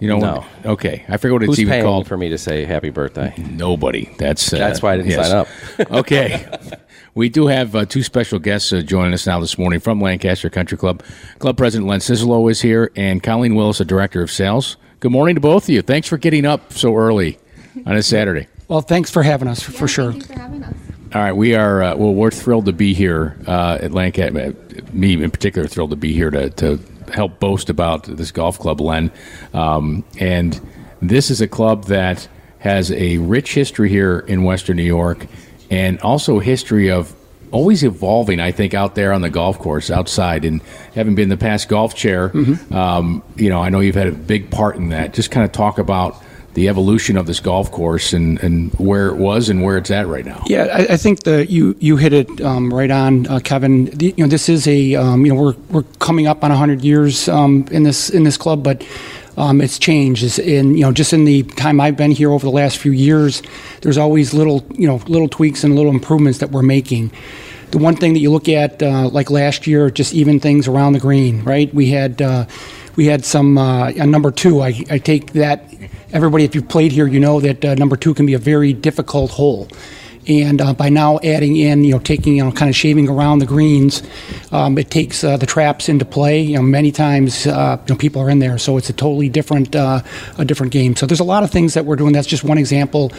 You 0.00 0.08
know? 0.08 0.18
No. 0.18 0.46
Okay, 0.64 1.04
I 1.08 1.16
forget 1.16 1.32
what 1.32 1.42
it's 1.42 1.50
Who's 1.50 1.60
even 1.60 1.72
paying 1.72 1.84
called. 1.84 2.06
for 2.06 2.16
me 2.16 2.28
to 2.28 2.38
say 2.38 2.64
happy 2.64 2.90
birthday? 2.90 3.34
Nobody. 3.36 4.08
That's 4.18 4.52
uh, 4.52 4.58
That's 4.58 4.80
why 4.80 4.92
I 4.94 4.96
didn't 4.98 5.10
yes. 5.10 5.28
sign 5.28 5.36
up. 5.36 5.90
okay. 5.90 6.46
We 7.14 7.28
do 7.28 7.48
have 7.48 7.74
uh, 7.74 7.84
two 7.84 8.04
special 8.04 8.38
guests 8.38 8.72
uh, 8.72 8.80
joining 8.82 9.12
us 9.12 9.26
now 9.26 9.40
this 9.40 9.58
morning 9.58 9.80
from 9.80 10.00
Lancaster 10.00 10.48
Country 10.50 10.78
Club. 10.78 11.02
Club 11.40 11.56
President 11.56 11.88
Len 11.88 11.98
Cicelo 11.98 12.48
is 12.48 12.60
here, 12.60 12.92
and 12.94 13.22
Colleen 13.22 13.56
Willis, 13.56 13.78
the 13.78 13.84
Director 13.84 14.22
of 14.22 14.30
Sales. 14.30 14.76
Good 15.00 15.10
morning 15.10 15.34
to 15.34 15.40
both 15.40 15.64
of 15.64 15.70
you. 15.70 15.82
Thanks 15.82 16.06
for 16.06 16.16
getting 16.16 16.44
up 16.44 16.72
so 16.72 16.94
early 16.96 17.38
on 17.86 17.96
a 17.96 18.02
Saturday. 18.02 18.46
Well, 18.68 18.82
thanks 18.82 19.10
for 19.10 19.24
having 19.24 19.48
us, 19.48 19.62
for 19.62 19.88
sure. 19.88 20.12
Thank 20.12 20.28
you 20.28 20.34
for 20.34 20.40
having 20.40 20.62
us. 20.62 20.74
All 21.12 21.22
right, 21.22 21.32
we 21.32 21.54
are. 21.56 21.82
Uh, 21.82 21.96
well, 21.96 22.14
we're 22.14 22.30
thrilled 22.30 22.66
to 22.66 22.72
be 22.72 22.94
here 22.94 23.36
uh, 23.48 23.78
at 23.80 23.92
Lancaster. 23.92 24.54
Me 24.92 25.14
in 25.14 25.30
particular, 25.30 25.66
thrilled 25.66 25.90
to 25.90 25.96
be 25.96 26.12
here 26.12 26.30
to, 26.30 26.50
to 26.50 26.78
help 27.12 27.38
boast 27.38 27.70
about 27.70 28.04
this 28.04 28.30
golf 28.30 28.58
club, 28.58 28.80
Len. 28.80 29.10
Um, 29.54 30.04
and 30.18 30.60
this 31.00 31.30
is 31.30 31.40
a 31.40 31.48
club 31.48 31.84
that 31.84 32.28
has 32.60 32.90
a 32.92 33.18
rich 33.18 33.54
history 33.54 33.88
here 33.88 34.18
in 34.20 34.42
Western 34.42 34.76
New 34.76 34.82
York, 34.82 35.26
and 35.70 36.00
also 36.00 36.40
a 36.40 36.42
history 36.42 36.90
of 36.90 37.14
always 37.50 37.82
evolving. 37.84 38.40
I 38.40 38.52
think 38.52 38.74
out 38.74 38.94
there 38.94 39.12
on 39.12 39.22
the 39.22 39.30
golf 39.30 39.58
course, 39.58 39.90
outside, 39.90 40.44
and 40.44 40.60
having 40.94 41.14
been 41.14 41.28
the 41.28 41.36
past 41.36 41.68
golf 41.68 41.94
chair, 41.94 42.30
um, 42.72 43.22
you 43.36 43.48
know, 43.48 43.62
I 43.62 43.68
know 43.70 43.80
you've 43.80 43.94
had 43.94 44.08
a 44.08 44.12
big 44.12 44.50
part 44.50 44.76
in 44.76 44.88
that. 44.90 45.14
Just 45.14 45.30
kind 45.30 45.44
of 45.44 45.52
talk 45.52 45.78
about 45.78 46.22
the 46.58 46.68
evolution 46.68 47.16
of 47.16 47.26
this 47.26 47.38
golf 47.38 47.70
course 47.70 48.12
and, 48.12 48.42
and 48.42 48.72
where 48.80 49.06
it 49.06 49.14
was 49.14 49.48
and 49.48 49.62
where 49.62 49.78
it's 49.78 49.92
at 49.92 50.08
right 50.08 50.24
now. 50.24 50.42
Yeah, 50.46 50.64
I, 50.64 50.94
I 50.94 50.96
think 50.96 51.22
that 51.22 51.50
you 51.50 51.76
you 51.78 51.96
hit 51.96 52.12
it 52.12 52.40
um, 52.40 52.74
right 52.74 52.90
on, 52.90 53.28
uh, 53.28 53.38
Kevin. 53.38 53.84
The, 53.84 54.12
you 54.16 54.24
know, 54.24 54.26
this 54.26 54.48
is 54.48 54.66
a 54.66 54.96
um, 54.96 55.24
you 55.24 55.32
know 55.32 55.40
we're 55.40 55.54
we're 55.70 55.84
coming 56.00 56.26
up 56.26 56.42
on 56.42 56.50
100 56.50 56.82
years 56.82 57.28
um, 57.28 57.64
in 57.70 57.84
this 57.84 58.10
in 58.10 58.24
this 58.24 58.36
club, 58.36 58.62
but. 58.62 58.84
Um, 59.36 59.60
it's 59.60 59.78
changed. 59.78 60.24
It's 60.24 60.40
in 60.40 60.74
you 60.74 60.80
know 60.80 60.90
just 60.90 61.12
in 61.12 61.24
the 61.24 61.44
time 61.44 61.80
I've 61.80 61.96
been 61.96 62.10
here 62.10 62.32
over 62.32 62.44
the 62.44 62.50
last 62.50 62.78
few 62.78 62.90
years, 62.90 63.40
there's 63.82 63.96
always 63.96 64.34
little 64.34 64.66
you 64.74 64.88
know 64.88 64.96
little 65.06 65.28
tweaks 65.28 65.62
and 65.62 65.76
little 65.76 65.92
improvements 65.92 66.40
that 66.40 66.50
we're 66.50 66.64
making. 66.64 67.12
The 67.70 67.78
one 67.78 67.94
thing 67.94 68.14
that 68.14 68.18
you 68.18 68.32
look 68.32 68.48
at, 68.48 68.82
uh, 68.82 69.08
like 69.10 69.30
last 69.30 69.68
year, 69.68 69.92
just 69.92 70.12
even 70.12 70.40
things 70.40 70.66
around 70.66 70.94
the 70.94 70.98
green, 70.98 71.44
right? 71.44 71.72
We 71.72 71.90
had 71.90 72.20
uh, 72.20 72.46
we 72.96 73.06
had 73.06 73.24
some 73.24 73.56
uh, 73.56 73.90
number 73.90 74.32
two. 74.32 74.60
I, 74.60 74.84
I 74.90 74.98
take 74.98 75.34
that 75.34 75.72
everybody, 76.12 76.44
if 76.44 76.54
you've 76.54 76.68
played 76.68 76.92
here, 76.92 77.06
you 77.06 77.20
know 77.20 77.40
that 77.40 77.64
uh, 77.64 77.74
number 77.74 77.96
two 77.96 78.14
can 78.14 78.26
be 78.26 78.34
a 78.34 78.38
very 78.38 78.72
difficult 78.72 79.30
hole. 79.32 79.68
And 80.28 80.60
uh, 80.60 80.74
by 80.74 80.90
now 80.90 81.18
adding 81.24 81.56
in, 81.56 81.84
you 81.84 81.92
know, 81.92 81.98
taking, 81.98 82.36
you 82.36 82.44
know, 82.44 82.52
kind 82.52 82.68
of 82.68 82.76
shaving 82.76 83.08
around 83.08 83.38
the 83.38 83.46
greens, 83.46 84.02
um, 84.52 84.76
it 84.76 84.90
takes 84.90 85.24
uh, 85.24 85.36
the 85.38 85.46
traps 85.46 85.88
into 85.88 86.04
play. 86.04 86.40
You 86.42 86.56
know, 86.56 86.62
many 86.62 86.92
times, 86.92 87.46
uh, 87.46 87.78
you 87.86 87.94
know, 87.94 87.98
people 87.98 88.20
are 88.20 88.28
in 88.28 88.38
there, 88.38 88.58
so 88.58 88.76
it's 88.76 88.90
a 88.90 88.92
totally 88.92 89.28
different, 89.30 89.74
uh, 89.74 90.02
a 90.36 90.44
different 90.44 90.72
game. 90.72 90.96
So 90.96 91.06
there's 91.06 91.20
a 91.20 91.24
lot 91.24 91.42
of 91.44 91.50
things 91.50 91.74
that 91.74 91.86
we're 91.86 91.96
doing. 91.96 92.12
That's 92.12 92.26
just 92.26 92.44
one 92.44 92.58
example. 92.58 93.10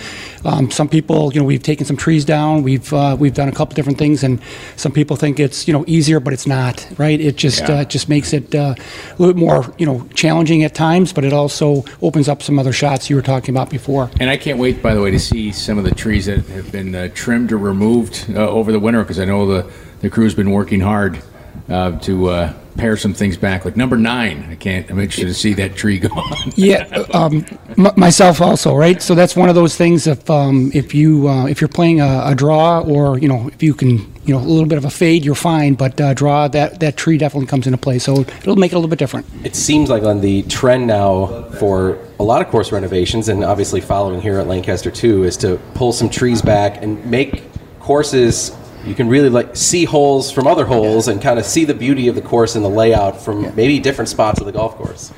Um, 0.45 0.69
some 0.69 0.87
people, 0.87 1.33
you 1.33 1.39
know, 1.39 1.45
we've 1.45 1.63
taken 1.63 1.85
some 1.85 1.97
trees 1.97 2.25
down. 2.25 2.63
We've 2.63 2.93
uh, 2.93 3.17
we've 3.19 3.33
done 3.33 3.49
a 3.49 3.51
couple 3.51 3.73
different 3.75 3.97
things, 3.97 4.23
and 4.23 4.39
some 4.75 4.91
people 4.91 5.15
think 5.15 5.39
it's, 5.39 5.67
you 5.67 5.73
know, 5.73 5.83
easier, 5.87 6.19
but 6.19 6.33
it's 6.33 6.45
not. 6.47 6.87
Right? 6.97 7.19
It 7.19 7.37
just 7.37 7.61
Yeah. 7.61 7.79
uh, 7.79 7.83
just 7.85 8.07
makes 8.07 8.33
it 8.33 8.53
uh, 8.53 8.75
a 8.77 9.15
little 9.17 9.33
bit 9.33 9.39
more, 9.39 9.73
you 9.77 9.85
know, 9.85 10.07
challenging 10.13 10.63
at 10.63 10.75
times, 10.75 11.11
but 11.13 11.23
it 11.23 11.33
also 11.33 11.83
opens 12.01 12.29
up 12.29 12.43
some 12.43 12.59
other 12.59 12.71
shots 12.73 13.09
you 13.09 13.15
were 13.15 13.21
talking 13.21 13.55
about 13.55 13.69
before. 13.69 14.11
And 14.19 14.29
I 14.29 14.37
can't 14.37 14.59
wait, 14.59 14.81
by 14.81 14.93
the 14.93 15.01
way, 15.01 15.09
to 15.11 15.19
see 15.19 15.51
some 15.51 15.77
of 15.77 15.83
the 15.83 15.95
trees 15.95 16.27
that 16.27 16.45
have 16.47 16.71
been 16.71 16.95
uh, 16.99 17.09
trimmed 17.13 17.51
or 17.51 17.57
removed 17.57 18.25
uh, 18.29 18.47
over 18.47 18.71
the 18.71 18.79
winter 18.79 19.01
because 19.01 19.19
I 19.19 19.25
know 19.25 19.45
the, 19.45 19.71
the 20.01 20.09
crew's 20.09 20.35
been 20.35 20.51
working 20.51 20.81
hard 20.81 21.21
uh, 21.69 21.97
to 21.99 22.29
uh, 22.29 22.53
pare 22.77 22.97
some 22.97 23.13
things 23.13 23.37
back. 23.37 23.65
Like 23.65 23.75
number 23.75 23.97
nine, 23.97 24.47
I 24.49 24.55
can't. 24.55 24.89
I'm 24.89 24.99
interested 24.99 25.27
to 25.27 25.33
see 25.33 25.53
that 25.55 25.75
tree 25.75 25.99
gone. 25.99 26.51
Yeah, 26.55 26.85
um, 27.13 27.45
m- 27.77 27.93
myself 27.97 28.41
also, 28.41 28.75
right? 28.75 29.01
So 29.01 29.15
that's 29.15 29.35
one 29.35 29.49
of 29.49 29.55
those 29.55 29.75
things. 29.75 30.07
If 30.07 30.29
um, 30.29 30.71
if 30.73 30.93
you 30.93 31.27
uh, 31.27 31.47
if 31.47 31.61
you're 31.61 31.67
playing 31.67 32.01
a, 32.01 32.23
a 32.25 32.35
draw, 32.35 32.81
or 32.81 33.17
you 33.19 33.27
know, 33.27 33.47
if 33.49 33.61
you 33.61 33.73
can, 33.73 33.97
you 34.25 34.33
know, 34.33 34.39
a 34.39 34.45
little 34.45 34.67
bit 34.67 34.77
of 34.77 34.85
a 34.85 34.89
fade, 34.89 35.25
you're 35.25 35.35
fine. 35.35 35.75
But 35.75 35.99
uh, 35.99 36.13
draw 36.13 36.47
that 36.49 36.79
that 36.79 36.97
tree 36.97 37.17
definitely 37.17 37.47
comes 37.47 37.65
into 37.67 37.77
play. 37.77 37.99
So 37.99 38.21
it'll 38.21 38.55
make 38.55 38.71
it 38.71 38.75
a 38.75 38.77
little 38.77 38.89
bit 38.89 38.99
different. 38.99 39.25
It 39.43 39.55
seems 39.55 39.89
like 39.89 40.03
on 40.03 40.21
the 40.21 40.43
trend 40.43 40.87
now 40.87 41.43
for 41.59 41.97
a 42.19 42.23
lot 42.23 42.41
of 42.41 42.47
course 42.49 42.71
renovations, 42.71 43.29
and 43.29 43.43
obviously 43.43 43.81
following 43.81 44.21
here 44.21 44.39
at 44.39 44.47
Lancaster 44.47 44.91
too, 44.91 45.23
is 45.23 45.37
to 45.37 45.59
pull 45.73 45.93
some 45.93 46.09
trees 46.09 46.41
back 46.41 46.81
and 46.81 47.03
make 47.05 47.43
courses. 47.79 48.55
You 48.89 48.95
can 48.95 49.07
really 49.07 49.29
like 49.29 49.55
see 49.55 49.85
holes 49.85 50.31
from 50.31 50.47
other 50.47 50.65
holes 50.65 51.07
and 51.07 51.21
kind 51.21 51.37
of 51.37 51.45
see 51.45 51.63
the 51.63 51.75
beauty 51.75 52.07
of 52.07 52.15
the 52.15 52.21
course 52.23 52.55
and 52.55 52.65
the 52.65 52.69
layout 52.69 53.21
from 53.21 53.55
maybe 53.55 53.79
different 53.79 54.09
spots 54.09 54.39
of 54.39 54.47
the 54.47 54.51
golf 54.51 54.75
course. 54.77 55.13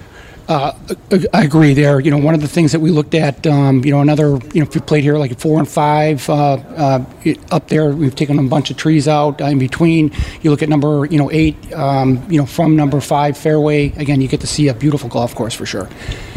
Uh, 0.50 0.74
I- 1.10 1.26
I 1.40 1.44
agree 1.46 1.74
there. 1.74 2.02
You 2.02 2.12
know, 2.12 2.18
one 2.18 2.34
of 2.36 2.42
the 2.42 2.48
things 2.50 2.74
that 2.74 2.82
we 2.82 2.90
looked 2.92 3.16
at, 3.16 3.48
um, 3.48 3.86
you 3.86 3.92
know, 3.92 4.02
another, 4.02 4.32
you 4.54 4.60
know, 4.62 4.68
if 4.68 4.76
you 4.76 4.82
played 4.82 5.04
here 5.04 5.16
like 5.18 5.40
four 5.40 5.58
and 5.60 5.70
five, 5.70 6.30
uh, 6.30 6.54
uh, 6.76 7.04
up 7.52 7.70
there, 7.70 7.92
we've 7.92 8.16
taken 8.16 8.38
a 8.38 8.44
bunch 8.44 8.70
of 8.70 8.76
trees 8.76 9.08
out 9.08 9.40
in 9.40 9.58
between. 9.60 10.12
You 10.42 10.52
look 10.52 10.62
at 10.62 10.68
number, 10.68 11.06
you 11.06 11.18
know, 11.18 11.32
eight, 11.32 11.56
um, 11.74 12.22
you 12.30 12.38
know, 12.38 12.46
from 12.46 12.76
number 12.76 13.00
five 13.00 13.38
fairway. 13.38 13.94
Again, 13.96 14.20
you 14.20 14.28
get 14.28 14.42
to 14.42 14.48
see 14.48 14.68
a 14.68 14.74
beautiful 14.74 15.08
golf 15.08 15.34
course 15.34 15.54
for 15.54 15.66
sure. 15.66 15.88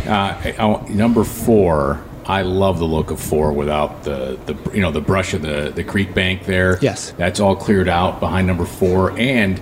Uh, 0.06 0.78
number 0.90 1.24
four, 1.24 2.00
I 2.26 2.42
love 2.42 2.78
the 2.78 2.86
look 2.86 3.10
of 3.10 3.20
four 3.20 3.52
without 3.52 4.04
the, 4.04 4.38
the 4.46 4.56
you 4.74 4.80
know 4.80 4.90
the 4.90 5.00
brush 5.00 5.34
of 5.34 5.42
the, 5.42 5.72
the 5.74 5.84
creek 5.84 6.14
bank 6.14 6.46
there. 6.46 6.78
Yes. 6.80 7.12
that's 7.16 7.40
all 7.40 7.54
cleared 7.56 7.88
out 7.88 8.20
behind 8.20 8.46
number 8.46 8.64
four, 8.64 9.16
and 9.18 9.60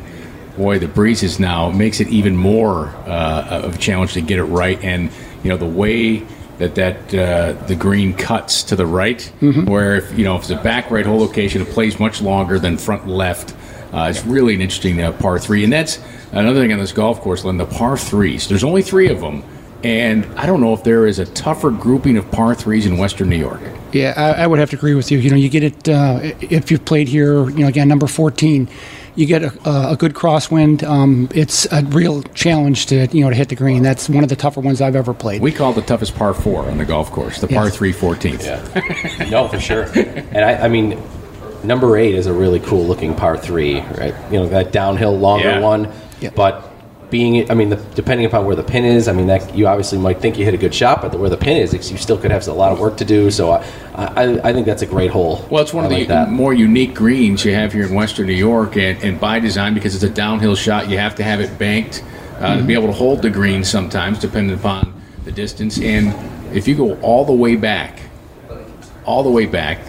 boy, 0.57 0.79
the 0.79 0.89
breezes 0.89 1.39
now 1.41 1.71
makes 1.71 2.01
it 2.01 2.09
even 2.09 2.37
more 2.37 2.89
uh, 3.07 3.63
of 3.65 3.75
a 3.75 3.79
challenge 3.79 4.13
to 4.15 4.21
get 4.21 4.39
it 4.39 4.45
right. 4.45 4.83
And 4.85 5.11
you 5.43 5.51
know 5.51 5.57
the 5.57 5.67
way 5.67 6.19
that 6.59 6.75
that 6.77 7.15
uh, 7.15 7.53
the 7.67 7.75
green 7.75 8.15
cuts 8.15 8.63
to 8.65 8.77
the 8.77 8.87
right, 8.87 9.21
where 9.67 9.97
if 9.97 10.17
you 10.17 10.25
know 10.25 10.37
if 10.37 10.43
it's 10.43 10.51
a 10.51 10.57
back 10.63 10.91
right 10.91 11.05
hole 11.07 11.19
location, 11.19 11.63
it 11.63 11.69
plays 11.69 11.99
much 11.99 12.21
longer 12.23 12.59
than 12.59 12.79
front 12.79 13.09
left. 13.09 13.55
Uh, 13.93 14.07
it's 14.09 14.25
really 14.25 14.55
an 14.55 14.61
interesting 14.61 15.03
uh, 15.03 15.13
par 15.13 15.39
three, 15.39 15.65
and 15.65 15.73
that's 15.73 15.99
another 16.31 16.61
thing 16.61 16.73
on 16.73 16.79
this 16.79 16.93
golf 16.93 17.21
course. 17.21 17.45
Len, 17.45 17.57
the 17.59 17.67
par 17.67 17.97
threes. 17.99 18.47
There's 18.49 18.65
only 18.65 18.83
three 18.83 19.09
of 19.09 19.21
them, 19.21 19.43
and 19.85 20.25
I 20.39 20.47
don't 20.47 20.61
know 20.61 20.73
if 20.75 20.85
there 20.85 21.07
is 21.07 21.19
a 21.19 21.25
tougher 21.27 21.71
grouping 21.71 22.17
of 22.17 22.31
par 22.31 22.55
threes 22.55 22.87
in 22.87 22.99
Western 22.99 23.29
New 23.29 23.37
York. 23.37 23.61
Yeah, 23.93 24.15
I, 24.17 24.45
I 24.45 24.47
would 24.47 24.59
have 24.59 24.71
to 24.71 24.77
agree 24.77 24.95
with 24.95 25.11
you. 25.11 25.19
You 25.19 25.31
know, 25.31 25.37
you 25.37 25.49
get 25.49 25.63
it 25.65 25.89
uh, 25.89 26.21
if 26.41 26.71
you've 26.71 26.85
played 26.85 27.09
here. 27.09 27.49
You 27.51 27.61
know, 27.61 27.67
again, 27.69 27.89
number 27.89 28.07
fourteen, 28.07 28.69
you 29.17 29.27
get 29.27 29.43
a, 29.43 29.53
a 29.91 29.97
good 29.99 30.15
crosswind. 30.15 30.83
Um, 30.83 31.29
it's 31.35 31.67
a 31.73 31.83
real 31.85 32.23
challenge 32.23 32.87
to 32.87 33.07
you 33.09 33.23
know 33.25 33.31
to 33.31 33.37
hit 33.37 33.49
the 33.51 33.57
green. 33.57 33.83
That's 33.83 34.09
one 34.09 34.23
of 34.23 34.31
the 34.31 34.37
tougher 34.37 34.61
ones 34.61 34.81
I've 34.81 34.97
ever 34.97 35.13
played. 35.13 35.43
We 35.43 35.53
call 35.53 35.73
it 35.73 35.75
the 35.75 35.83
toughest 35.83 36.15
par 36.15 36.33
four 36.33 36.65
on 36.71 36.79
the 36.79 36.85
golf 36.87 37.11
course, 37.11 37.41
the 37.41 37.49
par 37.49 37.65
Yes. 37.67 37.77
three 37.77 37.93
14th. 37.93 39.31
no, 39.31 39.49
for 39.49 39.61
sure. 39.61 39.83
And 39.95 40.39
I, 40.45 40.55
I 40.65 40.69
mean, 40.69 40.99
number 41.63 41.97
eight 41.99 42.15
is 42.15 42.27
a 42.27 42.33
really 42.33 42.61
cool 42.61 42.85
looking 42.87 43.15
par 43.15 43.37
three, 43.37 43.81
right? 43.81 44.15
You 44.33 44.39
know, 44.41 44.49
that 44.49 44.73
downhill 44.73 45.19
longer 45.19 45.51
Yeah. 45.51 45.61
one. 45.61 45.93
But 46.35 46.72
being, 47.13 47.49
I 47.51 47.55
mean, 47.55 47.69
the, 47.69 47.77
depending 47.95 48.27
upon 48.27 48.47
where 48.47 48.57
the 48.57 48.65
pin 48.65 48.85
is, 48.85 49.07
I 49.07 49.13
mean, 49.13 49.27
that 49.27 49.55
you 49.55 49.69
obviously 49.69 49.99
might 49.99 50.19
think 50.21 50.39
you 50.39 50.47
hit 50.47 50.55
a 50.55 50.57
good 50.57 50.75
shot, 50.75 51.03
but 51.03 51.15
where 51.17 51.29
the 51.29 51.37
pin 51.37 51.59
is, 51.59 51.73
you 51.91 51.99
still 51.99 52.17
could 52.17 52.31
have 52.31 52.49
a 52.49 52.53
lot 52.53 52.73
of 52.73 52.81
work 52.81 52.97
to 52.97 53.05
do. 53.05 53.31
So 53.31 53.53
I, 53.53 53.65
I, 53.95 54.49
I 54.49 54.53
think 54.55 54.65
that's 54.67 54.81
a 54.81 54.87
great 54.87 55.11
hole. 55.11 55.47
Well, 55.51 55.63
it's 55.63 55.75
one 55.75 55.85
I 55.85 55.89
of 55.89 55.93
the 55.93 56.05
that. 56.07 56.31
more 56.31 56.55
unique 56.55 56.95
greens 56.95 57.45
you 57.45 57.55
have 57.55 57.75
here 57.75 57.87
in 57.87 57.95
Western 57.95 58.27
New 58.27 58.33
York, 58.33 58.77
and, 58.79 58.99
and 59.05 59.21
by 59.21 59.39
design, 59.39 59.75
because 59.75 59.95
it's 59.95 60.03
a 60.03 60.11
downhill 60.11 60.57
shot, 60.57 60.89
you 60.89 60.97
have 60.97 61.15
to 61.17 61.23
have 61.23 61.41
it 61.41 61.57
banked 61.59 62.03
uh, 62.39 62.57
to 62.57 62.63
be 62.65 62.73
able 62.73 62.87
to 62.87 62.95
hold 62.95 63.21
the 63.21 63.31
green 63.31 63.63
sometimes, 63.63 64.19
depending 64.19 64.57
upon 64.57 65.01
the 65.25 65.33
distance. 65.33 65.79
And 65.79 66.15
if 66.57 66.67
you 66.67 66.75
go 66.75 66.99
all 67.01 67.27
the 67.27 67.35
way 67.35 67.57
back, 67.57 68.01
all 69.05 69.23
the 69.23 69.31
way 69.31 69.45
back, 69.45 69.81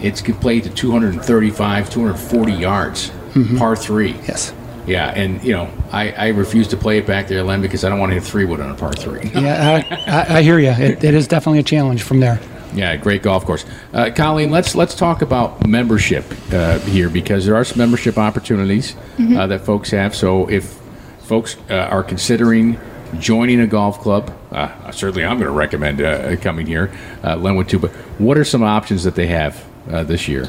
it's 0.00 0.22
could 0.22 0.40
play 0.40 0.60
to 0.60 0.70
235, 0.70 1.90
240 1.90 2.52
yards, 2.52 3.10
par 3.58 3.74
three. 3.74 4.12
Yes. 4.28 4.54
Yeah, 4.86 5.10
and 5.10 5.42
you 5.44 5.52
know, 5.52 5.70
I, 5.92 6.10
I 6.12 6.28
refuse 6.28 6.68
to 6.68 6.76
play 6.76 6.98
it 6.98 7.06
back 7.06 7.28
there, 7.28 7.42
Len, 7.42 7.60
because 7.60 7.84
I 7.84 7.88
don't 7.88 7.98
want 7.98 8.10
to 8.10 8.14
hit 8.14 8.24
three 8.24 8.44
wood 8.44 8.60
on 8.60 8.70
a 8.70 8.74
par 8.74 8.92
three. 8.92 9.30
Yeah, 9.30 9.84
I, 9.90 10.10
I, 10.10 10.38
I 10.38 10.42
hear 10.42 10.58
you. 10.58 10.70
It, 10.70 11.04
it 11.04 11.14
is 11.14 11.28
definitely 11.28 11.60
a 11.60 11.64
challenge 11.64 12.02
from 12.02 12.20
there. 12.20 12.40
Yeah, 12.74 12.96
great 12.96 13.22
golf 13.22 13.44
course. 13.44 13.64
Uh, 13.92 14.10
Colleen, 14.14 14.50
let's 14.50 14.74
let's 14.74 14.94
talk 14.94 15.22
about 15.22 15.66
membership 15.66 16.24
uh, 16.52 16.78
here 16.80 17.10
because 17.10 17.44
there 17.44 17.56
are 17.56 17.64
some 17.64 17.78
membership 17.78 18.16
opportunities 18.16 18.94
uh, 19.18 19.46
that 19.48 19.62
folks 19.62 19.90
have. 19.90 20.14
So 20.14 20.48
if 20.48 20.78
folks 21.20 21.56
uh, 21.68 21.74
are 21.74 22.04
considering 22.04 22.78
joining 23.18 23.60
a 23.60 23.66
golf 23.66 24.00
club, 24.00 24.32
uh, 24.52 24.90
certainly 24.92 25.24
I'm 25.24 25.38
going 25.38 25.50
to 25.50 25.56
recommend 25.56 26.00
uh, 26.00 26.36
coming 26.36 26.66
here. 26.66 26.92
Uh, 27.24 27.36
Len 27.36 27.64
too. 27.64 27.78
But 27.80 27.90
what 28.18 28.38
are 28.38 28.44
some 28.44 28.62
options 28.62 29.04
that 29.04 29.16
they 29.16 29.26
have 29.26 29.64
uh, 29.90 30.04
this 30.04 30.28
year? 30.28 30.48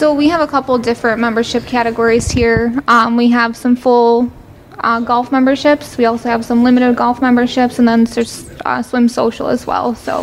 So 0.00 0.14
we 0.14 0.30
have 0.30 0.40
a 0.40 0.46
couple 0.46 0.78
different 0.78 1.20
membership 1.20 1.66
categories 1.66 2.30
here. 2.30 2.72
Um, 2.88 3.18
we 3.18 3.28
have 3.32 3.54
some 3.54 3.76
full 3.76 4.32
uh, 4.78 5.00
golf 5.00 5.30
memberships. 5.30 5.98
We 5.98 6.06
also 6.06 6.30
have 6.30 6.42
some 6.42 6.64
limited 6.64 6.96
golf 6.96 7.20
memberships, 7.20 7.78
and 7.78 7.86
then 7.86 8.04
there's 8.04 8.48
uh, 8.64 8.80
swim 8.80 9.10
social 9.10 9.48
as 9.48 9.66
well. 9.66 9.94
So 9.94 10.22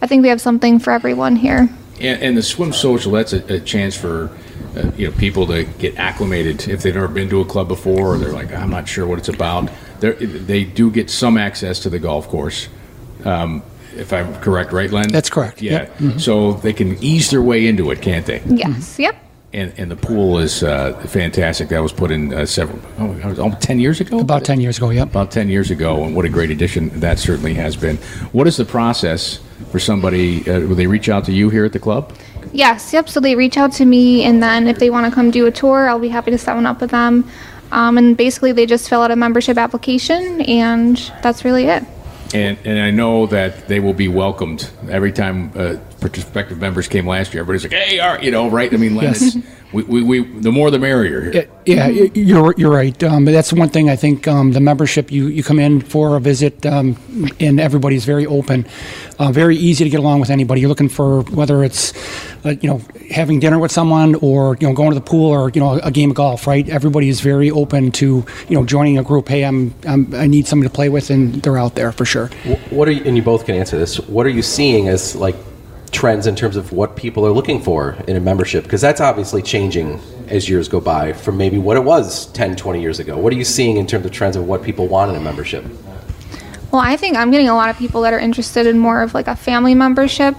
I 0.00 0.06
think 0.06 0.22
we 0.22 0.28
have 0.28 0.40
something 0.40 0.78
for 0.78 0.92
everyone 0.92 1.34
here. 1.34 1.68
And, 2.00 2.22
and 2.22 2.36
the 2.36 2.42
swim 2.42 2.72
social, 2.72 3.10
that's 3.10 3.32
a, 3.32 3.54
a 3.54 3.58
chance 3.58 3.96
for 3.96 4.30
uh, 4.76 4.92
you 4.96 5.10
know 5.10 5.16
people 5.18 5.44
to 5.48 5.64
get 5.64 5.96
acclimated 5.96 6.68
if 6.68 6.84
they've 6.84 6.94
never 6.94 7.08
been 7.08 7.28
to 7.30 7.40
a 7.40 7.44
club 7.44 7.66
before, 7.66 8.14
or 8.14 8.18
they're 8.18 8.30
like, 8.30 8.52
I'm 8.52 8.70
not 8.70 8.86
sure 8.86 9.08
what 9.08 9.18
it's 9.18 9.28
about. 9.28 9.72
They're, 9.98 10.14
they 10.14 10.62
do 10.62 10.88
get 10.88 11.10
some 11.10 11.36
access 11.36 11.80
to 11.80 11.90
the 11.90 11.98
golf 11.98 12.28
course, 12.28 12.68
um, 13.24 13.64
if 13.96 14.12
I'm 14.12 14.34
correct, 14.40 14.72
right, 14.72 14.90
Len? 14.90 15.08
That's 15.10 15.30
correct. 15.30 15.62
Yeah. 15.62 15.72
Yep. 15.72 15.98
Mhm. 15.98 16.20
So 16.20 16.54
they 16.54 16.72
can 16.72 16.96
ease 17.02 17.30
their 17.30 17.42
way 17.42 17.66
into 17.66 17.90
it, 17.90 18.00
can't 18.02 18.26
they? 18.26 18.42
Yes. 18.46 18.98
Yep. 18.98 19.16
And 19.52 19.72
and 19.78 19.90
the 19.90 19.96
pool 19.96 20.38
is 20.38 20.62
uh, 20.62 20.92
fantastic. 21.06 21.68
That 21.68 21.80
was 21.82 21.92
put 21.92 22.10
in 22.10 22.34
uh, 22.34 22.44
several, 22.46 22.78
oh, 22.98 23.34
almost 23.40 23.62
ten 23.62 23.78
years 23.78 24.00
ago. 24.00 24.18
About 24.20 24.44
ten 24.44 24.60
years 24.60 24.76
ago. 24.78 24.90
Yep. 24.90 25.08
About 25.08 25.30
10 25.30 25.48
years 25.48 25.70
ago, 25.70 26.04
and 26.04 26.14
what 26.14 26.24
a 26.24 26.28
great 26.28 26.50
addition 26.50 27.00
that 27.00 27.18
certainly 27.18 27.54
has 27.54 27.76
been. 27.76 27.96
What 28.32 28.46
is 28.46 28.56
the 28.56 28.64
process 28.64 29.38
for 29.70 29.78
somebody? 29.78 30.48
Uh, 30.50 30.60
will 30.66 30.74
they 30.76 30.86
reach 30.86 31.08
out 31.08 31.24
to 31.26 31.32
you 31.32 31.48
here 31.50 31.64
at 31.64 31.72
the 31.72 31.78
club? 31.78 32.12
Yes. 32.52 32.92
Yep. 32.92 33.08
So 33.08 33.20
they 33.20 33.34
reach 33.34 33.56
out 33.56 33.72
to 33.72 33.84
me, 33.84 34.24
and 34.24 34.42
then 34.42 34.66
if 34.66 34.78
they 34.78 34.90
want 34.90 35.06
to 35.06 35.12
come 35.14 35.30
do 35.30 35.46
a 35.46 35.50
tour, 35.50 35.88
I'll 35.88 35.98
be 36.00 36.08
happy 36.08 36.30
to 36.32 36.38
set 36.38 36.54
one 36.54 36.66
up 36.66 36.80
with 36.80 36.90
them. 36.90 37.24
Um, 37.72 37.98
and 37.98 38.16
basically, 38.16 38.52
they 38.52 38.66
just 38.66 38.88
fill 38.88 39.02
out 39.02 39.10
a 39.10 39.16
membership 39.16 39.56
application, 39.58 40.40
and 40.42 40.96
that's 41.22 41.44
really 41.44 41.64
it. 41.66 41.82
And, 42.34 42.58
and 42.64 42.78
I 42.78 42.90
know 42.90 43.26
that 43.26 43.68
they 43.68 43.80
will 43.80 43.94
be 43.94 44.08
welcomed 44.08 44.70
every 44.90 45.12
time 45.12 45.52
uh, 45.54 45.76
prospective 46.10 46.58
members 46.60 46.88
came 46.88 47.06
last 47.06 47.32
year. 47.34 47.42
Everybody's 47.42 47.64
like, 47.64 47.72
"Hey, 47.72 47.98
are 47.98 48.22
you 48.22 48.30
know, 48.30 48.48
right?" 48.48 48.72
I 48.72 48.76
mean, 48.76 48.94
Len, 48.96 49.06
Yes. 49.12 49.36
we, 49.72 49.82
we, 49.82 50.02
we, 50.02 50.40
the 50.40 50.52
more 50.52 50.70
the 50.70 50.78
merrier. 50.78 51.30
Here. 51.30 51.48
Yeah, 51.66 51.88
y- 51.88 52.10
you're 52.14 52.54
you're 52.56 52.70
right. 52.70 53.00
Um, 53.02 53.24
but 53.24 53.32
that's 53.32 53.52
one 53.52 53.68
thing 53.68 53.90
I 53.90 53.96
think 53.96 54.26
um, 54.28 54.52
the 54.52 54.60
membership 54.60 55.10
you, 55.10 55.26
you 55.26 55.42
come 55.42 55.58
in 55.58 55.80
for 55.80 56.16
a 56.16 56.20
visit 56.20 56.64
um, 56.66 56.96
and 57.40 57.58
everybody's 57.60 58.04
very 58.04 58.26
open, 58.26 58.66
uh, 59.18 59.32
very 59.32 59.56
easy 59.56 59.84
to 59.84 59.90
get 59.90 59.98
along 60.00 60.20
with 60.20 60.30
anybody. 60.30 60.60
You're 60.60 60.68
looking 60.68 60.88
for 60.88 61.22
whether 61.22 61.64
it's 61.64 61.92
uh, 62.44 62.50
you 62.60 62.68
know 62.70 62.80
having 63.10 63.40
dinner 63.40 63.58
with 63.58 63.72
someone 63.72 64.14
or 64.16 64.56
you 64.60 64.68
know 64.68 64.74
going 64.74 64.90
to 64.90 64.94
the 64.94 65.00
pool 65.04 65.30
or 65.30 65.50
you 65.50 65.60
know 65.60 65.74
a, 65.82 65.90
game 65.90 66.10
of 66.10 66.16
golf. 66.16 66.46
Right, 66.46 66.68
everybody 66.68 67.08
is 67.08 67.20
very 67.20 67.50
open 67.50 67.90
to 67.92 68.24
you 68.48 68.56
know 68.56 68.64
joining 68.64 68.98
a 68.98 69.02
group. 69.02 69.28
Hey, 69.28 69.44
I'm, 69.44 69.74
I'm 69.86 70.14
I 70.14 70.26
need 70.26 70.46
somebody 70.46 70.68
to 70.68 70.74
play 70.74 70.88
with, 70.88 71.10
and 71.10 71.42
they're 71.42 71.58
out 71.58 71.74
there 71.74 71.90
for 71.92 72.04
sure. 72.04 72.28
What 72.70 72.86
are 72.88 72.92
you, 72.92 73.02
and 73.04 73.16
you 73.16 73.22
both 73.22 73.44
can 73.46 73.56
answer 73.56 73.76
this. 73.78 73.98
What 73.98 74.26
are 74.26 74.30
you 74.30 74.42
seeing 74.42 74.88
as 74.88 75.16
like 75.16 75.34
trends 75.90 76.26
in 76.26 76.36
terms 76.36 76.56
of 76.56 76.72
what 76.72 76.96
people 76.96 77.26
are 77.26 77.30
looking 77.30 77.60
for 77.60 77.96
in 78.06 78.16
a 78.16 78.20
membership? 78.20 78.64
Because 78.64 78.80
that's 78.80 79.00
obviously 79.00 79.42
changing 79.42 80.00
as 80.28 80.48
years 80.48 80.68
go 80.68 80.80
by 80.80 81.12
from 81.12 81.36
maybe 81.36 81.58
what 81.58 81.76
it 81.76 81.84
was 81.84 82.26
10, 82.32 82.56
20 82.56 82.80
years 82.80 82.98
ago. 82.98 83.16
What 83.16 83.32
are 83.32 83.36
you 83.36 83.44
seeing 83.44 83.76
in 83.76 83.86
terms 83.86 84.04
of 84.04 84.12
trends 84.12 84.36
of 84.36 84.46
what 84.46 84.62
people 84.62 84.88
want 84.88 85.10
in 85.10 85.16
a 85.16 85.20
membership? 85.20 85.64
Well, 86.72 86.82
I 86.82 86.96
think 86.96 87.16
I'm 87.16 87.30
getting 87.30 87.48
a 87.48 87.54
lot 87.54 87.70
of 87.70 87.78
people 87.78 88.02
that 88.02 88.12
are 88.12 88.18
interested 88.18 88.66
in 88.66 88.78
more 88.78 89.02
of 89.02 89.14
like 89.14 89.28
a 89.28 89.36
family 89.36 89.74
membership. 89.74 90.36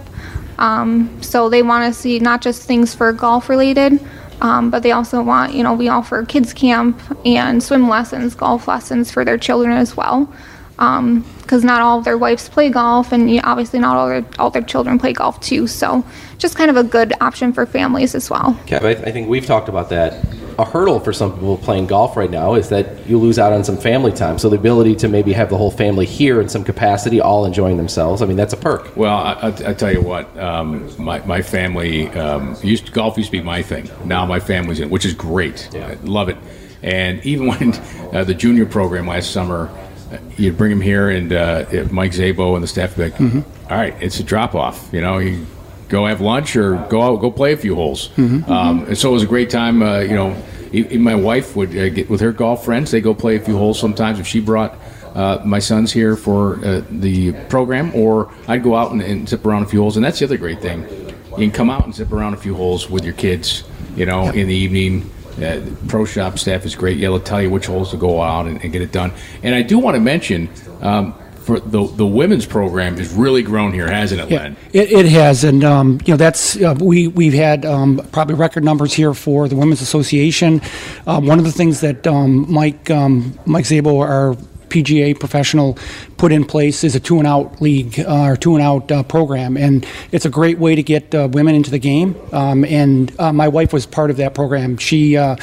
Um, 0.57 1.21
so 1.21 1.49
they 1.49 1.63
want 1.63 1.91
to 1.91 1.99
see 1.99 2.19
not 2.19 2.41
just 2.41 2.63
things 2.63 2.93
for 2.93 3.11
golf 3.13 3.49
related, 3.49 3.99
um, 4.41 4.69
but 4.69 4.83
they 4.83 4.91
also 4.91 5.21
want, 5.21 5.53
you 5.53 5.63
know, 5.63 5.73
we 5.73 5.87
offer 5.87 6.23
kids 6.25 6.53
camp 6.53 6.99
and 7.25 7.61
swim 7.61 7.89
lessons, 7.89 8.35
golf 8.35 8.67
lessons 8.67 9.11
for 9.11 9.25
their 9.25 9.37
children 9.37 9.75
as 9.75 9.95
well. 9.95 10.31
Because 11.47 11.63
not 11.63 11.81
all 11.81 11.99
of 11.99 12.03
their 12.03 12.17
wives 12.17 12.49
play 12.49 12.69
golf, 12.69 13.13
and 13.13 13.31
you 13.31 13.37
know, 13.37 13.43
obviously 13.45 13.79
not 13.79 13.95
all 13.95 14.09
their 14.09 14.25
all 14.37 14.49
their 14.49 14.61
children 14.61 14.99
play 14.99 15.13
golf 15.13 15.39
too. 15.39 15.65
So, 15.65 16.03
just 16.37 16.57
kind 16.57 16.69
of 16.69 16.75
a 16.75 16.83
good 16.83 17.13
option 17.21 17.53
for 17.53 17.65
families 17.65 18.15
as 18.15 18.29
well. 18.29 18.59
Kev, 18.65 18.83
I, 18.83 18.89
I 18.89 19.11
think 19.13 19.29
we've 19.29 19.45
talked 19.45 19.69
about 19.69 19.87
that. 19.89 20.25
A 20.59 20.65
hurdle 20.65 20.99
for 20.99 21.13
some 21.13 21.31
people 21.33 21.55
playing 21.55 21.87
golf 21.87 22.17
right 22.17 22.29
now 22.29 22.55
is 22.55 22.67
that 22.69 23.07
you 23.07 23.17
lose 23.17 23.39
out 23.39 23.53
on 23.53 23.63
some 23.63 23.77
family 23.77 24.11
time. 24.11 24.39
So 24.39 24.49
the 24.49 24.57
ability 24.57 24.95
to 24.95 25.07
maybe 25.07 25.31
have 25.31 25.49
the 25.49 25.57
whole 25.57 25.71
family 25.71 26.05
here 26.05 26.41
in 26.41 26.49
some 26.49 26.65
capacity, 26.65 27.21
all 27.21 27.45
enjoying 27.45 27.77
themselves. 27.77 28.21
I 28.21 28.25
mean, 28.25 28.35
that's 28.37 28.53
a 28.53 28.57
perk. 28.57 28.97
Well, 28.97 29.15
I, 29.15 29.33
I, 29.33 29.47
I 29.47 29.73
tell 29.73 29.93
you 29.93 30.01
what, 30.01 30.35
um, 30.37 30.91
my, 31.01 31.19
my 31.25 31.43
family 31.43 32.09
um, 32.09 32.57
used 32.61 32.91
golf 32.91 33.17
used 33.17 33.27
to 33.27 33.37
be 33.37 33.43
my 33.43 33.61
thing. 33.61 33.89
Now 34.03 34.25
my 34.25 34.39
family's 34.39 34.79
in, 34.79 34.89
which 34.89 35.05
is 35.05 35.13
great. 35.13 35.69
I 35.75 35.93
love 36.03 36.27
it. 36.27 36.37
And 36.81 37.23
even 37.25 37.47
when 37.47 37.73
uh, 38.13 38.23
the 38.23 38.33
junior 38.33 38.65
program 38.65 39.07
last 39.07 39.31
summer, 39.31 39.69
you'd 40.37 40.57
bring 40.57 40.71
him 40.71 40.81
here, 40.81 41.09
and 41.09 41.31
uh, 41.33 41.65
Mike 41.91 42.11
Zabo 42.11 42.55
and 42.55 42.63
the 42.63 42.67
staff 42.67 42.97
would 42.97 43.13
be 43.13 43.17
like, 43.19 43.43
"All 43.71 43.77
right, 43.77 43.95
it's 44.01 44.19
a 44.19 44.23
drop 44.23 44.55
off. 44.55 44.89
You 44.91 45.01
know, 45.01 45.17
you 45.17 45.45
go 45.89 46.05
have 46.05 46.21
lunch 46.21 46.55
or 46.55 46.75
go 46.89 47.01
out, 47.01 47.17
go 47.21 47.31
play 47.31 47.53
a 47.53 47.57
few 47.57 47.75
holes." 47.75 48.09
Um, 48.17 48.85
and 48.87 48.97
so 48.97 49.09
it 49.09 49.13
was 49.13 49.23
a 49.23 49.27
great 49.27 49.49
time. 49.49 49.81
Uh, 49.81 49.99
you 49.99 50.15
know, 50.15 50.35
even 50.71 51.01
my 51.01 51.15
wife 51.15 51.55
would 51.55 51.69
uh, 51.75 51.89
get 51.89 52.09
with 52.09 52.21
her 52.21 52.31
golf 52.31 52.65
friends. 52.65 52.91
They 52.91 53.01
go 53.01 53.13
play 53.13 53.35
a 53.35 53.39
few 53.39 53.57
holes 53.57 53.79
sometimes. 53.79 54.19
If 54.19 54.27
she 54.27 54.39
brought 54.39 54.77
uh, 55.15 55.41
my 55.43 55.59
sons 55.59 55.91
here 55.91 56.15
for 56.15 56.63
uh, 56.63 56.81
the 56.89 57.33
program, 57.49 57.91
or 57.95 58.31
I'd 58.47 58.63
go 58.63 58.75
out 58.75 58.91
and, 58.91 59.01
and 59.01 59.27
zip 59.27 59.45
around 59.45 59.63
a 59.63 59.67
few 59.67 59.81
holes. 59.81 59.97
And 59.97 60.05
that's 60.05 60.19
the 60.19 60.25
other 60.25 60.37
great 60.37 60.61
thing. 60.61 60.83
You 61.31 61.43
can 61.47 61.51
come 61.51 61.69
out 61.69 61.85
and 61.85 61.93
zip 61.93 62.11
around 62.11 62.33
a 62.33 62.37
few 62.37 62.55
holes 62.55 62.89
with 62.89 63.03
your 63.03 63.13
kids, 63.13 63.63
you 63.95 64.05
know, 64.05 64.29
in 64.29 64.47
the 64.47 64.53
evening. 64.55 65.09
Uh, 65.37 65.59
the 65.59 65.77
pro 65.87 66.03
shop 66.03 66.39
staff 66.39 66.65
is 66.65 66.75
great. 66.75 66.99
They'll 66.99 67.19
tell 67.19 67.41
you 67.41 67.49
which 67.51 67.67
holes 67.67 67.91
to 67.91 67.97
go 67.97 68.21
out 68.21 68.47
and, 68.47 68.61
and 68.63 68.73
get 68.73 68.81
it 68.81 68.91
done. 68.91 69.11
And 69.43 69.53
I 69.53 69.61
do 69.61 69.77
want 69.77 69.95
to 69.95 70.01
mention, 70.01 70.49
um, 70.81 71.13
for 71.47 71.59
the 71.61 71.87
the 71.87 72.05
women's 72.05 72.45
program 72.45 72.97
has 72.97 73.13
really 73.13 73.41
grown 73.41 73.71
here, 73.71 73.87
hasn't 73.87 74.19
it, 74.19 74.29
Len? 74.29 74.57
It, 74.73 74.91
it 74.91 75.05
has, 75.05 75.45
and 75.45 75.63
um, 75.63 75.99
you 76.05 76.13
know 76.13 76.17
that's 76.17 76.61
uh, 76.61 76.75
we 76.77 77.07
we've 77.07 77.33
had 77.33 77.65
um, 77.65 78.01
probably 78.11 78.35
record 78.35 78.65
numbers 78.65 78.93
here 78.93 79.13
for 79.13 79.47
the 79.47 79.55
Women's 79.55 79.81
Association. 79.81 80.59
Uh, 81.05 81.21
one 81.21 81.39
of 81.39 81.45
the 81.45 81.51
things 81.51 81.79
that 81.81 82.05
um, 82.05 82.51
Mike 82.51 82.89
um, 82.89 83.39
Mike 83.45 83.63
Zabo, 83.63 84.01
our 84.01 84.35
PGA 84.69 85.19
professional, 85.19 85.77
put 86.17 86.31
in 86.31 86.45
place 86.45 86.83
is 86.83 86.95
a 86.95 86.99
two 86.99 87.17
and 87.19 87.27
out 87.27 87.61
league 87.61 87.99
uh, 87.99 88.23
or 88.23 88.35
two 88.35 88.55
and 88.55 88.63
out 88.63 88.91
uh, 88.91 89.03
program, 89.03 89.57
and 89.57 89.85
it's 90.11 90.25
a 90.25 90.29
great 90.29 90.59
way 90.59 90.75
to 90.75 90.83
get 90.83 91.13
uh, 91.13 91.27
women 91.31 91.55
into 91.55 91.71
the 91.71 91.79
game. 91.79 92.15
Um, 92.31 92.65
and 92.65 93.13
uh, 93.19 93.33
my 93.33 93.47
wife 93.47 93.73
was 93.73 93.85
part 93.85 94.09
of 94.09 94.17
that 94.17 94.33
program. 94.33 94.77
She 94.77 95.17
uh, 95.17 95.35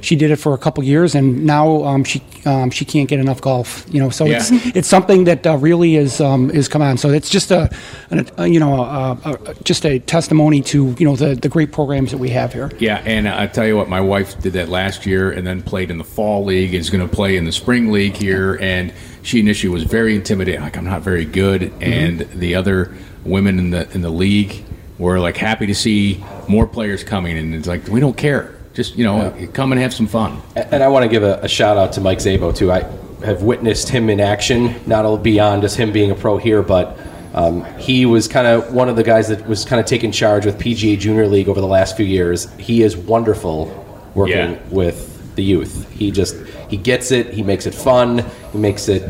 she 0.00 0.16
did 0.16 0.30
it 0.30 0.36
for 0.36 0.54
a 0.54 0.58
couple 0.58 0.82
years, 0.84 1.14
and 1.14 1.44
now 1.44 1.84
um, 1.84 2.04
she 2.04 2.22
um, 2.46 2.70
she 2.70 2.84
can't 2.84 3.08
get 3.08 3.18
enough 3.20 3.40
golf. 3.40 3.84
You 3.90 4.00
know, 4.00 4.10
so 4.10 4.24
Yeah. 4.24 4.36
it's 4.38 4.50
it's 4.76 4.88
something 4.88 5.24
that 5.24 5.46
uh, 5.46 5.56
really 5.56 5.96
is 5.96 6.20
um, 6.20 6.50
is 6.50 6.68
come 6.68 6.82
on. 6.82 6.96
So 6.98 7.10
it's 7.10 7.28
just 7.30 7.50
a, 7.50 7.70
an, 8.10 8.26
a 8.36 8.46
you 8.46 8.60
know 8.60 8.82
a, 8.82 9.18
a, 9.24 9.54
just 9.64 9.84
a 9.84 9.98
testimony 9.98 10.62
to 10.62 10.94
you 10.98 11.04
know 11.06 11.16
the 11.16 11.34
the 11.34 11.48
great 11.48 11.72
programs 11.72 12.10
that 12.10 12.18
we 12.18 12.30
have 12.30 12.52
here. 12.52 12.70
Yeah, 12.78 13.02
and 13.04 13.28
I 13.28 13.46
tell 13.46 13.66
you 13.66 13.76
what, 13.76 13.88
my 13.88 14.00
wife 14.00 14.40
did 14.40 14.52
that 14.54 14.68
last 14.68 15.06
year, 15.06 15.30
and 15.30 15.46
then 15.46 15.62
played 15.62 15.90
in 15.90 15.98
the 15.98 16.04
fall 16.04 16.44
league. 16.44 16.74
Is 16.74 16.90
going 16.90 17.06
to 17.08 17.14
play 17.14 17.36
in 17.36 17.44
the 17.44 17.52
spring 17.52 17.92
league 17.92 18.16
here, 18.16 18.56
and 18.60 18.92
she 19.22 19.40
initially 19.40 19.72
was 19.72 19.84
very 19.84 20.14
intimidated. 20.14 20.60
Like 20.62 20.76
I'm 20.76 20.84
not 20.84 21.02
very 21.02 21.24
good, 21.24 21.60
Mm-hmm. 21.62 21.82
and 21.82 22.20
the 22.40 22.54
other 22.54 22.94
women 23.24 23.58
in 23.58 23.70
the 23.70 23.90
in 23.92 24.00
the 24.00 24.10
league 24.10 24.64
were 24.98 25.18
like 25.18 25.36
happy 25.36 25.66
to 25.66 25.74
see 25.74 26.22
more 26.48 26.66
players 26.66 27.04
coming, 27.04 27.36
and 27.38 27.54
it's 27.54 27.66
like 27.68 27.86
we 27.88 28.00
don't 28.00 28.16
care. 28.16 28.54
Just 28.72 28.96
you 28.96 29.04
know, 29.04 29.34
come 29.52 29.72
and 29.72 29.80
have 29.80 29.92
some 29.92 30.06
fun. 30.06 30.40
And 30.54 30.82
I 30.82 30.88
want 30.88 31.02
to 31.04 31.08
give 31.08 31.22
a, 31.22 31.40
a 31.42 31.48
shout 31.48 31.76
out 31.76 31.92
to 31.94 32.00
Mike 32.00 32.18
Zabo 32.18 32.54
too. 32.54 32.70
I 32.70 32.80
have 33.24 33.42
witnessed 33.42 33.88
him 33.88 34.08
in 34.08 34.20
action, 34.20 34.80
not 34.86 35.04
all 35.04 35.18
beyond 35.18 35.62
just 35.62 35.76
him 35.76 35.92
being 35.92 36.10
a 36.10 36.14
pro 36.14 36.36
here, 36.38 36.62
but 36.62 36.96
um, 37.34 37.64
he 37.76 38.06
was 38.06 38.28
kind 38.28 38.46
of 38.46 38.72
one 38.72 38.88
of 38.88 38.96
the 38.96 39.02
guys 39.02 39.28
that 39.28 39.46
was 39.46 39.64
kind 39.64 39.80
of 39.80 39.86
taking 39.86 40.12
charge 40.12 40.46
with 40.46 40.56
PGA 40.58 40.98
Junior 40.98 41.26
League 41.26 41.48
over 41.48 41.60
the 41.60 41.66
last 41.66 41.96
few 41.96 42.06
years. 42.06 42.50
He 42.58 42.82
is 42.82 42.96
wonderful 42.96 43.66
working 44.14 44.36
Yeah. 44.36 44.58
with 44.70 45.34
the 45.34 45.42
youth. 45.42 45.90
He 45.90 46.10
just 46.12 46.36
he 46.68 46.76
gets 46.76 47.10
it. 47.10 47.32
He 47.34 47.42
makes 47.42 47.66
it 47.66 47.74
fun. 47.74 48.24
He 48.52 48.58
makes 48.58 48.88
it. 48.88 49.02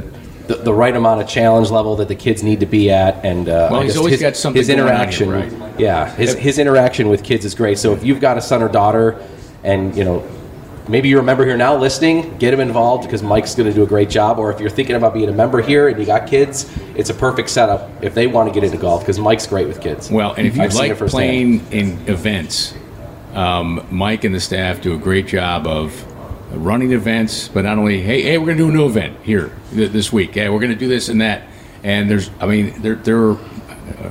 The, 0.48 0.56
the 0.56 0.74
right 0.74 0.96
amount 0.96 1.20
of 1.20 1.28
challenge 1.28 1.70
level 1.70 1.94
that 1.96 2.08
the 2.08 2.16
kids 2.16 2.42
need 2.42 2.58
to 2.58 2.66
be 2.66 2.90
at, 2.90 3.24
and 3.24 3.48
uh, 3.48 3.68
Well, 3.70 3.82
he's 3.82 3.96
always 3.96 4.14
his, 4.14 4.20
got 4.20 4.34
something 4.36 4.58
his 4.58 4.66
going 4.66 4.80
on 4.80 4.86
here, 4.86 4.94
interaction, 4.96 5.30
right? 5.30 5.78
yeah, 5.78 6.12
his, 6.16 6.34
his 6.34 6.58
interaction 6.58 7.08
with 7.08 7.22
kids 7.22 7.44
is 7.44 7.54
great. 7.54 7.78
So 7.78 7.92
if 7.92 8.02
you've 8.02 8.20
got 8.20 8.36
a 8.36 8.40
son 8.40 8.60
or 8.60 8.68
daughter, 8.68 9.24
and 9.64 9.96
you 9.96 10.04
know 10.04 10.26
maybe 10.88 11.08
you're 11.08 11.20
a 11.20 11.24
member 11.24 11.44
here 11.44 11.56
now 11.56 11.76
listening, 11.76 12.36
get 12.38 12.52
him 12.52 12.60
involved 12.60 13.04
because 13.04 13.22
Mike's 13.22 13.54
going 13.54 13.68
to 13.68 13.74
do 13.74 13.82
a 13.82 13.86
great 13.86 14.10
job. 14.10 14.38
Or 14.38 14.52
if 14.52 14.60
you're 14.60 14.70
thinking 14.70 14.96
about 14.96 15.14
being 15.14 15.28
a 15.28 15.32
member 15.32 15.62
here 15.62 15.88
and 15.88 15.98
you 15.98 16.04
got 16.04 16.28
kids, 16.28 16.70
it's 16.96 17.10
a 17.10 17.14
perfect 17.14 17.48
setup 17.50 17.90
if 18.02 18.14
they 18.14 18.26
want 18.26 18.48
to 18.48 18.54
get 18.54 18.64
into 18.64 18.76
golf 18.76 19.02
because 19.02 19.18
Mike's 19.18 19.46
great 19.46 19.66
with 19.68 19.80
kids. 19.80 20.10
Well, 20.10 20.32
and 20.32 20.46
if 20.46 20.56
you 20.56 20.62
I've 20.62 20.72
seen 20.72 20.90
like 20.90 21.00
it 21.00 21.08
playing 21.08 21.66
in 21.72 21.98
events, 22.08 22.74
um, 23.34 23.86
Mike 23.90 24.24
and 24.24 24.34
the 24.34 24.40
staff 24.40 24.80
do 24.80 24.94
a 24.94 24.98
great 24.98 25.26
job 25.26 25.66
of 25.66 26.06
running 26.52 26.92
events. 26.92 27.48
But 27.48 27.64
not 27.64 27.78
only, 27.78 28.02
hey, 28.02 28.22
hey, 28.22 28.38
we're 28.38 28.46
going 28.46 28.58
to 28.58 28.64
do 28.64 28.70
a 28.70 28.72
new 28.72 28.86
event 28.86 29.16
here 29.22 29.52
th- 29.72 29.92
this 29.92 30.12
week. 30.12 30.34
Hey, 30.34 30.48
we're 30.48 30.60
going 30.60 30.72
to 30.72 30.78
do 30.78 30.88
this 30.88 31.08
and 31.08 31.20
that. 31.20 31.42
And 31.82 32.10
there's, 32.10 32.30
I 32.40 32.46
mean, 32.46 32.82
there, 32.82 32.96
there. 32.96 33.30
Are, 33.30 33.38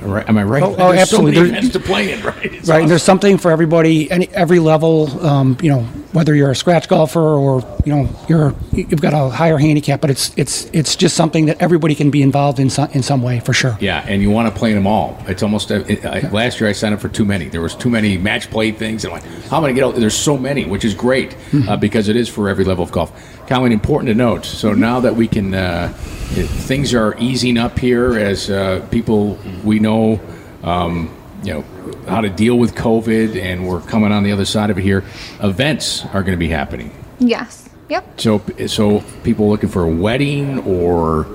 right, 0.02 0.28
am 0.28 0.38
I 0.38 0.44
right? 0.44 0.62
Oh, 0.62 0.74
oh, 0.78 0.92
absolutely. 0.92 1.34
So 1.34 1.42
many 1.42 1.60
There- 1.60 1.70
to 1.72 1.80
play 1.80 2.12
in, 2.12 2.22
right? 2.22 2.36
It's 2.54 2.68
right, 2.68 2.82
and 2.82 2.90
there's 2.90 3.02
something 3.02 3.38
for 3.38 3.50
everybody, 3.50 4.10
any 4.10 4.28
every 4.32 4.58
level. 4.58 5.24
Um, 5.26 5.56
you 5.62 5.70
know, 5.70 5.86
whether 6.12 6.34
you're 6.34 6.50
a 6.50 6.56
scratch 6.56 6.88
golfer 6.88 7.20
or 7.20 7.62
you 7.84 7.94
know 7.94 8.08
you're 8.28 8.54
you've 8.72 9.00
got 9.00 9.12
a 9.12 9.30
higher 9.30 9.58
handicap, 9.58 10.00
but 10.00 10.10
it's 10.10 10.36
it's 10.36 10.64
it's 10.72 10.96
just 10.96 11.16
something 11.16 11.46
that 11.46 11.60
everybody 11.62 11.94
can 11.94 12.10
be 12.10 12.22
involved 12.22 12.58
in 12.58 12.68
some 12.70 12.90
in 12.92 13.02
some 13.02 13.22
way 13.22 13.40
for 13.40 13.52
sure. 13.52 13.76
Yeah, 13.80 14.04
and 14.06 14.20
you 14.22 14.30
want 14.30 14.52
to 14.52 14.58
play 14.58 14.72
them 14.72 14.86
all. 14.86 15.16
It's 15.26 15.42
almost 15.42 15.70
uh, 15.70 15.84
it, 15.86 16.04
I, 16.04 16.28
last 16.30 16.60
year 16.60 16.68
I 16.68 16.72
signed 16.72 16.94
up 16.94 17.00
for 17.00 17.08
too 17.08 17.24
many. 17.24 17.48
There 17.48 17.60
was 17.60 17.74
too 17.74 17.90
many 17.90 18.18
match 18.18 18.50
play 18.50 18.72
things, 18.72 19.04
and 19.04 19.12
I'm 19.12 19.20
like, 19.20 19.30
how 19.44 19.58
am 19.58 19.64
I 19.64 19.68
going 19.68 19.74
to 19.76 19.80
get 19.80 19.86
out? 19.86 19.94
There's 19.94 20.16
so 20.16 20.36
many, 20.36 20.64
which 20.64 20.84
is 20.84 20.94
great 20.94 21.36
uh, 21.68 21.76
because 21.76 22.08
it 22.08 22.16
is 22.16 22.28
for 22.28 22.48
every 22.48 22.64
level 22.64 22.84
of 22.84 22.90
golf. 22.92 23.12
Colin, 23.46 23.72
important 23.72 24.08
to 24.08 24.14
note. 24.14 24.44
So 24.44 24.74
now 24.74 25.00
that 25.00 25.14
we 25.14 25.26
can, 25.26 25.54
uh, 25.54 25.92
things 25.96 26.94
are 26.94 27.16
easing 27.18 27.58
up 27.58 27.78
here 27.78 28.16
as 28.18 28.50
uh, 28.50 28.86
people 28.90 29.38
we 29.64 29.78
know, 29.80 30.20
um, 30.62 31.14
you 31.42 31.54
know, 31.54 31.64
how 32.08 32.20
to 32.20 32.28
deal 32.30 32.58
with 32.58 32.74
COVID, 32.74 33.40
and 33.40 33.66
we're 33.66 33.80
coming 33.80 34.12
on 34.12 34.22
the 34.22 34.32
other 34.32 34.44
side 34.44 34.70
of 34.70 34.78
it 34.78 34.82
here. 34.82 35.04
Events 35.42 36.04
are 36.06 36.22
going 36.22 36.32
to 36.32 36.36
be 36.38 36.48
happening. 36.48 36.90
Yes. 37.18 37.68
Yep. 37.88 38.20
So, 38.20 38.40
so 38.68 39.00
people 39.24 39.48
looking 39.48 39.68
for 39.68 39.82
a 39.82 39.88
wedding 39.90 40.60
or 40.60 41.26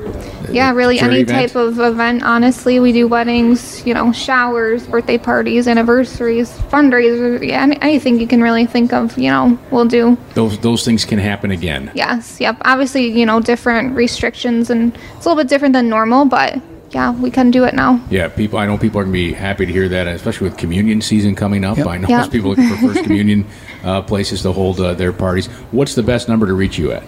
Yeah, 0.49 0.71
really 0.71 0.99
any 0.99 1.19
event? 1.19 1.51
type 1.51 1.55
of 1.57 1.77
event. 1.81 2.23
Honestly, 2.23 2.79
we 2.79 2.93
do 2.93 3.09
weddings, 3.09 3.85
you 3.85 3.93
know, 3.93 4.13
showers, 4.13 4.87
birthday 4.87 5.17
parties, 5.17 5.67
anniversaries, 5.67 6.49
fundraisers. 6.71 7.45
Yeah, 7.45 7.61
any- 7.63 7.81
anything 7.81 8.21
you 8.21 8.27
can 8.27 8.41
really 8.41 8.65
think 8.65 8.93
of, 8.93 9.17
you 9.17 9.29
know, 9.31 9.59
we'll 9.69 9.83
do. 9.83 10.17
those 10.33 10.57
those 10.59 10.85
things 10.85 11.03
can 11.03 11.19
happen 11.19 11.51
again. 11.51 11.91
Yes. 11.93 12.39
Yep. 12.39 12.55
Obviously, 12.61 13.07
you 13.11 13.25
know, 13.25 13.41
different 13.41 13.93
restrictions, 13.93 14.69
and 14.69 14.95
it's 15.17 15.25
a 15.25 15.29
little 15.29 15.35
bit 15.43 15.49
different 15.49 15.73
than 15.73 15.89
normal, 15.89 16.23
but 16.23 16.61
yeah, 16.91 17.11
we 17.11 17.29
can 17.31 17.51
do 17.51 17.63
it 17.65 17.73
now. 17.73 17.99
Yeah, 18.09 18.27
people. 18.29 18.57
I 18.59 18.65
know 18.65 18.77
people 18.77 18.99
are 18.99 19.03
going 19.03 19.13
to 19.13 19.19
be 19.19 19.33
happy 19.33 19.65
to 19.65 19.71
hear 19.71 19.89
that, 19.89 20.07
especially 20.07 20.49
with 20.49 20.57
communion 20.57 21.01
season 21.01 21.35
coming 21.35 21.65
up. 21.65 21.77
Yep. 21.77 21.87
I 21.87 21.97
know 21.97 22.07
Yep. 22.07 22.19
most 22.19 22.31
people 22.31 22.49
looking 22.51 22.69
for 22.69 22.77
first 22.77 23.03
communion 23.03 23.45
uh, 23.83 24.01
places 24.01 24.41
to 24.43 24.51
hold 24.51 24.79
uh, 24.79 24.93
their 24.93 25.11
parties. 25.13 25.47
What's 25.71 25.95
the 25.95 26.03
best 26.03 26.29
number 26.29 26.45
to 26.47 26.53
reach 26.53 26.77
you 26.77 26.91
at? 26.91 27.03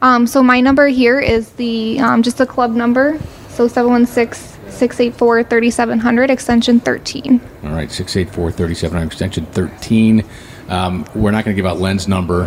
Um, 0.00 0.26
so 0.26 0.42
my 0.42 0.60
number 0.60 0.86
here 0.88 1.20
is 1.20 1.50
the 1.52 2.00
um, 2.00 2.22
just 2.22 2.40
a 2.40 2.46
club 2.46 2.72
number. 2.72 3.18
So 3.50 3.68
716-684-3700, 3.68 6.30
extension 6.30 6.80
13. 6.80 7.40
All 7.64 7.70
right, 7.70 7.88
684-37 7.88 9.06
extension 9.06 9.46
13. 9.46 10.24
Um, 10.68 11.04
we're 11.14 11.30
not 11.30 11.44
going 11.44 11.54
to 11.54 11.62
give 11.62 11.70
out 11.70 11.78
Len's 11.80 12.08
number. 12.08 12.46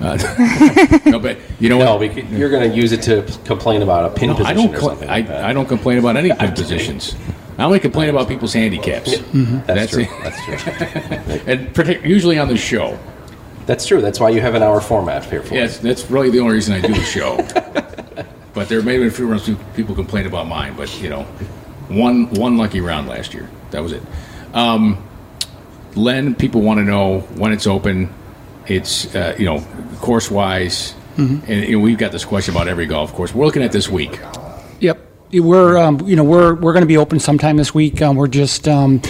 Uh, 0.00 0.98
no, 1.06 1.18
but 1.18 1.38
you 1.58 1.68
know 1.68 1.78
No, 1.78 1.96
what? 1.96 2.00
we 2.14 2.22
you're 2.24 2.50
going 2.50 2.70
to 2.70 2.76
use 2.76 2.92
it 2.92 3.02
to 3.02 3.22
complain 3.44 3.82
about 3.82 4.10
a 4.10 4.14
pin 4.14 4.28
No, 4.28 4.34
I 4.34 4.38
position 4.38 4.56
don't. 4.56 4.74
or 4.74 4.78
Cl- 4.78 4.90
something. 4.90 5.08
I, 5.08 5.12
like 5.12 5.28
that. 5.28 5.44
I 5.44 5.52
don't 5.52 5.66
complain 5.66 5.98
about 5.98 6.16
any 6.16 6.32
pin 6.34 6.52
positions. 6.52 7.14
I 7.58 7.64
only 7.64 7.80
complain 7.80 8.10
about 8.10 8.28
people's 8.28 8.52
handicaps. 8.52 9.16
That's, 9.66 9.90
true. 9.92 10.02
it. 10.02 10.10
That's 10.22 10.44
true. 10.44 10.54
and 11.52 11.68
partic- 11.74 12.04
usually 12.04 12.38
on 12.38 12.48
the 12.48 12.56
show. 12.58 12.98
That's 13.64 13.86
true. 13.86 14.00
That's 14.02 14.20
why 14.20 14.28
you 14.28 14.40
have 14.42 14.54
an 14.54 14.62
hour 14.62 14.80
format 14.80 15.24
here 15.24 15.42
for. 15.42 15.54
Yes, 15.54 15.78
that's 15.78 16.10
really 16.10 16.28
the 16.30 16.40
only 16.40 16.54
reason 16.54 16.74
I 16.74 16.80
do 16.82 16.88
the 16.92 17.00
show. 17.02 17.36
but 18.52 18.68
there 18.68 18.82
may 18.82 18.92
have 18.92 19.00
been 19.00 19.08
a 19.08 19.10
few 19.10 19.26
rounds 19.26 19.50
people 19.74 19.94
complain 19.94 20.26
about 20.26 20.46
mine, 20.46 20.74
but 20.76 21.00
you 21.00 21.08
know, 21.08 21.22
one 21.88 22.28
one 22.34 22.58
lucky 22.58 22.80
round 22.80 23.08
last 23.08 23.32
year. 23.34 23.48
That 23.70 23.82
was 23.82 23.92
it. 23.92 24.02
Um, 24.52 25.02
Len, 25.94 26.34
people 26.34 26.60
want 26.60 26.78
to 26.78 26.84
know 26.84 27.20
when 27.36 27.52
it's 27.52 27.66
open. 27.66 28.12
It's 28.68 29.14
uh, 29.14 29.36
you 29.38 29.44
know 29.44 29.60
course 30.00 30.30
wise, 30.30 30.94
and 31.16 31.48
you 31.48 31.72
know, 31.72 31.78
we've 31.78 31.98
got 31.98 32.12
this 32.12 32.24
question 32.24 32.54
about 32.54 32.68
every 32.68 32.86
golf 32.86 33.12
course. 33.12 33.34
We're 33.34 33.44
looking 33.44 33.62
at 33.62 33.72
this 33.72 33.88
week. 33.88 34.18
Yep. 34.80 35.00
We're, 35.32 35.76
um, 35.76 36.00
you 36.06 36.14
know, 36.14 36.24
we're 36.24 36.54
we're 36.54 36.72
going 36.72 36.82
to 36.82 36.86
be 36.86 36.96
open 36.96 37.18
sometime 37.18 37.56
this 37.56 37.74
week. 37.74 38.00
Um, 38.00 38.16
we're 38.16 38.28
just 38.28 38.68
um, 38.68 39.02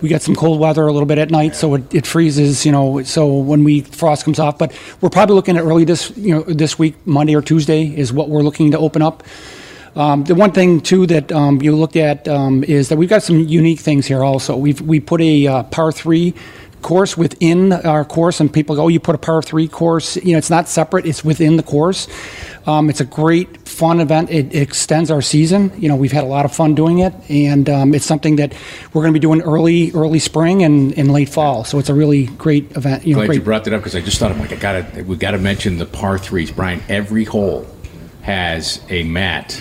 we 0.00 0.08
got 0.08 0.22
some 0.22 0.34
cold 0.34 0.60
weather 0.60 0.86
a 0.86 0.92
little 0.92 1.06
bit 1.06 1.18
at 1.18 1.30
night, 1.30 1.56
so 1.56 1.74
it, 1.74 1.94
it 1.94 2.06
freezes. 2.06 2.64
You 2.64 2.72
know, 2.72 3.02
so 3.02 3.38
when 3.38 3.64
we 3.64 3.80
frost 3.80 4.24
comes 4.24 4.38
off, 4.38 4.56
but 4.56 4.72
we're 5.00 5.10
probably 5.10 5.34
looking 5.34 5.56
at 5.56 5.64
early 5.64 5.84
this 5.84 6.16
you 6.16 6.34
know 6.34 6.42
this 6.42 6.78
week, 6.78 6.94
Monday 7.06 7.34
or 7.34 7.42
Tuesday 7.42 7.86
is 7.86 8.12
what 8.12 8.28
we're 8.28 8.42
looking 8.42 8.70
to 8.70 8.78
open 8.78 9.02
up. 9.02 9.24
Um, 9.96 10.24
the 10.24 10.34
one 10.34 10.50
thing 10.52 10.80
too 10.80 11.06
that 11.06 11.30
um, 11.30 11.62
you 11.62 11.74
looked 11.74 11.96
at 11.96 12.26
um, 12.26 12.64
is 12.64 12.88
that 12.88 12.96
we've 12.96 13.08
got 13.08 13.22
some 13.22 13.40
unique 13.40 13.80
things 13.80 14.06
here. 14.06 14.24
Also, 14.24 14.56
we've 14.56 14.80
we 14.80 15.00
put 15.00 15.20
a 15.20 15.46
uh, 15.46 15.62
par 15.64 15.92
three 15.92 16.34
course 16.84 17.16
within 17.16 17.72
our 17.72 18.04
course, 18.04 18.38
and 18.38 18.52
people 18.52 18.76
go, 18.76 18.82
"Oh, 18.82 18.88
you 18.88 19.00
put 19.00 19.16
a 19.16 19.18
par 19.18 19.42
three 19.42 19.66
course." 19.66 20.16
You 20.16 20.32
know, 20.32 20.38
it's 20.38 20.50
not 20.50 20.68
separate; 20.68 21.06
it's 21.06 21.24
within 21.24 21.56
the 21.56 21.64
course. 21.64 22.06
Um, 22.66 22.88
it's 22.88 23.00
a 23.00 23.04
great, 23.04 23.66
fun 23.66 24.00
event. 24.00 24.30
It, 24.30 24.54
extends 24.54 25.10
our 25.10 25.20
season. 25.20 25.72
You 25.76 25.88
know, 25.88 25.96
we've 25.96 26.12
had 26.12 26.24
a 26.24 26.28
lot 26.28 26.44
of 26.44 26.54
fun 26.54 26.74
doing 26.74 27.00
it, 27.00 27.12
and 27.28 27.68
um, 27.68 27.94
it's 27.94 28.06
something 28.06 28.36
that 28.36 28.54
we're 28.92 29.02
going 29.02 29.12
to 29.12 29.18
be 29.18 29.20
doing 29.20 29.42
early, 29.42 29.90
early 29.92 30.20
spring 30.20 30.62
and, 30.62 30.96
and 30.96 31.10
late 31.12 31.28
fall. 31.28 31.64
So 31.64 31.78
it's 31.78 31.88
a 31.88 31.94
really 31.94 32.26
great 32.26 32.76
event. 32.76 33.06
You 33.06 33.14
know, 33.14 33.20
Glad 33.20 33.26
great. 33.26 33.38
you 33.38 33.42
brought 33.42 33.64
that 33.64 33.72
up 33.72 33.80
because 33.80 33.96
I 33.96 34.00
just 34.00 34.18
thought 34.18 34.30
I'm 34.30 34.38
like 34.38 34.52
I 34.52 34.56
gotta 34.56 35.02
we 35.04 35.16
gotta 35.16 35.38
mention 35.38 35.78
the 35.78 35.86
par 35.86 36.18
threes, 36.18 36.52
Brian. 36.52 36.82
Every 36.88 37.24
hole 37.24 37.66
has 38.22 38.80
a 38.88 39.02
mat. 39.04 39.60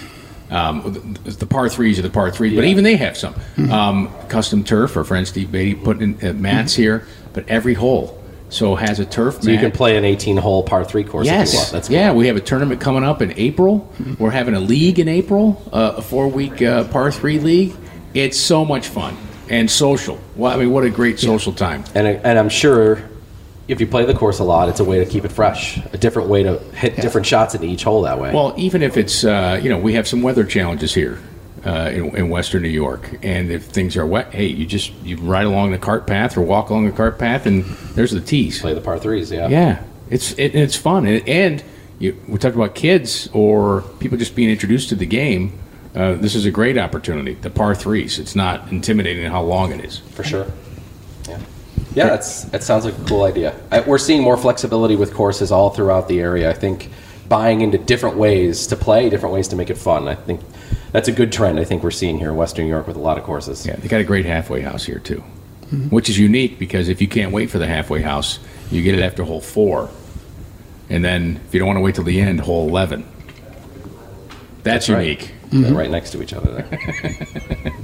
Um, 0.53 1.15
the, 1.23 1.31
the 1.31 1.45
par 1.45 1.67
threes 1.69 1.97
are 1.99 2.03
the 2.03 2.09
par 2.09 2.29
threes, 2.31 2.55
but 2.55 2.63
even 2.65 2.83
they 2.83 2.95
have 2.97 3.17
some 3.17 3.33
Mm-hmm. 3.33 3.71
um, 3.71 4.09
custom 4.29 4.63
turf. 4.63 4.95
Our 4.95 5.03
friend 5.03 5.27
Steve 5.27 5.51
Beatty 5.51 5.75
put 5.75 6.01
in 6.01 6.17
uh, 6.25 6.33
mats 6.33 6.75
here, 6.75 7.05
but 7.33 7.47
every 7.49 7.73
hole 7.73 8.19
so 8.49 8.75
has 8.75 8.99
a 8.99 9.05
turf 9.05 9.41
So 9.41 9.47
mat. 9.47 9.53
you 9.55 9.59
can 9.59 9.71
play 9.71 9.97
an 9.97 10.05
18 10.05 10.37
hole 10.37 10.61
par 10.61 10.85
three 10.85 11.03
course 11.03 11.25
if 11.27 11.33
you 11.33 11.39
Yes. 11.39 11.55
want. 11.55 11.71
That's 11.71 11.89
yeah, 11.89 12.13
we 12.13 12.27
have 12.27 12.35
a 12.35 12.39
tournament 12.41 12.79
coming 12.81 13.03
up 13.03 13.21
in 13.23 13.33
April. 13.35 13.91
Mm-hmm. 13.97 14.21
We're 14.23 14.29
having 14.29 14.53
a 14.53 14.59
league 14.59 14.99
in 14.99 15.07
April, 15.07 15.59
uh, 15.73 15.95
a 15.97 16.01
four 16.03 16.27
week 16.27 16.61
uh, 16.61 16.83
par 16.85 17.11
three 17.11 17.39
league. 17.39 17.73
It's 18.13 18.39
so 18.39 18.63
much 18.63 18.87
fun 18.89 19.17
and 19.49 19.69
social. 19.71 20.19
Well, 20.35 20.51
I 20.53 20.57
mean, 20.57 20.71
what 20.71 20.83
a 20.83 20.89
great 20.91 21.19
social 21.19 21.51
time. 21.51 21.83
And, 21.95 22.05
and 22.05 22.37
I'm 22.37 22.49
sure 22.49 23.01
if 23.67 23.79
you 23.79 23.87
play 23.87 24.05
the 24.05 24.13
course 24.13 24.39
a 24.39 24.43
lot, 24.43 24.69
it's 24.69 24.79
a 24.79 24.83
way 24.83 25.03
to 25.03 25.09
keep 25.09 25.25
it 25.25 25.31
fresh, 25.31 25.77
a 25.93 25.97
different 25.97 26.29
way 26.29 26.43
to 26.43 26.59
hit 26.75 26.95
different 26.97 27.25
shots 27.25 27.55
into 27.55 27.67
each 27.67 27.83
hole 27.83 28.01
that 28.03 28.19
way. 28.19 28.33
Well, 28.33 28.53
even 28.57 28.81
if 28.83 28.97
it's 28.97 29.23
uh, 29.23 29.59
you 29.61 29.69
know 29.69 29.77
we 29.77 29.93
have 29.93 30.07
some 30.07 30.21
weather 30.21 30.43
challenges 30.43 30.93
here 30.93 31.19
uh, 31.65 31.89
in, 31.93 32.15
in 32.15 32.29
Western 32.29 32.61
New 32.61 32.69
York, 32.69 33.17
and 33.23 33.51
if 33.51 33.65
things 33.65 33.95
are 33.95 34.05
wet, 34.05 34.33
hey, 34.33 34.47
you 34.47 34.65
just 34.65 34.91
you 35.03 35.17
ride 35.17 35.45
along 35.45 35.71
the 35.71 35.77
cart 35.77 36.05
path 36.05 36.37
or 36.37 36.41
walk 36.41 36.69
along 36.69 36.85
the 36.85 36.91
cart 36.91 37.17
path, 37.17 37.45
and 37.45 37.63
there's 37.95 38.11
the 38.11 38.21
tees. 38.21 38.59
play 38.59 38.73
the 38.73 38.81
par 38.81 38.99
threes, 38.99 39.31
yeah. 39.31 39.47
Yeah, 39.47 39.83
it's 40.09 40.33
it, 40.33 40.55
it's 40.55 40.75
fun, 40.75 41.05
and, 41.05 41.27
and 41.27 41.63
you, 41.99 42.19
we 42.27 42.37
talked 42.37 42.55
about 42.55 42.75
kids 42.75 43.29
or 43.33 43.81
people 43.99 44.17
just 44.17 44.35
being 44.35 44.49
introduced 44.49 44.89
to 44.89 44.95
the 44.95 45.05
game. 45.05 45.57
Uh, 45.95 46.15
this 46.15 46.33
is 46.33 46.45
a 46.45 46.51
great 46.51 46.77
opportunity. 46.77 47.35
The 47.35 47.51
par 47.51 47.75
threes. 47.75 48.17
It's 48.17 48.35
not 48.35 48.71
intimidating 48.71 49.29
how 49.29 49.43
long 49.43 49.71
it 49.71 49.85
is. 49.85 49.99
For 49.99 50.23
sure. 50.23 50.47
Yeah. 51.95 52.07
That's 52.07 52.45
that 52.45 52.63
sounds 52.63 52.85
like 52.85 52.97
a 52.97 53.03
cool 53.05 53.23
idea. 53.23 53.55
I, 53.71 53.81
we're 53.81 53.97
seeing 53.97 54.21
more 54.21 54.37
flexibility 54.37 54.95
with 54.95 55.13
courses 55.13 55.51
all 55.51 55.69
throughout 55.69 56.07
the 56.07 56.19
area. 56.19 56.49
I 56.49 56.53
think 56.53 56.89
buying 57.29 57.61
into 57.61 57.77
different 57.77 58.17
ways 58.17 58.67
to 58.67 58.75
play, 58.75 59.09
different 59.09 59.33
ways 59.33 59.47
to 59.49 59.55
make 59.55 59.69
it 59.69 59.77
fun. 59.77 60.07
I 60.07 60.15
think 60.15 60.41
that's 60.91 61.07
a 61.07 61.11
good 61.11 61.31
trend. 61.31 61.59
I 61.59 61.63
think 61.63 61.83
we're 61.83 61.91
seeing 61.91 62.17
here 62.17 62.29
in 62.29 62.35
Western 62.35 62.65
New 62.65 62.71
York 62.71 62.87
with 62.87 62.95
a 62.95 62.99
lot 62.99 63.17
of 63.17 63.23
courses. 63.23 63.65
Yeah, 63.65 63.75
they 63.75 63.87
got 63.87 64.01
a 64.01 64.03
great 64.03 64.25
halfway 64.25 64.61
house 64.61 64.83
here 64.83 64.99
too, 64.99 65.19
which 65.89 66.09
is 66.09 66.17
unique 66.17 66.57
because 66.59 66.89
if 66.89 67.01
you 67.01 67.07
can't 67.07 67.31
wait 67.31 67.49
for 67.49 67.59
the 67.59 67.67
halfway 67.67 68.01
house, 68.01 68.39
you 68.71 68.81
get 68.81 68.95
it 68.97 69.03
after 69.03 69.23
hole 69.23 69.41
four, 69.41 69.89
and 70.89 71.03
then 71.03 71.39
if 71.47 71.53
you 71.53 71.59
don't 71.59 71.67
want 71.67 71.77
to 71.77 71.81
wait 71.81 71.95
till 71.95 72.03
the 72.03 72.19
end, 72.19 72.41
hole 72.41 72.67
eleven. 72.67 73.05
That's, 74.63 74.87
That's 74.87 74.89
right. 74.89 75.03
unique. 75.03 75.31
They're 75.51 75.73
right 75.73 75.91
next 75.91 76.11
to 76.11 76.23
each 76.23 76.33
other 76.33 76.51
there. 76.53 77.73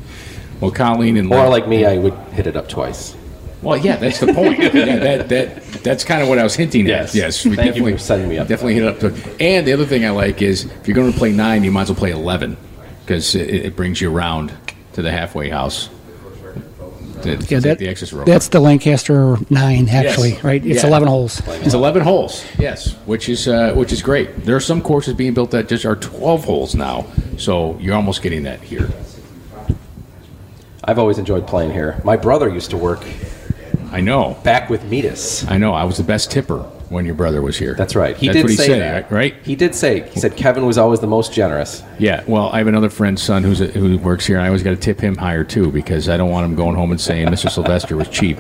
Well, 0.60 0.72
Colleen 0.72 1.16
and 1.16 1.32
or 1.32 1.48
like 1.48 1.68
me, 1.70 1.86
I 1.86 1.98
would 1.98 2.14
hit 2.34 2.46
it 2.46 2.58
up 2.58 2.68
twice. 2.68 3.16
Well, 3.62 3.78
yeah, 3.78 3.98
that's 3.98 4.20
the 4.20 4.34
point. 4.34 4.60
yeah, 4.64 4.70
that, 4.70 5.30
that 5.30 5.64
that's 5.84 6.04
kind 6.06 6.22
of 6.22 6.30
what 6.30 6.40
I 6.40 6.44
was 6.44 6.56
hinting 6.56 6.88
Yes. 6.88 7.10
at. 7.10 7.16
Yes, 7.16 7.46
we 7.46 7.56
Thank 7.56 7.76
you 7.76 7.92
for 7.92 7.98
setting 7.98 8.30
me 8.30 8.38
up. 8.38 8.48
Definitely 8.48 8.76
hit 8.76 8.84
up 8.86 9.00
to. 9.00 9.08
And 9.42 9.68
the 9.68 9.74
other 9.74 9.86
thing 9.86 10.06
I 10.06 10.12
like 10.12 10.42
is 10.42 10.66
if 10.66 10.88
you're 10.88 10.96
going 10.96 11.12
to 11.12 11.18
play 11.18 11.32
nine, 11.34 11.64
you 11.64 11.72
might 11.72 11.84
as 11.84 11.90
well 11.90 11.98
play 12.00 12.12
eleven 12.12 12.56
because 13.06 13.36
it, 13.36 13.50
it 13.50 13.76
brings 13.76 14.00
you 14.00 14.16
around 14.16 14.54
to 14.94 15.02
the 15.02 15.12
halfway 15.12 15.50
house. 15.50 15.90
To, 17.24 17.24
to 17.24 17.30
Yeah, 17.32 17.36
take 17.38 17.62
that, 17.64 17.80
the 17.80 17.88
excess 17.90 18.14
row. 18.14 18.24
that's 18.24 18.48
the 18.48 18.62
Lancaster 18.62 19.36
nine, 19.50 19.90
actually, 19.90 20.30
Yes. 20.36 20.44
right? 20.46 20.66
It's 20.66 20.84
Yeah. 20.84 20.88
11 20.90 21.10
holes. 21.10 21.42
It's 21.48 21.74
11 21.74 22.02
holes. 22.02 22.46
Yes, 22.58 22.94
which 23.06 23.28
is 23.28 23.46
uh, 23.46 23.74
which 23.74 23.92
is 23.92 24.02
great. 24.02 24.46
There 24.46 24.56
are 24.56 24.62
some 24.62 24.82
courses 24.82 25.16
being 25.16 25.34
built 25.34 25.52
that 25.52 25.68
just 25.68 25.86
are 25.86 25.98
12 25.98 26.46
holes 26.46 26.76
now, 26.76 27.08
so 27.38 27.78
you're 27.82 27.96
almost 27.96 28.22
getting 28.22 28.44
that 28.44 28.62
here. 28.62 28.90
I've 30.86 30.98
always 30.98 31.18
enjoyed 31.18 31.46
playing 31.46 31.72
here. 31.72 32.00
My 32.06 32.16
brother 32.16 32.48
used 32.48 32.70
to 32.70 32.78
work 32.78 33.04
I 33.92 34.02
know. 34.02 34.38
back 34.44 34.70
with 34.70 34.84
Mietus. 34.84 35.50
I 35.50 35.58
know. 35.58 35.74
I 35.74 35.84
was 35.84 35.98
the 35.98 36.04
best 36.04 36.32
tipper 36.32 36.60
when 36.90 37.06
your 37.06 37.16
brother 37.16 37.42
was 37.42 37.58
here. 37.58 37.76
That's 37.76 37.96
right. 37.96 38.16
He 38.18 38.28
That's 38.28 38.38
did 38.38 38.44
what 38.44 38.52
he 38.52 38.58
say 38.58 38.68
said, 38.68 38.82
that, 38.82 39.12
right? 39.12 39.36
He 39.44 39.56
did 39.56 39.76
say. 39.76 40.10
He 40.10 40.20
said 40.20 40.36
Kevin 40.36 40.66
was 40.66 40.78
always 40.78 41.00
the 41.00 41.08
most 41.08 41.34
generous. 41.34 41.84
Yeah, 42.00 42.24
well, 42.28 42.50
I 42.50 42.58
have 42.60 42.68
another 42.68 42.90
friend's 42.90 43.22
son 43.22 43.44
who's 43.44 43.62
a, 43.62 43.68
who 43.68 43.98
works 44.00 44.26
here, 44.26 44.38
and 44.38 44.44
I 44.46 44.48
always 44.48 44.64
got 44.64 44.72
to 44.72 44.76
tip 44.76 45.00
him 45.00 45.16
higher 45.16 45.44
too 45.44 45.72
because 45.72 46.10
I 46.10 46.18
don't 46.18 46.30
want 46.32 46.46
him 46.46 46.56
going 46.56 46.76
home 46.76 46.92
and 46.92 47.00
saying 47.00 47.28
Mr. 47.28 47.50
Sylvester 47.52 47.96
was 47.96 48.08
cheap. 48.10 48.38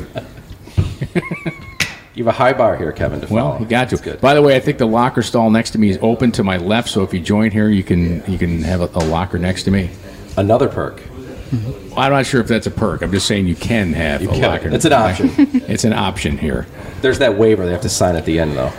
You 2.15 2.25
have 2.25 2.33
a 2.35 2.37
high 2.37 2.53
bar 2.53 2.75
here, 2.75 2.91
Kevin. 2.91 3.21
To 3.21 3.33
Well, 3.33 3.51
follow. 3.51 3.59
you 3.61 3.65
got 3.65 3.89
to. 3.89 3.95
That's 3.95 4.01
good. 4.05 4.19
By 4.19 4.33
the 4.33 4.41
way, 4.41 4.55
I 4.55 4.59
think 4.59 4.77
the 4.77 4.87
locker 4.87 5.21
stall 5.21 5.49
next 5.49 5.71
to 5.71 5.77
me 5.79 5.89
is 5.89 5.97
open 6.01 6.31
to 6.33 6.43
my 6.43 6.57
left, 6.57 6.89
so 6.89 7.01
if 7.03 7.13
you 7.13 7.19
join 7.21 7.51
here, 7.51 7.69
you 7.69 7.83
can 7.83 8.23
you 8.29 8.37
can 8.37 8.61
have 8.63 8.81
a, 8.81 8.85
a 8.95 9.03
locker 9.05 9.37
next 9.39 9.63
to 9.63 9.71
me. 9.71 9.89
Another 10.35 10.67
perk. 10.67 11.01
I'm 11.51 12.11
not 12.11 12.25
sure 12.25 12.41
if 12.41 12.47
that's 12.47 12.67
a 12.67 12.71
perk. 12.71 13.01
I'm 13.01 13.11
just 13.11 13.27
saying 13.27 13.47
you 13.47 13.55
can 13.55 13.93
have 13.93 14.21
You 14.21 14.29
a 14.29 14.33
can. 14.33 14.41
locker. 14.41 14.69
It's 14.69 14.85
an 14.85 14.93
option. 14.93 15.31
it's 15.37 15.83
an 15.83 15.93
option 15.93 16.37
here. 16.37 16.67
There's 17.01 17.19
that 17.19 17.37
waiver 17.37 17.65
they 17.65 17.71
have 17.71 17.81
to 17.81 17.89
sign 17.89 18.15
at 18.15 18.25
the 18.25 18.39
end, 18.39 18.55
though. 18.55 18.71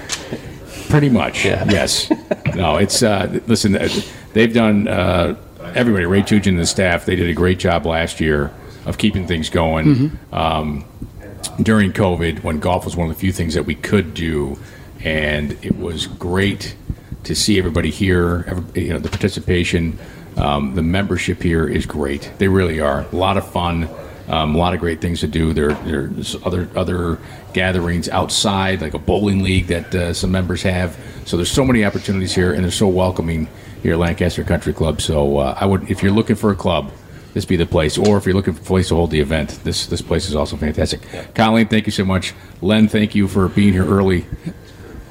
Pretty 0.88 1.08
much. 1.08 1.44
Yeah. 1.44 1.64
Yes. 1.70 2.10
no, 2.54 2.76
it's 2.76 3.02
uh, 3.02 3.40
listen. 3.46 3.76
uh, 3.76 3.88
They've 4.32 4.52
done 4.52 4.86
uh, 4.88 5.36
everybody. 5.74 6.04
Ray 6.06 6.22
Tuchin 6.22 6.48
and 6.50 6.58
the 6.58 6.66
staff. 6.66 7.04
They 7.06 7.16
did 7.16 7.28
a 7.28 7.34
great 7.34 7.58
job 7.58 7.86
last 7.86 8.20
year 8.20 8.52
of 8.86 8.96
keeping 8.98 9.26
things 9.26 9.50
going 9.50 10.18
um, 10.32 10.84
during 11.62 11.92
COVID 11.92 12.42
when 12.44 12.60
golf 12.60 12.84
was 12.84 12.96
one 12.96 13.08
of 13.10 13.14
the 13.14 13.20
few 13.20 13.32
things 13.32 13.54
that 13.54 13.64
we 13.66 13.74
could 13.74 14.14
do, 14.14 14.58
and 15.02 15.52
it 15.62 15.78
was 15.78 16.06
great 16.06 16.76
to 17.24 17.34
see 17.34 17.58
everybody 17.58 17.90
here. 17.90 18.44
Every, 18.48 18.82
you 18.84 18.92
know, 18.92 18.98
the 19.00 19.08
participation, 19.08 19.98
um, 20.40 20.74
the 20.74 20.82
membership 20.82 21.42
here 21.42 21.68
is 21.68 21.86
great. 21.86 22.32
They 22.38 22.48
really 22.48 22.80
are 22.80 23.06
a 23.12 23.16
lot 23.16 23.36
of 23.36 23.50
fun. 23.50 23.88
Um, 24.28 24.54
a 24.54 24.58
lot 24.58 24.74
of 24.74 24.80
great 24.80 25.00
things 25.00 25.20
to 25.20 25.26
do. 25.26 25.52
There, 25.52 25.72
there's 25.72 26.36
other 26.46 26.68
other 26.76 27.18
gatherings 27.52 28.08
outside, 28.08 28.80
like 28.80 28.94
a 28.94 28.98
bowling 28.98 29.42
league 29.42 29.66
that 29.66 29.92
uh, 29.92 30.14
some 30.14 30.30
members 30.30 30.62
have. 30.62 30.96
So 31.26 31.36
there's 31.36 31.50
so 31.50 31.64
many 31.64 31.84
opportunities 31.84 32.32
here, 32.32 32.52
and 32.52 32.62
they're 32.62 32.70
so 32.70 32.86
welcoming 32.86 33.48
here 33.82 33.94
at 33.94 33.98
Lancaster 33.98 34.44
Country 34.44 34.72
Club. 34.72 35.00
So 35.00 35.38
uh, 35.38 35.58
I 35.60 35.66
would, 35.66 35.90
if 35.90 36.00
you're 36.00 36.12
looking 36.12 36.36
for 36.36 36.52
a 36.52 36.54
club, 36.54 36.92
this 37.34 37.44
be 37.44 37.56
the 37.56 37.66
place. 37.66 37.98
Or 37.98 38.18
if 38.18 38.24
you're 38.24 38.34
looking 38.34 38.54
for 38.54 38.60
a 38.60 38.64
place 38.64 38.88
to 38.88 38.94
hold 38.94 39.10
the 39.10 39.20
event, 39.20 39.58
this 39.64 39.86
this 39.86 40.02
place 40.02 40.28
is 40.28 40.36
also 40.36 40.56
fantastic. 40.56 41.00
Colleen, 41.34 41.66
thank 41.66 41.86
you 41.86 41.92
so 41.92 42.04
much. 42.04 42.32
Len, 42.60 42.88
thank 42.88 43.14
you 43.14 43.26
for 43.26 43.48
being 43.48 43.72
here 43.72 43.86
early. 43.86 44.26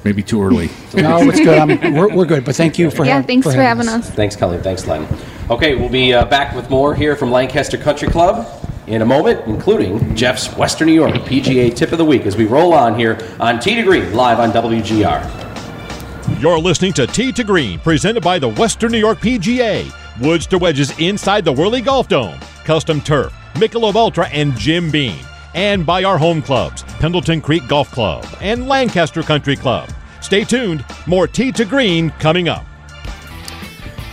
Maybe 0.04 0.22
too 0.22 0.42
early. 0.42 0.70
No, 0.94 1.18
it's 1.28 1.40
good. 1.40 1.58
I'm, 1.58 1.94
we're, 1.94 2.14
we're 2.14 2.24
good, 2.24 2.44
but 2.44 2.56
thank 2.56 2.78
you 2.78 2.90
for 2.90 3.04
Yeah, 3.04 3.14
having 3.14 3.26
thanks 3.42 3.46
for 3.54 3.60
having 3.60 3.88
us. 3.88 4.08
Thanks, 4.10 4.34
Colleen. 4.34 4.62
Thanks, 4.62 4.86
Len. 4.86 5.06
Okay, 5.50 5.74
we'll 5.74 5.90
be 5.90 6.14
uh, 6.14 6.24
back 6.24 6.54
with 6.54 6.70
more 6.70 6.94
here 6.94 7.16
from 7.16 7.30
Lancaster 7.30 7.76
Country 7.76 8.08
Club 8.08 8.46
in 8.86 9.02
a 9.02 9.06
moment, 9.06 9.46
including 9.46 10.14
Jeff's 10.16 10.56
Western 10.56 10.86
New 10.88 10.94
York 10.94 11.14
PGA 11.16 11.74
Tip 11.74 11.92
of 11.92 11.98
the 11.98 12.04
Week 12.04 12.22
as 12.26 12.34
we 12.36 12.46
roll 12.46 12.72
on 12.72 12.98
here 12.98 13.18
on 13.38 13.60
Tee 13.60 13.76
to 13.76 13.82
Green 13.82 14.12
live 14.14 14.40
on 14.40 14.50
WGR. 14.52 16.40
You're 16.40 16.58
listening 16.58 16.94
to 16.94 17.06
Tee 17.06 17.32
to 17.32 17.44
Green, 17.44 17.78
presented 17.80 18.22
by 18.22 18.38
the 18.38 18.48
Western 18.48 18.92
New 18.92 18.98
York 18.98 19.18
PGA. 19.18 19.92
Woods 20.20 20.46
to 20.48 20.58
wedges 20.58 20.98
inside 20.98 21.44
the 21.44 21.52
Whirly 21.52 21.82
Golf 21.82 22.08
Dome, 22.08 22.38
custom 22.64 23.00
turf, 23.00 23.32
Michelob 23.54 23.94
Ultra, 23.96 24.28
and 24.28 24.56
Jim 24.56 24.90
Beam. 24.90 25.18
And 25.54 25.84
by 25.84 26.04
our 26.04 26.16
home 26.16 26.42
clubs, 26.42 26.82
Pendleton 27.00 27.40
Creek 27.40 27.66
Golf 27.66 27.90
Club 27.90 28.24
and 28.40 28.68
Lancaster 28.68 29.22
Country 29.22 29.56
Club. 29.56 29.90
Stay 30.20 30.44
tuned, 30.44 30.84
more 31.06 31.26
Tee 31.26 31.50
to 31.52 31.64
Green 31.64 32.10
coming 32.20 32.48
up. 32.48 32.64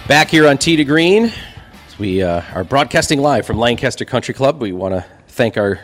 Back 0.08 0.30
here 0.30 0.48
on 0.48 0.58
Tee 0.58 0.76
to 0.76 0.84
Green, 0.84 1.32
we 2.00 2.24
uh, 2.24 2.42
are 2.54 2.64
broadcasting 2.64 3.20
live 3.20 3.46
from 3.46 3.58
Lancaster 3.58 4.06
Country 4.06 4.34
Club. 4.34 4.62
We 4.62 4.72
want 4.72 4.96
to 4.96 5.06
thank 5.28 5.58
our 5.58 5.80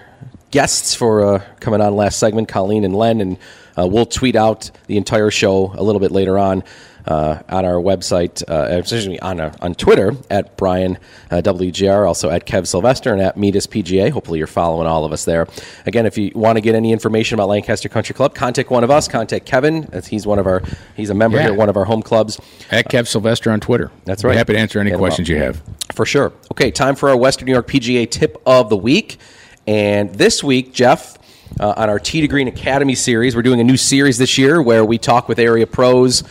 guests 0.49 0.95
for 0.95 1.21
uh, 1.21 1.43
coming 1.59 1.81
on 1.81 1.95
last 1.95 2.19
segment, 2.19 2.47
Colleen 2.47 2.83
and 2.83 2.95
Len, 2.95 3.21
and 3.21 3.37
uh, 3.77 3.87
we'll 3.87 4.05
tweet 4.05 4.35
out 4.35 4.71
the 4.87 4.97
entire 4.97 5.29
show 5.29 5.73
a 5.75 5.83
little 5.83 5.99
bit 5.99 6.11
later 6.11 6.39
on 6.39 6.63
uh, 7.05 7.39
on 7.49 7.65
our 7.65 7.75
website, 7.75 8.43
uh, 8.49 8.77
excuse 8.77 9.07
me, 9.07 9.19
on, 9.19 9.39
uh, 9.39 9.53
on 9.61 9.75
Twitter 9.75 10.13
at 10.29 10.55
Brian 10.57 10.97
uh, 11.31 11.37
WGR, 11.37 12.07
also 12.07 12.29
at 12.29 12.45
Kev 12.47 12.65
Sylvester 12.67 13.11
and 13.11 13.21
at 13.21 13.35
Mietus 13.35 13.67
PGA. 13.67 14.09
Hopefully, 14.11 14.37
you're 14.37 14.47
following 14.47 14.87
all 14.87 15.03
of 15.05 15.11
us 15.11 15.25
there. 15.25 15.47
Again, 15.85 16.05
if 16.05 16.17
you 16.17 16.31
want 16.35 16.57
to 16.57 16.61
get 16.61 16.75
any 16.75 16.91
information 16.91 17.35
about 17.35 17.49
Lancaster 17.49 17.89
Country 17.89 18.15
Club, 18.15 18.33
contact 18.35 18.69
one 18.69 18.83
of 18.83 18.91
us. 18.91 19.07
Contact 19.07 19.45
Kevin, 19.45 19.89
as 19.91 20.07
he's 20.07 20.25
one 20.25 20.39
of 20.39 20.47
our 20.47 20.61
he's 20.95 21.09
a 21.09 21.13
member 21.13 21.37
Yeah. 21.37 21.43
here, 21.43 21.51
at 21.53 21.57
one 21.57 21.69
of 21.69 21.75
our 21.77 21.85
home 21.85 22.01
clubs. 22.01 22.39
At 22.71 22.89
Kev 22.89 23.07
Sylvester 23.07 23.51
on 23.51 23.59
Twitter. 23.59 23.91
That's 24.05 24.23
We're 24.23 24.29
right. 24.29 24.37
happy 24.37 24.53
to 24.53 24.59
answer 24.59 24.79
any 24.79 24.91
questions 24.91 25.27
you 25.27 25.37
have. 25.37 25.61
For 25.93 26.05
sure. 26.05 26.31
Okay, 26.53 26.71
time 26.71 26.95
for 26.95 27.09
our 27.09 27.17
Western 27.17 27.45
New 27.47 27.51
York 27.53 27.67
PGA 27.67 28.09
tip 28.09 28.41
of 28.45 28.69
the 28.69 28.77
week. 28.77 29.17
And 29.67 30.13
this 30.15 30.43
week, 30.43 30.73
Jeff, 30.73 31.17
uh, 31.59 31.73
on 31.77 31.89
our 31.89 31.99
Tee 31.99 32.21
to 32.21 32.27
Green 32.27 32.47
Academy 32.47 32.95
series, 32.95 33.35
we're 33.35 33.41
doing 33.43 33.59
a 33.59 33.63
new 33.63 33.77
series 33.77 34.17
this 34.17 34.37
year 34.37 34.61
where 34.61 34.83
we 34.83 34.97
talk 34.97 35.27
with 35.29 35.39
area 35.39 35.67
pros 35.67 36.23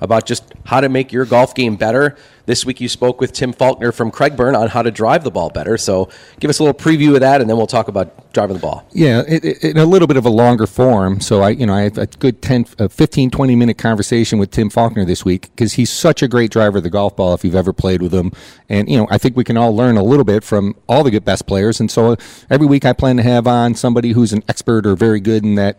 about 0.00 0.26
just 0.26 0.44
how 0.64 0.80
to 0.80 0.88
make 0.88 1.12
your 1.12 1.24
golf 1.24 1.54
game 1.54 1.76
better. 1.76 2.16
This 2.46 2.64
week, 2.64 2.80
you 2.80 2.88
spoke 2.88 3.20
with 3.20 3.32
Tim 3.32 3.52
Faulkner 3.52 3.92
from 3.92 4.10
Crag 4.10 4.36
Burn 4.36 4.56
on 4.56 4.68
how 4.68 4.82
to 4.82 4.90
drive 4.90 5.22
the 5.22 5.30
ball 5.30 5.50
better. 5.50 5.78
So 5.78 6.08
give 6.40 6.48
us 6.48 6.58
a 6.58 6.64
little 6.64 6.78
preview 6.78 7.14
of 7.14 7.20
that, 7.20 7.40
and 7.40 7.48
then 7.48 7.56
we'll 7.56 7.68
talk 7.68 7.86
about 7.86 8.32
driving 8.32 8.56
the 8.56 8.60
ball. 8.60 8.84
Yeah, 8.92 9.22
it, 9.28 9.44
it, 9.44 9.64
in 9.64 9.76
a 9.76 9.84
little 9.84 10.08
bit 10.08 10.16
of 10.16 10.26
a 10.26 10.30
longer 10.30 10.66
form. 10.66 11.20
So 11.20 11.42
I, 11.42 11.50
you 11.50 11.66
know, 11.66 11.74
I 11.74 11.82
have 11.82 11.98
a 11.98 12.06
good 12.06 12.42
10, 12.42 12.66
uh, 12.78 12.88
15, 12.88 13.30
20 13.30 13.56
minute 13.56 13.78
conversation 13.78 14.38
with 14.38 14.50
Tim 14.50 14.68
Faulkner 14.68 15.04
this 15.04 15.24
week 15.24 15.42
because 15.54 15.74
he's 15.74 15.90
such 15.90 16.22
a 16.22 16.28
great 16.28 16.50
driver 16.50 16.78
of 16.78 16.84
the 16.84 16.90
golf 16.90 17.14
ball. 17.14 17.34
If 17.34 17.44
you've 17.44 17.54
ever 17.54 17.72
played 17.72 18.02
with 18.02 18.12
him, 18.12 18.32
and 18.68 18.88
you 18.88 18.96
know, 18.96 19.06
I 19.10 19.18
think 19.18 19.36
we 19.36 19.44
can 19.44 19.56
all 19.56 19.74
learn 19.74 19.96
a 19.96 20.02
little 20.02 20.24
bit 20.24 20.42
from 20.42 20.74
all 20.88 21.04
the 21.04 21.10
good 21.10 21.24
best 21.24 21.46
players. 21.46 21.78
And 21.78 21.90
so 21.90 22.12
uh, 22.12 22.16
every 22.48 22.66
week 22.66 22.84
I 22.84 22.92
plan 22.92 23.16
to 23.18 23.22
have 23.22 23.46
on 23.46 23.74
somebody 23.74 24.12
who's 24.12 24.32
an 24.32 24.42
expert 24.48 24.86
or 24.86 24.96
very 24.96 25.20
good 25.20 25.44
in 25.44 25.54
that. 25.56 25.78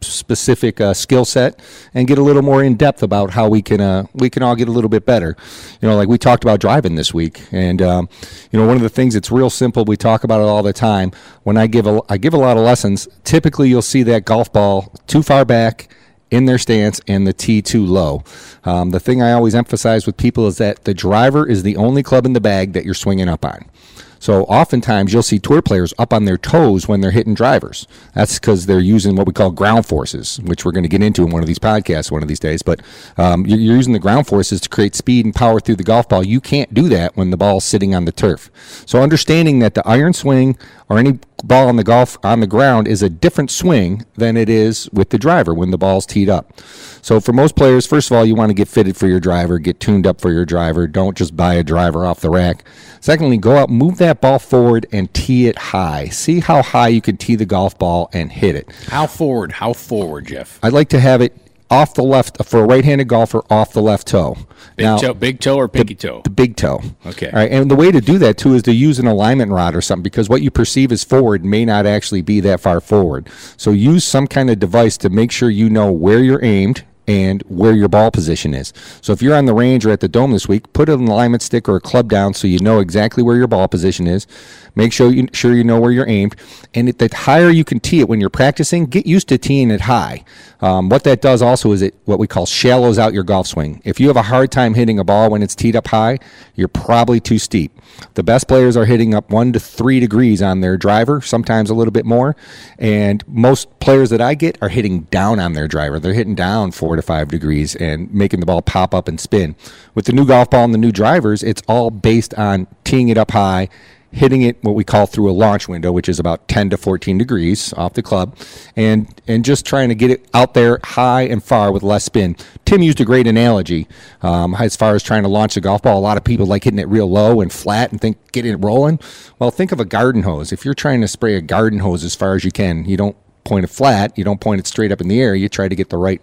Specific 0.00 0.80
uh, 0.80 0.94
skill 0.94 1.24
set 1.24 1.60
and 1.92 2.06
get 2.06 2.18
a 2.18 2.22
little 2.22 2.42
more 2.42 2.62
in 2.62 2.76
depth 2.76 3.02
about 3.02 3.30
how 3.30 3.48
we 3.48 3.62
can 3.62 3.80
uh, 3.80 4.04
we 4.14 4.30
can 4.30 4.42
all 4.42 4.54
get 4.54 4.68
a 4.68 4.70
little 4.70 4.88
bit 4.88 5.04
better. 5.04 5.36
You 5.80 5.88
know, 5.88 5.96
like 5.96 6.08
we 6.08 6.18
talked 6.18 6.44
about 6.44 6.60
driving 6.60 6.94
this 6.94 7.12
week, 7.12 7.42
and 7.50 7.82
um, 7.82 8.08
you 8.52 8.58
know, 8.58 8.66
one 8.66 8.76
of 8.76 8.82
the 8.82 8.88
things 8.88 9.14
that's 9.14 9.30
real 9.30 9.50
simple. 9.50 9.84
We 9.84 9.96
talk 9.96 10.24
about 10.24 10.40
it 10.40 10.48
all 10.48 10.62
the 10.62 10.72
time. 10.72 11.10
When 11.42 11.56
I 11.56 11.66
give 11.66 11.86
a 11.86 12.00
I 12.08 12.16
give 12.16 12.34
a 12.34 12.38
lot 12.38 12.56
of 12.56 12.62
lessons. 12.62 13.08
Typically, 13.24 13.68
you'll 13.68 13.82
see 13.82 14.02
that 14.04 14.24
golf 14.24 14.52
ball 14.52 14.92
too 15.06 15.22
far 15.22 15.44
back 15.44 15.88
in 16.30 16.44
their 16.44 16.58
stance 16.58 17.00
and 17.06 17.26
the 17.26 17.32
tee 17.32 17.62
too 17.62 17.84
low. 17.84 18.22
Um, 18.64 18.90
the 18.90 19.00
thing 19.00 19.22
I 19.22 19.32
always 19.32 19.54
emphasize 19.54 20.06
with 20.06 20.16
people 20.16 20.46
is 20.46 20.58
that 20.58 20.84
the 20.84 20.94
driver 20.94 21.48
is 21.48 21.62
the 21.62 21.76
only 21.76 22.02
club 22.02 22.26
in 22.26 22.32
the 22.34 22.40
bag 22.40 22.72
that 22.74 22.84
you're 22.84 22.94
swinging 22.94 23.28
up 23.28 23.44
on. 23.44 23.70
So 24.18 24.44
oftentimes 24.44 25.12
you'll 25.12 25.22
see 25.22 25.38
tour 25.38 25.62
players 25.62 25.94
up 25.98 26.12
on 26.12 26.24
their 26.24 26.38
toes 26.38 26.88
when 26.88 27.00
they're 27.00 27.10
hitting 27.10 27.34
drivers. 27.34 27.86
That's 28.14 28.38
because 28.38 28.66
they're 28.66 28.80
using 28.80 29.16
what 29.16 29.26
we 29.26 29.32
call 29.32 29.50
ground 29.50 29.86
forces, 29.86 30.40
which 30.44 30.64
we're 30.64 30.72
going 30.72 30.82
to 30.82 30.88
get 30.88 31.02
into 31.02 31.24
in 31.24 31.30
one 31.30 31.42
of 31.42 31.46
these 31.46 31.58
podcasts 31.58 32.10
one 32.10 32.22
of 32.22 32.28
these 32.28 32.40
days. 32.40 32.62
But 32.62 32.80
um, 33.16 33.46
you're, 33.46 33.58
you're 33.58 33.76
using 33.76 33.92
the 33.92 33.98
ground 33.98 34.26
forces 34.26 34.60
to 34.62 34.68
create 34.68 34.94
speed 34.94 35.24
and 35.24 35.34
power 35.34 35.60
through 35.60 35.76
the 35.76 35.84
golf 35.84 36.08
ball. 36.08 36.24
You 36.24 36.40
can't 36.40 36.72
do 36.74 36.88
that 36.88 37.16
when 37.16 37.30
the 37.30 37.36
ball's 37.36 37.64
sitting 37.64 37.94
on 37.94 38.04
the 38.04 38.12
turf. 38.12 38.50
So 38.86 39.02
understanding 39.02 39.58
that 39.60 39.74
the 39.74 39.86
iron 39.86 40.12
swing 40.12 40.58
or 40.88 40.98
any 40.98 41.18
ball 41.44 41.68
on 41.68 41.76
the 41.76 41.84
golf 41.84 42.18
on 42.24 42.40
the 42.40 42.46
ground 42.46 42.88
is 42.88 43.02
a 43.02 43.10
different 43.10 43.50
swing 43.50 44.04
than 44.16 44.36
it 44.36 44.48
is 44.48 44.88
with 44.92 45.10
the 45.10 45.18
driver 45.18 45.54
when 45.54 45.70
the 45.70 45.78
ball's 45.78 46.06
teed 46.06 46.28
up. 46.28 46.60
So 47.02 47.20
for 47.20 47.32
most 47.32 47.54
players, 47.56 47.86
first 47.86 48.10
of 48.10 48.16
all, 48.16 48.24
you 48.24 48.34
want 48.34 48.50
to 48.50 48.54
get 48.54 48.68
fitted 48.68 48.96
for 48.96 49.06
your 49.06 49.20
driver, 49.20 49.58
get 49.58 49.80
tuned 49.80 50.06
up 50.06 50.20
for 50.20 50.32
your 50.32 50.44
driver. 50.44 50.86
Don't 50.86 51.16
just 51.16 51.36
buy 51.36 51.54
a 51.54 51.62
driver 51.62 52.04
off 52.04 52.20
the 52.20 52.30
rack. 52.30 52.64
Secondly, 53.00 53.36
go 53.36 53.56
out, 53.56 53.70
move 53.70 53.98
that 53.98 54.07
ball 54.14 54.38
forward 54.38 54.86
and 54.92 55.12
tee 55.14 55.46
it 55.46 55.58
high. 55.58 56.08
See 56.08 56.40
how 56.40 56.62
high 56.62 56.88
you 56.88 57.00
can 57.00 57.16
tee 57.16 57.36
the 57.36 57.46
golf 57.46 57.78
ball 57.78 58.10
and 58.12 58.32
hit 58.32 58.54
it. 58.54 58.70
How 58.88 59.06
forward? 59.06 59.52
How 59.52 59.72
forward, 59.72 60.26
Jeff? 60.26 60.58
I'd 60.62 60.72
like 60.72 60.88
to 60.90 61.00
have 61.00 61.20
it 61.20 61.36
off 61.70 61.94
the 61.94 62.02
left 62.02 62.40
uh, 62.40 62.44
for 62.44 62.60
a 62.60 62.64
right-handed 62.64 63.08
golfer 63.08 63.42
off 63.50 63.72
the 63.72 63.82
left 63.82 64.08
toe. 64.08 64.36
Big 64.76 65.00
toe, 65.00 65.14
big 65.14 65.40
toe 65.40 65.56
or 65.56 65.68
pinky 65.68 65.94
toe? 65.94 66.22
The 66.24 66.30
big 66.30 66.56
toe. 66.56 66.80
Okay. 67.06 67.30
All 67.30 67.38
right, 67.38 67.50
and 67.50 67.70
the 67.70 67.76
way 67.76 67.90
to 67.90 68.00
do 68.00 68.18
that 68.18 68.38
too 68.38 68.54
is 68.54 68.62
to 68.62 68.72
use 68.72 68.98
an 68.98 69.06
alignment 69.06 69.52
rod 69.52 69.74
or 69.74 69.80
something 69.80 70.02
because 70.02 70.28
what 70.28 70.42
you 70.42 70.50
perceive 70.50 70.92
as 70.92 71.04
forward 71.04 71.44
may 71.44 71.64
not 71.64 71.86
actually 71.86 72.22
be 72.22 72.40
that 72.40 72.60
far 72.60 72.80
forward. 72.80 73.28
So 73.56 73.70
use 73.70 74.04
some 74.04 74.26
kind 74.26 74.50
of 74.50 74.58
device 74.58 74.96
to 74.98 75.10
make 75.10 75.30
sure 75.30 75.50
you 75.50 75.68
know 75.68 75.92
where 75.92 76.20
you're 76.20 76.44
aimed 76.44 76.84
and 77.08 77.42
where 77.48 77.72
your 77.72 77.88
ball 77.88 78.10
position 78.10 78.52
is. 78.54 78.72
So 79.00 79.12
if 79.14 79.22
you're 79.22 79.34
on 79.34 79.46
the 79.46 79.54
range 79.54 79.86
or 79.86 79.90
at 79.90 80.00
the 80.00 80.08
dome 80.08 80.30
this 80.30 80.46
week, 80.46 80.72
put 80.74 80.90
an 80.90 81.08
alignment 81.08 81.42
stick 81.42 81.68
or 81.68 81.76
a 81.76 81.80
club 81.80 82.08
down 82.08 82.34
so 82.34 82.46
you 82.46 82.58
know 82.60 82.78
exactly 82.78 83.22
where 83.22 83.34
your 83.34 83.48
ball 83.48 83.66
position 83.66 84.06
is. 84.06 84.26
Make 84.74 84.92
sure 84.92 85.10
you 85.10 85.26
sure 85.32 85.54
you 85.54 85.64
know 85.64 85.80
where 85.80 85.90
you're 85.90 86.08
aimed, 86.08 86.36
and 86.72 86.88
the 86.88 87.08
higher 87.12 87.50
you 87.50 87.64
can 87.64 87.80
tee 87.80 87.98
it 87.98 88.08
when 88.08 88.20
you're 88.20 88.30
practicing, 88.30 88.86
get 88.86 89.06
used 89.06 89.26
to 89.28 89.38
teeing 89.38 89.72
it 89.72 89.80
high. 89.80 90.24
Um, 90.60 90.88
what 90.88 91.04
that 91.04 91.20
does 91.20 91.42
also 91.42 91.72
is 91.72 91.82
it 91.82 91.94
what 92.04 92.18
we 92.18 92.26
call 92.26 92.46
shallows 92.46 92.98
out 92.98 93.12
your 93.12 93.24
golf 93.24 93.46
swing. 93.46 93.80
If 93.84 93.98
you 93.98 94.06
have 94.08 94.16
a 94.16 94.22
hard 94.22 94.52
time 94.52 94.74
hitting 94.74 94.98
a 94.98 95.04
ball 95.04 95.30
when 95.30 95.42
it's 95.42 95.54
teed 95.54 95.74
up 95.74 95.88
high, 95.88 96.18
you're 96.54 96.68
probably 96.68 97.18
too 97.20 97.38
steep. 97.38 97.76
The 98.14 98.22
best 98.22 98.46
players 98.46 98.76
are 98.76 98.84
hitting 98.84 99.14
up 99.14 99.30
one 99.30 99.52
to 99.52 99.60
three 99.60 99.98
degrees 99.98 100.42
on 100.42 100.60
their 100.60 100.76
driver, 100.76 101.20
sometimes 101.20 101.70
a 101.70 101.74
little 101.74 101.92
bit 101.92 102.04
more. 102.04 102.36
And 102.78 103.24
most 103.26 103.80
players 103.80 104.10
that 104.10 104.20
I 104.20 104.34
get 104.34 104.58
are 104.62 104.68
hitting 104.68 105.02
down 105.02 105.40
on 105.40 105.54
their 105.54 105.68
driver. 105.68 105.98
They're 105.98 106.12
hitting 106.12 106.34
down 106.34 106.72
four 106.72 106.96
to 106.98 107.02
five 107.02 107.28
degrees 107.28 107.74
and 107.76 108.12
making 108.12 108.40
the 108.40 108.46
ball 108.46 108.62
pop 108.62 108.94
up 108.94 109.08
and 109.08 109.18
spin. 109.18 109.56
With 109.94 110.04
the 110.04 110.12
new 110.12 110.26
golf 110.26 110.50
ball 110.50 110.64
and 110.64 110.74
the 110.74 110.78
new 110.78 110.92
drivers, 110.92 111.42
it's 111.42 111.62
all 111.66 111.90
based 111.90 112.34
on 112.34 112.66
teeing 112.84 113.08
it 113.08 113.16
up 113.16 113.30
high 113.30 113.68
hitting 114.10 114.42
it 114.42 114.62
what 114.64 114.74
we 114.74 114.84
call 114.84 115.06
through 115.06 115.30
a 115.30 115.32
launch 115.32 115.68
window, 115.68 115.92
which 115.92 116.08
is 116.08 116.18
about 116.18 116.48
10 116.48 116.70
to 116.70 116.76
14 116.76 117.18
degrees 117.18 117.72
off 117.74 117.94
the 117.94 118.02
club, 118.02 118.36
and 118.76 119.20
and 119.26 119.44
just 119.44 119.66
trying 119.66 119.88
to 119.88 119.94
get 119.94 120.10
it 120.10 120.28
out 120.34 120.54
there 120.54 120.80
high 120.84 121.22
and 121.22 121.42
far 121.42 121.72
with 121.72 121.82
less 121.82 122.04
spin. 122.04 122.36
Tim 122.64 122.82
used 122.82 123.00
a 123.00 123.04
great 123.04 123.26
analogy 123.26 123.86
um, 124.22 124.54
as 124.54 124.76
far 124.76 124.94
as 124.94 125.02
trying 125.02 125.22
to 125.22 125.28
launch 125.28 125.56
a 125.56 125.60
golf 125.60 125.82
ball. 125.82 125.98
A 125.98 126.00
lot 126.00 126.16
of 126.16 126.24
people 126.24 126.46
like 126.46 126.64
hitting 126.64 126.78
it 126.78 126.88
real 126.88 127.10
low 127.10 127.40
and 127.40 127.52
flat 127.52 127.90
and 127.90 128.00
think 128.00 128.32
getting 128.32 128.52
it 128.52 128.56
rolling. 128.56 128.98
Well, 129.38 129.50
think 129.50 129.72
of 129.72 129.80
a 129.80 129.84
garden 129.84 130.22
hose. 130.22 130.52
If 130.52 130.64
you're 130.64 130.74
trying 130.74 131.00
to 131.02 131.08
spray 131.08 131.34
a 131.34 131.42
garden 131.42 131.80
hose 131.80 132.04
as 132.04 132.14
far 132.14 132.34
as 132.34 132.44
you 132.44 132.50
can, 132.50 132.84
you 132.84 132.96
don't 132.96 133.16
point 133.48 133.64
it 133.64 133.68
flat, 133.68 134.16
you 134.16 134.24
don't 134.24 134.40
point 134.40 134.60
it 134.60 134.66
straight 134.66 134.92
up 134.92 135.00
in 135.00 135.08
the 135.08 135.20
air. 135.20 135.34
You 135.34 135.48
try 135.48 135.68
to 135.68 135.74
get 135.74 135.88
the 135.90 135.96
right 135.96 136.20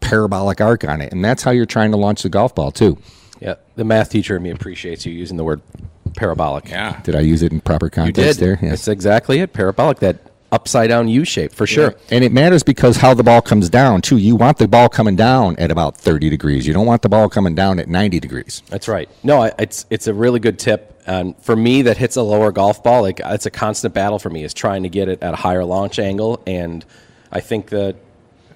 parabolic 0.00 0.60
arc 0.60 0.84
on 0.84 1.00
it, 1.00 1.12
and 1.12 1.24
that's 1.24 1.42
how 1.42 1.50
you're 1.50 1.66
trying 1.66 1.90
to 1.92 1.96
launch 1.96 2.22
the 2.22 2.28
golf 2.28 2.54
ball 2.54 2.70
too. 2.70 2.98
Yeah, 3.40 3.54
the 3.74 3.84
math 3.84 4.10
teacher 4.10 4.36
in 4.36 4.42
me 4.42 4.50
appreciates 4.50 5.04
you 5.06 5.12
using 5.12 5.36
the 5.36 5.44
word 5.44 5.60
parabolic. 6.16 6.68
Yeah. 6.70 7.00
Did 7.02 7.14
I 7.14 7.20
use 7.20 7.42
it 7.42 7.52
in 7.52 7.60
proper 7.60 7.86
You 7.86 7.90
context 7.90 8.38
did. 8.38 8.44
there? 8.46 8.58
Yeah. 8.62 8.70
That's 8.70 8.88
exactly 8.88 9.40
it. 9.40 9.52
Parabolic, 9.52 9.98
that 9.98 10.25
upside 10.52 10.88
down 10.88 11.08
U 11.08 11.24
shape 11.24 11.52
for 11.52 11.66
sure. 11.66 11.94
And 12.10 12.24
it 12.24 12.32
matters 12.32 12.62
because 12.62 12.98
how 12.98 13.14
the 13.14 13.22
ball 13.22 13.42
comes 13.42 13.68
down 13.68 14.02
too. 14.02 14.16
You 14.16 14.36
want 14.36 14.58
the 14.58 14.68
ball 14.68 14.88
coming 14.88 15.16
down 15.16 15.56
at 15.56 15.70
about 15.70 15.96
30 15.96 16.30
degrees. 16.30 16.66
You 16.66 16.72
don't 16.74 16.86
want 16.86 17.02
the 17.02 17.08
ball 17.08 17.28
coming 17.28 17.54
down 17.54 17.78
at 17.78 17.88
90 17.88 18.20
degrees. 18.20 18.62
That's 18.68 18.88
right. 18.88 19.08
No, 19.22 19.44
it's 19.58 19.86
it's 19.90 20.06
a 20.06 20.14
really 20.14 20.40
good 20.40 20.58
tip. 20.58 21.00
And 21.06 21.36
for 21.38 21.54
me, 21.54 21.82
that 21.82 21.96
hits 21.96 22.16
a 22.16 22.22
lower 22.22 22.50
golf 22.50 22.82
ball. 22.82 23.02
Like 23.02 23.20
it's 23.24 23.46
a 23.46 23.50
constant 23.50 23.94
battle 23.94 24.18
for 24.18 24.30
me 24.30 24.44
is 24.44 24.52
trying 24.52 24.82
to 24.82 24.88
get 24.88 25.08
it 25.08 25.22
at 25.22 25.34
a 25.34 25.36
higher 25.36 25.64
launch 25.64 25.98
angle, 25.98 26.42
and 26.46 26.84
I 27.30 27.40
think 27.40 27.70
that 27.70 27.96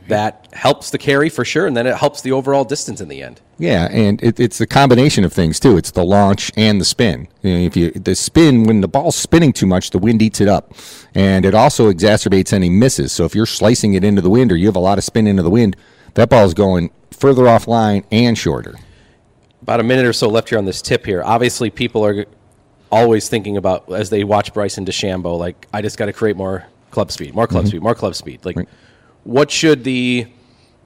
that 0.08 0.48
helps 0.52 0.90
the 0.90 0.98
carry 0.98 1.28
for 1.28 1.44
sure, 1.44 1.66
and 1.66 1.76
then 1.76 1.86
it 1.86 1.96
helps 1.96 2.20
the 2.20 2.32
overall 2.32 2.64
distance 2.64 3.00
in 3.00 3.08
the 3.08 3.22
end. 3.22 3.40
Yeah, 3.58 3.88
and 3.90 4.22
it, 4.22 4.40
it's 4.40 4.60
a 4.60 4.66
combination 4.66 5.24
of 5.24 5.32
things 5.32 5.60
too. 5.60 5.76
It's 5.76 5.90
the 5.90 6.04
launch 6.04 6.50
and 6.56 6.80
the 6.80 6.84
spin. 6.84 7.28
You 7.42 7.54
know, 7.54 7.60
if 7.60 7.76
you 7.76 7.90
the 7.90 8.14
spin 8.14 8.64
when 8.64 8.80
the 8.80 8.88
ball's 8.88 9.16
spinning 9.16 9.52
too 9.52 9.66
much, 9.66 9.90
the 9.90 9.98
wind 9.98 10.22
eats 10.22 10.40
it 10.40 10.48
up, 10.48 10.74
and 11.14 11.44
it 11.44 11.54
also 11.54 11.92
exacerbates 11.92 12.52
any 12.52 12.68
misses. 12.70 13.12
So 13.12 13.24
if 13.24 13.34
you're 13.34 13.46
slicing 13.46 13.94
it 13.94 14.04
into 14.04 14.22
the 14.22 14.30
wind 14.30 14.52
or 14.52 14.56
you 14.56 14.66
have 14.66 14.76
a 14.76 14.80
lot 14.80 14.98
of 14.98 15.04
spin 15.04 15.26
into 15.26 15.42
the 15.42 15.50
wind, 15.50 15.76
that 16.14 16.28
ball 16.30 16.44
is 16.44 16.54
going 16.54 16.90
further 17.10 17.44
offline 17.44 18.04
and 18.10 18.36
shorter. 18.36 18.76
About 19.62 19.80
a 19.80 19.82
minute 19.82 20.06
or 20.06 20.12
so 20.12 20.28
left 20.28 20.48
here 20.48 20.58
on 20.58 20.64
this 20.64 20.80
tip 20.80 21.04
here. 21.04 21.22
Obviously, 21.24 21.70
people 21.70 22.04
are 22.04 22.24
always 22.90 23.28
thinking 23.28 23.56
about 23.56 23.90
as 23.92 24.10
they 24.10 24.24
watch 24.24 24.52
Bryson 24.54 24.84
DeChambeau, 24.84 25.38
like 25.38 25.66
I 25.72 25.82
just 25.82 25.98
got 25.98 26.06
to 26.06 26.12
create 26.12 26.36
more 26.36 26.66
club 26.90 27.12
speed, 27.12 27.34
more 27.34 27.46
club 27.46 27.64
Mhm. 27.64 27.68
speed, 27.68 27.82
more 27.82 27.94
club 27.94 28.14
speed. 28.14 28.40
Like, 28.44 28.56
what 29.24 29.50
should 29.50 29.84
the 29.84 30.26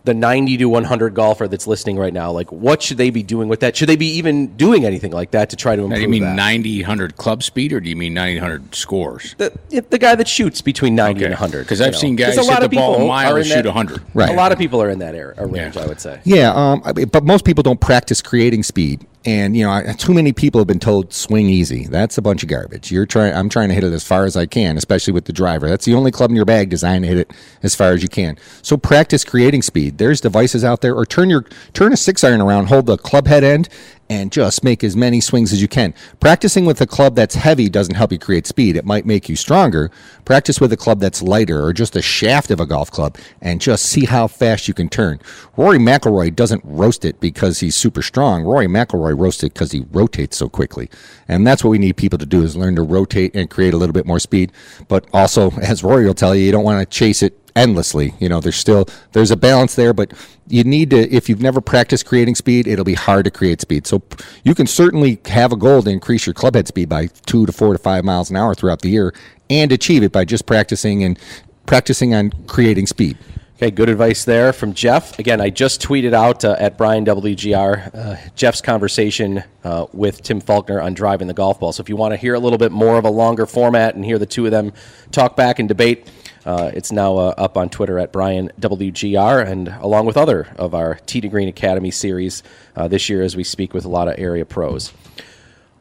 the 0.05 0.13
90 0.15 0.59
to 0.59 0.67
100 0.67 1.15
golfer 1.15 1.49
that's 1.49 1.67
listening 1.67 1.97
right 1.99 2.13
now, 2.13 2.31
like, 2.31 2.53
what 2.53 2.83
should 2.83 2.99
they 2.99 3.09
be 3.09 3.23
doing 3.23 3.49
with 3.49 3.61
that? 3.61 3.75
Should 3.75 3.89
they 3.89 3.97
be 3.97 4.07
even 4.19 4.49
doing 4.57 4.85
anything 4.85 5.13
like 5.13 5.31
that 5.31 5.49
to 5.51 5.57
try 5.57 5.75
to 5.77 5.81
Now, 5.81 5.85
improve 5.87 5.99
do 5.99 6.03
you 6.03 6.09
mean 6.09 6.23
that? 6.23 6.35
90, 6.37 6.83
100 6.83 7.17
club 7.17 7.43
speed, 7.43 7.73
or 7.73 7.81
do 7.81 7.89
you 7.89 7.97
mean 7.97 8.13
90, 8.13 8.37
100 8.41 8.75
scores? 8.75 9.35
The, 9.39 9.53
the 9.89 9.99
guy 9.99 10.15
that 10.15 10.29
shoots 10.29 10.61
between 10.61 10.95
90 10.95 11.25
and 11.25 11.33
100. 11.33 11.61
Because 11.63 11.81
I've 11.81 11.93
know. 11.93 11.99
seen 11.99 12.17
guys 12.17 12.37
a 12.37 12.43
lot 12.43 12.57
hit 12.57 12.65
of 12.65 12.71
the 12.71 12.77
ball 12.77 12.95
a 12.95 12.97
people 12.97 13.09
mile 13.09 13.33
are 13.33 13.39
and 13.39 13.47
in 13.47 13.51
shoot 13.51 13.63
that- 13.63 13.75
100. 13.75 14.03
Right. 14.13 14.29
A 14.31 14.35
lot 14.35 14.53
of 14.53 14.59
people 14.59 14.83
are 14.83 14.91
in 14.91 14.99
that 14.99 15.15
area, 15.15 15.45
range, 15.47 15.77
I 15.79 15.87
would 15.87 16.01
say. 16.01 16.21
Yeah, 16.25 16.53
um, 16.55 16.83
but 17.11 17.25
most 17.25 17.45
people 17.47 17.63
don't 17.63 17.81
practice 17.81 18.21
creating 18.21 18.63
speed, 18.63 19.07
and 19.27 19.57
you 19.57 19.64
know, 19.64 19.93
too 19.97 20.12
many 20.12 20.33
people 20.33 20.61
have 20.61 20.68
been 20.68 20.81
told 20.81 21.12
swing 21.12 21.49
easy. 21.49 21.87
That's 21.87 22.18
a 22.18 22.22
bunch 22.22 22.43
of 22.43 22.49
garbage. 22.49 22.93
You're 22.93 23.07
trying. 23.07 23.35
I'm 23.35 23.49
trying 23.49 23.68
to 23.68 23.75
hit 23.75 23.85
it 23.85 23.93
as 23.93 24.05
far 24.05 24.25
as 24.25 24.37
I 24.37 24.47
can, 24.47 24.77
especially 24.77 25.12
with 25.12 25.25
the 25.25 25.33
driver. 25.33 25.68
That's 25.68 25.85
the 25.85 25.95
only 25.95 26.11
club 26.11 26.31
in 26.31 26.37
your 26.37 26.45
bag 26.45 26.68
designed 26.68 27.05
to 27.05 27.09
hit 27.09 27.18
it 27.18 27.31
as 27.62 27.75
far 27.75 27.93
as 27.93 28.03
you 28.03 28.09
can. 28.09 28.37
So 28.62 28.77
practice 28.77 29.25
creating 29.25 29.62
speed. 29.62 29.99
There's 29.99 30.20
devices 30.20 30.64
out 30.64 30.81
there, 30.83 30.95
or 30.95 31.07
turn 31.07 31.31
your 31.31 31.45
turn 31.72 31.93
a 31.93 31.97
six 31.97 32.22
iron 32.22 32.41
around, 32.41 32.66
hold 32.66 32.87
the 32.87 32.99
club 32.99 33.27
head 33.27 33.45
end, 33.45 33.68
and 34.09 34.31
just 34.31 34.65
make 34.65 34.85
as 34.85 34.97
many 34.97 35.21
swings 35.21 35.53
as 35.53 35.63
you 35.63 35.69
can. 35.69 35.95
Practicing 36.21 36.65
with 36.65 36.81
a 36.81 36.87
club 36.87 37.15
that's 37.15 37.35
heavy 37.35 37.69
doesn't 37.69 37.95
help 37.95 38.13
you 38.13 38.19
create 38.19 38.47
speed. 38.47 38.77
It 38.77 38.85
might 38.85 39.07
make 39.07 39.29
you 39.29 39.37
stronger. 39.37 39.91
Practice 40.25 40.61
with 40.61 40.73
a 40.73 40.77
club 40.77 41.01
that's 41.01 41.23
lighter 41.23 41.63
or 41.65 41.73
just 41.73 41.97
a 41.97 42.03
shaft 42.03 42.51
of 42.51 42.61
a 42.61 42.67
golf 42.67 42.91
club 42.91 43.17
and 43.41 43.61
just 43.61 43.87
see 43.87 44.05
how 44.05 44.27
fast 44.27 44.69
you 44.69 44.75
can 44.75 44.89
turn. 44.89 45.21
Rory 45.57 45.79
McIlroy 45.79 46.35
doesn't 46.35 46.63
roast 46.65 47.05
it 47.05 47.21
because 47.21 47.61
he's 47.61 47.77
super 47.77 48.03
strong. 48.03 48.45
Rory 48.45 48.67
McIlroy 48.67 49.19
roasts 49.19 49.43
it 49.43 49.55
because 49.55 49.73
he 49.73 49.85
rotates 49.93 50.37
so 50.37 50.49
quickly. 50.49 50.91
And 51.29 51.47
that's 51.47 51.65
what 51.65 51.71
we 51.71 51.79
need 51.79 51.97
people 51.97 52.19
to 52.19 52.27
do 52.27 52.43
is 52.43 52.57
learn 52.57 52.77
to 52.77 52.83
rotate 52.83 53.35
and 53.35 53.51
create 53.51 53.75
a 53.75 53.77
little 53.77 53.93
bit 53.93 54.07
more 54.07 54.19
speed. 54.19 54.53
But 54.89 55.07
also, 55.13 55.51
as 55.63 55.83
Rory 55.83 56.07
will 56.07 56.15
tell 56.15 56.35
you, 56.35 56.45
you 56.45 56.53
don't 56.53 56.65
want 56.65 56.81
to 56.81 56.99
chase 56.99 57.23
it 57.23 57.43
endlessly. 57.57 58.15
You 58.19 58.29
know, 58.29 58.41
there's 58.41 58.57
still 58.57 58.87
there's 59.13 59.31
a 59.31 59.37
balance 59.37 59.75
there, 59.75 59.93
but 59.93 60.13
you 60.49 60.65
need 60.65 60.91
to 60.91 61.15
if 61.15 61.29
you've 61.29 61.43
never 61.43 61.61
practiced 61.61 62.07
creating 62.07 62.35
speed, 62.35 62.67
it'll 62.67 62.85
be 62.85 62.95
hard 62.95 63.25
to 63.25 63.31
create 63.31 63.61
speed. 63.61 63.87
So 63.87 64.03
you 64.43 64.55
can 64.55 64.67
certainly 64.67 65.21
have 65.27 65.53
a 65.53 65.57
goal 65.57 65.83
to 65.83 65.91
increase 65.91 66.27
your 66.27 66.35
club 66.35 66.55
head 66.55 66.69
speed 66.69 66.89
by 66.89 67.07
2 67.27 67.47
to 67.47 67.53
4 67.53 67.75
to 67.75 67.79
5 67.79 68.05
miles 68.05 68.31
an 68.31 68.37
hour 68.37 68.55
throughout 68.55 68.83
the 68.83 68.91
year 68.91 69.15
and 69.51 69.73
achieve 69.73 70.03
it 70.03 70.13
by 70.13 70.25
just 70.25 70.47
practicing 70.47 71.05
and 71.05 71.19
practicing 71.67 72.15
on 72.15 72.33
creating 72.47 72.87
speed. 72.87 73.19
Okay, 73.57 73.71
good 73.71 73.89
advice 73.89 74.25
there 74.25 74.53
from 74.53 74.75
Jeff. 74.75 75.17
Again, 75.21 75.41
I 75.41 75.49
just 75.49 75.81
tweeted 75.81 76.13
out 76.13 76.45
uh, 76.45 76.57
at 76.59 76.77
Brian 76.77 77.05
WGR 77.05 77.95
uh, 77.95 78.17
Jeff's 78.35 78.61
conversation 78.61 79.45
uh, 79.63 79.87
with 79.93 80.23
Tim 80.23 80.41
Faulkner 80.41 80.81
on 80.81 80.93
driving 80.93 81.29
the 81.29 81.35
golf 81.35 81.61
ball. 81.61 81.73
So 81.73 81.81
if 81.81 81.89
you 81.89 81.95
want 81.95 82.13
to 82.13 82.17
hear 82.17 82.35
a 82.35 82.39
little 82.41 82.59
bit 82.59 82.73
more 82.73 82.99
of 82.99 83.05
a 83.05 83.11
longer 83.11 83.47
format 83.47 83.95
and 83.95 84.05
hear 84.05 84.19
the 84.19 84.27
two 84.27 84.45
of 84.45 84.51
them 84.51 84.73
talk 85.13 85.37
back 85.37 85.61
and 85.61 85.69
debate, 85.69 86.11
uh, 86.47 86.70
it's 86.74 86.92
now 86.92 87.16
uh, 87.16 87.34
up 87.38 87.57
on 87.57 87.68
Twitter 87.70 87.99
at 87.99 88.12
Brian 88.12 88.51
WGR 88.61 89.47
and 89.47 89.68
along 89.80 90.07
with 90.07 90.16
other 90.16 90.49
of 90.57 90.74
our 90.74 90.97
Tee 91.07 91.20
to 91.20 91.28
Green 91.28 91.49
Academy 91.49 91.90
series 91.90 92.42
uh, 92.76 92.88
this 92.88 93.09
year 93.09 93.22
as 93.22 93.34
we 93.36 93.45
speak 93.45 93.72
with 93.74 93.84
a 93.84 93.88
lot 93.88 94.09
of 94.09 94.14
area 94.18 94.45
pros. 94.45 94.92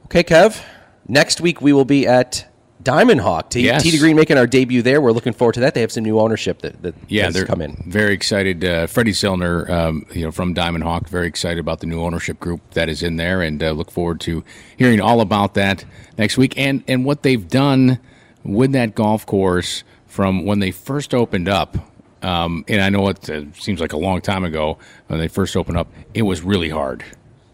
Okay, 0.06 0.24
Kev. 0.24 0.62
Next 1.08 1.42
week 1.42 1.62
we 1.62 1.74
will 1.74 1.86
be 1.86 2.08
at 2.08 2.48
Diamond 2.82 3.22
Hawk. 3.22 3.50
T, 3.50 3.62
Yes. 3.62 3.84
Tee 3.84 3.92
to 3.92 3.98
Green 3.98 4.16
making 4.16 4.38
our 4.38 4.48
debut 4.48 4.82
there. 4.82 5.00
We're 5.02 5.12
looking 5.12 5.34
forward 5.34 5.54
to 5.54 5.62
that. 5.62 5.74
They 5.74 5.82
have 5.82 5.92
some 5.92 6.04
new 6.04 6.20
ownership 6.20 6.62
that, 6.62 6.82
that 6.82 6.96
Yeah, 7.08 7.26
has 7.26 7.34
they're 7.34 7.46
come 7.46 7.62
in. 7.62 7.82
very 7.88 8.14
excited. 8.14 8.64
Uh, 8.64 8.88
Freddie 8.88 9.12
Zellner, 9.12 9.70
um, 9.70 10.06
you 10.14 10.24
know, 10.24 10.32
from 10.32 10.54
Diamond 10.54 10.84
Hawk, 10.84 11.08
very 11.10 11.28
excited 11.28 11.60
about 11.60 11.80
the 11.80 11.88
new 11.88 12.02
ownership 12.02 12.40
group 12.40 12.62
that 12.72 12.90
is 12.90 13.02
in 13.04 13.16
there, 13.18 13.42
and 13.42 13.62
uh, 13.64 13.72
look 13.72 13.90
forward 13.92 14.20
to 14.22 14.44
hearing 14.78 15.00
all 15.02 15.22
about 15.22 15.54
that 15.56 15.84
next 16.18 16.38
week 16.38 16.58
and 16.58 16.84
and 16.88 17.06
what 17.06 17.24
they've 17.24 17.48
done 17.48 18.00
with 18.44 18.74
that 18.74 18.96
golf 18.96 19.26
course 19.26 19.84
from 20.14 20.46
when 20.46 20.60
they 20.60 20.70
first 20.70 21.16
opened 21.16 21.50
up. 21.50 21.76
Um, 22.22 22.64
and 22.68 22.82
I 22.82 22.90
know 22.90 23.08
it 23.08 23.28
uh, 23.32 23.52
seems 23.54 23.82
like 23.82 23.94
a 23.94 23.98
long 23.98 24.22
time 24.22 24.44
ago 24.44 24.78
when 25.08 25.20
they 25.20 25.28
first 25.28 25.58
opened 25.58 25.80
up. 25.80 25.88
It 26.14 26.22
was 26.22 26.44
really 26.44 26.70
hard. 26.70 27.04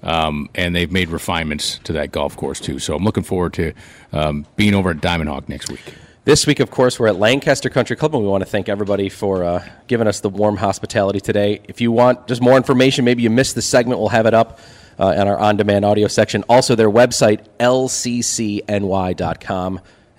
Um, 0.04 0.50
and 0.56 0.76
they've 0.76 0.92
made 0.92 1.08
refinements 1.08 1.80
to 1.86 1.94
that 1.94 2.12
golf 2.12 2.36
course 2.36 2.60
too. 2.60 2.78
So 2.78 2.96
I'm 2.96 3.06
looking 3.06 3.24
forward 3.24 3.54
to 3.54 3.72
um, 4.12 4.46
being 4.58 4.76
over 4.76 4.90
at 4.90 5.00
Diamond 5.00 5.30
Hawk 5.30 5.48
next 5.48 5.72
week. 5.72 5.94
This 6.26 6.46
week, 6.46 6.60
of 6.60 6.70
course, 6.70 7.00
we're 7.00 7.08
at 7.08 7.16
Lancaster 7.16 7.70
Country 7.70 7.96
Club, 7.96 8.14
and 8.14 8.24
we 8.24 8.30
want 8.30 8.44
to 8.44 8.50
thank 8.50 8.68
everybody 8.68 9.08
for 9.08 9.46
uh, 9.46 9.66
giving 9.88 10.06
us 10.06 10.20
the 10.20 10.28
warm 10.30 10.58
hospitality 10.58 11.22
today. 11.22 11.62
If 11.70 11.80
you 11.80 11.94
want 11.94 12.28
just 12.28 12.42
more 12.42 12.58
information, 12.58 13.06
maybe 13.06 13.24
you 13.24 13.30
missed 13.30 13.56
the 13.56 13.62
segment, 13.62 14.02
we'll 14.02 14.10
have 14.10 14.26
it 14.26 14.34
up 14.34 14.60
uh, 15.00 15.14
in 15.18 15.30
our 15.30 15.40
on 15.40 15.56
demand 15.56 15.86
audio 15.86 16.10
section. 16.10 16.44
Also, 16.50 16.76
their 16.76 16.92
website, 16.92 17.46
lccny.com. 17.62 18.70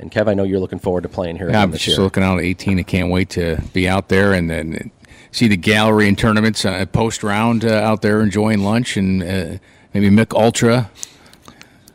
And 0.01 0.11
Kev, 0.11 0.29
I 0.29 0.35
know 0.35 0.45
you're 0.45 0.59
looking 0.61 0.79
forward 0.79 1.03
to 1.03 1.09
playing 1.09 1.37
here 1.37 1.47
Yeah, 1.47 1.51
again 1.51 1.63
I'm 1.63 1.71
this 1.73 1.83
just 1.83 1.97
year. 1.99 2.05
looking 2.05 2.23
out 2.23 2.39
at 2.39 2.45
18. 2.45 2.79
I 2.79 2.83
can't 2.83 3.11
wait 3.11 3.31
to 3.31 3.61
be 3.73 3.89
out 3.89 4.09
there 4.09 4.33
and 4.33 4.49
then 4.51 4.91
see 5.31 5.47
the 5.47 5.57
gallery 5.57 6.09
and 6.09 6.17
tournaments 6.19 6.65
uh, 6.65 6.85
post 6.87 7.23
round 7.23 7.65
uh, 7.65 7.69
out 7.75 8.03
there 8.03 8.21
enjoying 8.23 8.61
lunch 8.61 8.97
and 8.97 9.23
uh, 9.23 9.59
maybe 9.95 10.09
Mick 10.09 10.35
Ultra 10.35 10.91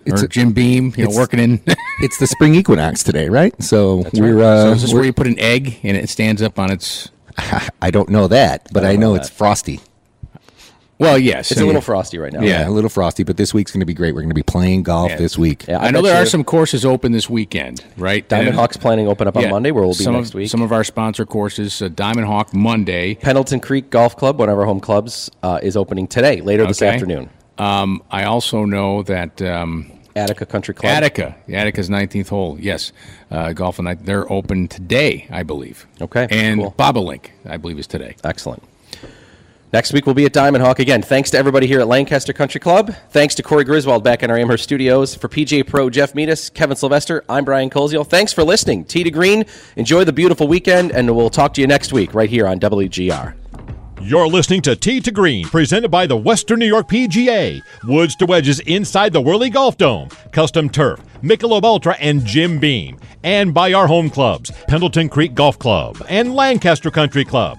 It's 0.06 0.22
or 0.22 0.26
a- 0.26 0.30
Jim 0.30 0.52
Beam, 0.54 0.94
you 0.96 1.04
know, 1.04 1.10
it's- 1.10 1.18
working 1.18 1.40
in. 1.40 1.62
it's 2.02 2.18
the 2.20 2.28
spring 2.28 2.54
equinox 2.56 3.02
today, 3.04 3.28
right? 3.28 3.54
So 3.62 4.04
That's 4.04 4.20
we're. 4.20 4.36
right. 4.38 4.44
Uh, 4.46 4.64
so 4.64 4.72
is 4.74 4.82
this 4.84 4.92
we're- 4.92 5.00
where 5.00 5.06
you 5.08 5.14
put 5.14 5.28
an 5.28 5.40
egg 5.40 5.80
and 5.84 5.98
it 5.98 6.08
stands 6.10 6.42
up 6.42 6.60
on 6.60 6.72
its? 6.72 7.10
I 7.82 7.92
don't 7.92 8.10
know 8.10 8.28
that, 8.28 8.68
but 8.72 8.86
I 8.86 8.92
I, 8.92 8.96
know, 8.96 9.10
know 9.10 9.16
it's 9.16 9.30
frosty. 9.30 9.80
Well, 10.98 11.18
yes, 11.20 11.52
It's 11.52 11.60
a 11.60 11.66
little 11.66 11.82
frosty 11.82 12.18
right 12.18 12.32
now. 12.32 12.42
Yeah, 12.42 12.68
a 12.68 12.72
little 12.72 12.90
frosty, 12.90 13.24
but 13.24 13.36
this 13.36 13.54
week's 13.54 13.72
going 13.72 13.82
to 13.82 13.86
be 13.86 13.94
great. 13.94 14.14
We're 14.16 14.22
going 14.22 14.30
to 14.30 14.34
be 14.36 14.44
playing 14.44 14.84
golf 14.84 15.10
Yeah. 15.12 15.18
this 15.18 15.38
week. 15.38 15.66
Yeah, 15.68 15.80
I, 15.80 15.92
know 15.92 16.02
bet 16.02 16.14
there 16.14 16.24
are 16.24 16.26
some 16.26 16.46
courses 16.46 16.86
open 16.86 17.12
this 17.12 17.30
weekend, 17.30 17.84
right? 17.98 18.28
Diamond 18.30 18.56
Hawk's 18.56 18.78
planning 18.78 19.06
to 19.06 19.12
open 19.12 19.28
up 19.28 19.36
on 19.36 19.44
Yeah, 19.44 19.50
Monday, 19.50 19.72
where 19.72 19.84
we'll 19.84 19.92
be 19.92 20.04
some 20.04 20.14
next 20.14 20.30
of, 20.30 20.36
week. 20.36 20.50
Some 20.50 20.62
of 20.62 20.72
our 20.72 20.86
sponsor 20.86 21.26
courses, 21.26 21.82
uh, 21.82 21.90
Diamond 21.90 22.28
Hawk 22.28 22.54
Monday. 22.54 23.16
Pendleton 23.16 23.60
Creek 23.60 23.90
Golf 23.90 24.16
Club, 24.16 24.40
one 24.40 24.48
of 24.48 24.58
our 24.58 24.66
home 24.66 24.80
clubs, 24.80 25.30
uh, 25.44 25.60
is 25.62 25.76
opening 25.76 26.08
today, 26.08 26.40
later 26.40 26.66
this 26.66 26.82
Okay. 26.82 26.94
afternoon. 26.94 27.30
Um, 27.58 28.02
I 28.10 28.24
also 28.24 28.64
know 28.64 29.04
that 29.04 29.42
um, 29.42 29.92
Attica 30.16 30.46
Country 30.46 30.74
Club. 30.74 30.90
Attica, 30.92 31.36
Attica's 31.52 31.90
19th 31.90 32.30
hole, 32.30 32.58
yes, 32.58 32.94
uh, 33.32 33.52
golf 33.52 33.80
and 33.80 33.86
night. 33.86 34.06
They're 34.06 34.32
open 34.32 34.70
today, 34.70 35.28
I 35.30 35.44
believe. 35.44 35.88
Okay, 36.02 36.28
and 36.30 36.62
cool. 36.62 36.72
Bobolink, 36.80 37.32
I 37.46 37.58
believe, 37.58 37.80
is 37.80 37.88
today. 37.88 38.16
Excellent. 38.24 38.64
Next 39.76 39.92
week 39.92 40.06
we'll 40.06 40.16
be 40.16 40.24
at 40.24 40.32
Diamond 40.32 40.64
Hawk 40.64 40.80
again. 40.80 41.02
Thanks 41.02 41.30
to 41.32 41.38
everybody 41.38 41.68
here 41.68 41.82
at 41.82 41.88
Lancaster 41.90 42.32
Country 42.32 42.62
Club. 42.62 42.96
Thanks 43.10 43.36
to 43.36 43.44
Corey 43.44 43.66
Griswold 43.66 44.06
back 44.06 44.24
in 44.24 44.32
our 44.32 44.38
Amherst 44.38 44.64
studios. 44.64 45.14
For 45.14 45.28
PGA 45.28 45.68
Pro 45.68 45.90
Jeff 45.90 46.14
Mietus, 46.14 46.50
Kevin 46.54 46.78
Sylvester, 46.78 47.26
I'm 47.28 47.44
Brian 47.44 47.70
Koziol. 47.70 48.08
Thanks 48.08 48.32
for 48.32 48.46
listening. 48.46 48.86
Tee 48.86 49.04
to 49.04 49.12
Green. 49.12 49.44
Enjoy 49.76 50.06
the 50.06 50.14
beautiful 50.14 50.48
weekend, 50.48 50.94
and 50.94 51.14
we'll 51.14 51.30
talk 51.30 51.54
to 51.56 51.62
you 51.62 51.68
next 51.68 51.92
week 51.92 52.14
right 52.14 52.30
here 52.30 52.48
on 52.48 52.58
WGR. 52.58 53.34
You're 54.02 54.30
listening 54.30 54.62
to 54.62 54.78
Tee 54.78 55.02
to 55.02 55.12
Green, 55.12 55.46
presented 55.46 55.90
by 55.90 56.08
the 56.08 56.16
Western 56.16 56.60
New 56.60 56.68
York 56.68 56.88
PGA. 56.88 57.62
Woods 57.84 58.16
to 58.16 58.26
wedges 58.26 58.62
inside 58.62 59.12
the 59.12 59.20
Whirly 59.20 59.50
Golf 59.50 59.78
Dome. 59.78 60.08
Custom 60.32 60.70
turf, 60.70 61.02
Michelob 61.22 61.66
Ultra, 61.66 61.98
and 62.00 62.26
Jim 62.26 62.60
Beam. 62.60 62.98
And 63.26 63.54
by 63.54 63.74
our 63.74 63.88
home 63.88 64.10
clubs, 64.10 64.52
Pendleton 64.70 65.10
Creek 65.10 65.36
Golf 65.36 65.60
Club 65.60 66.02
and 66.08 66.34
Lancaster 66.34 66.92
Country 66.92 67.26
Club. 67.26 67.58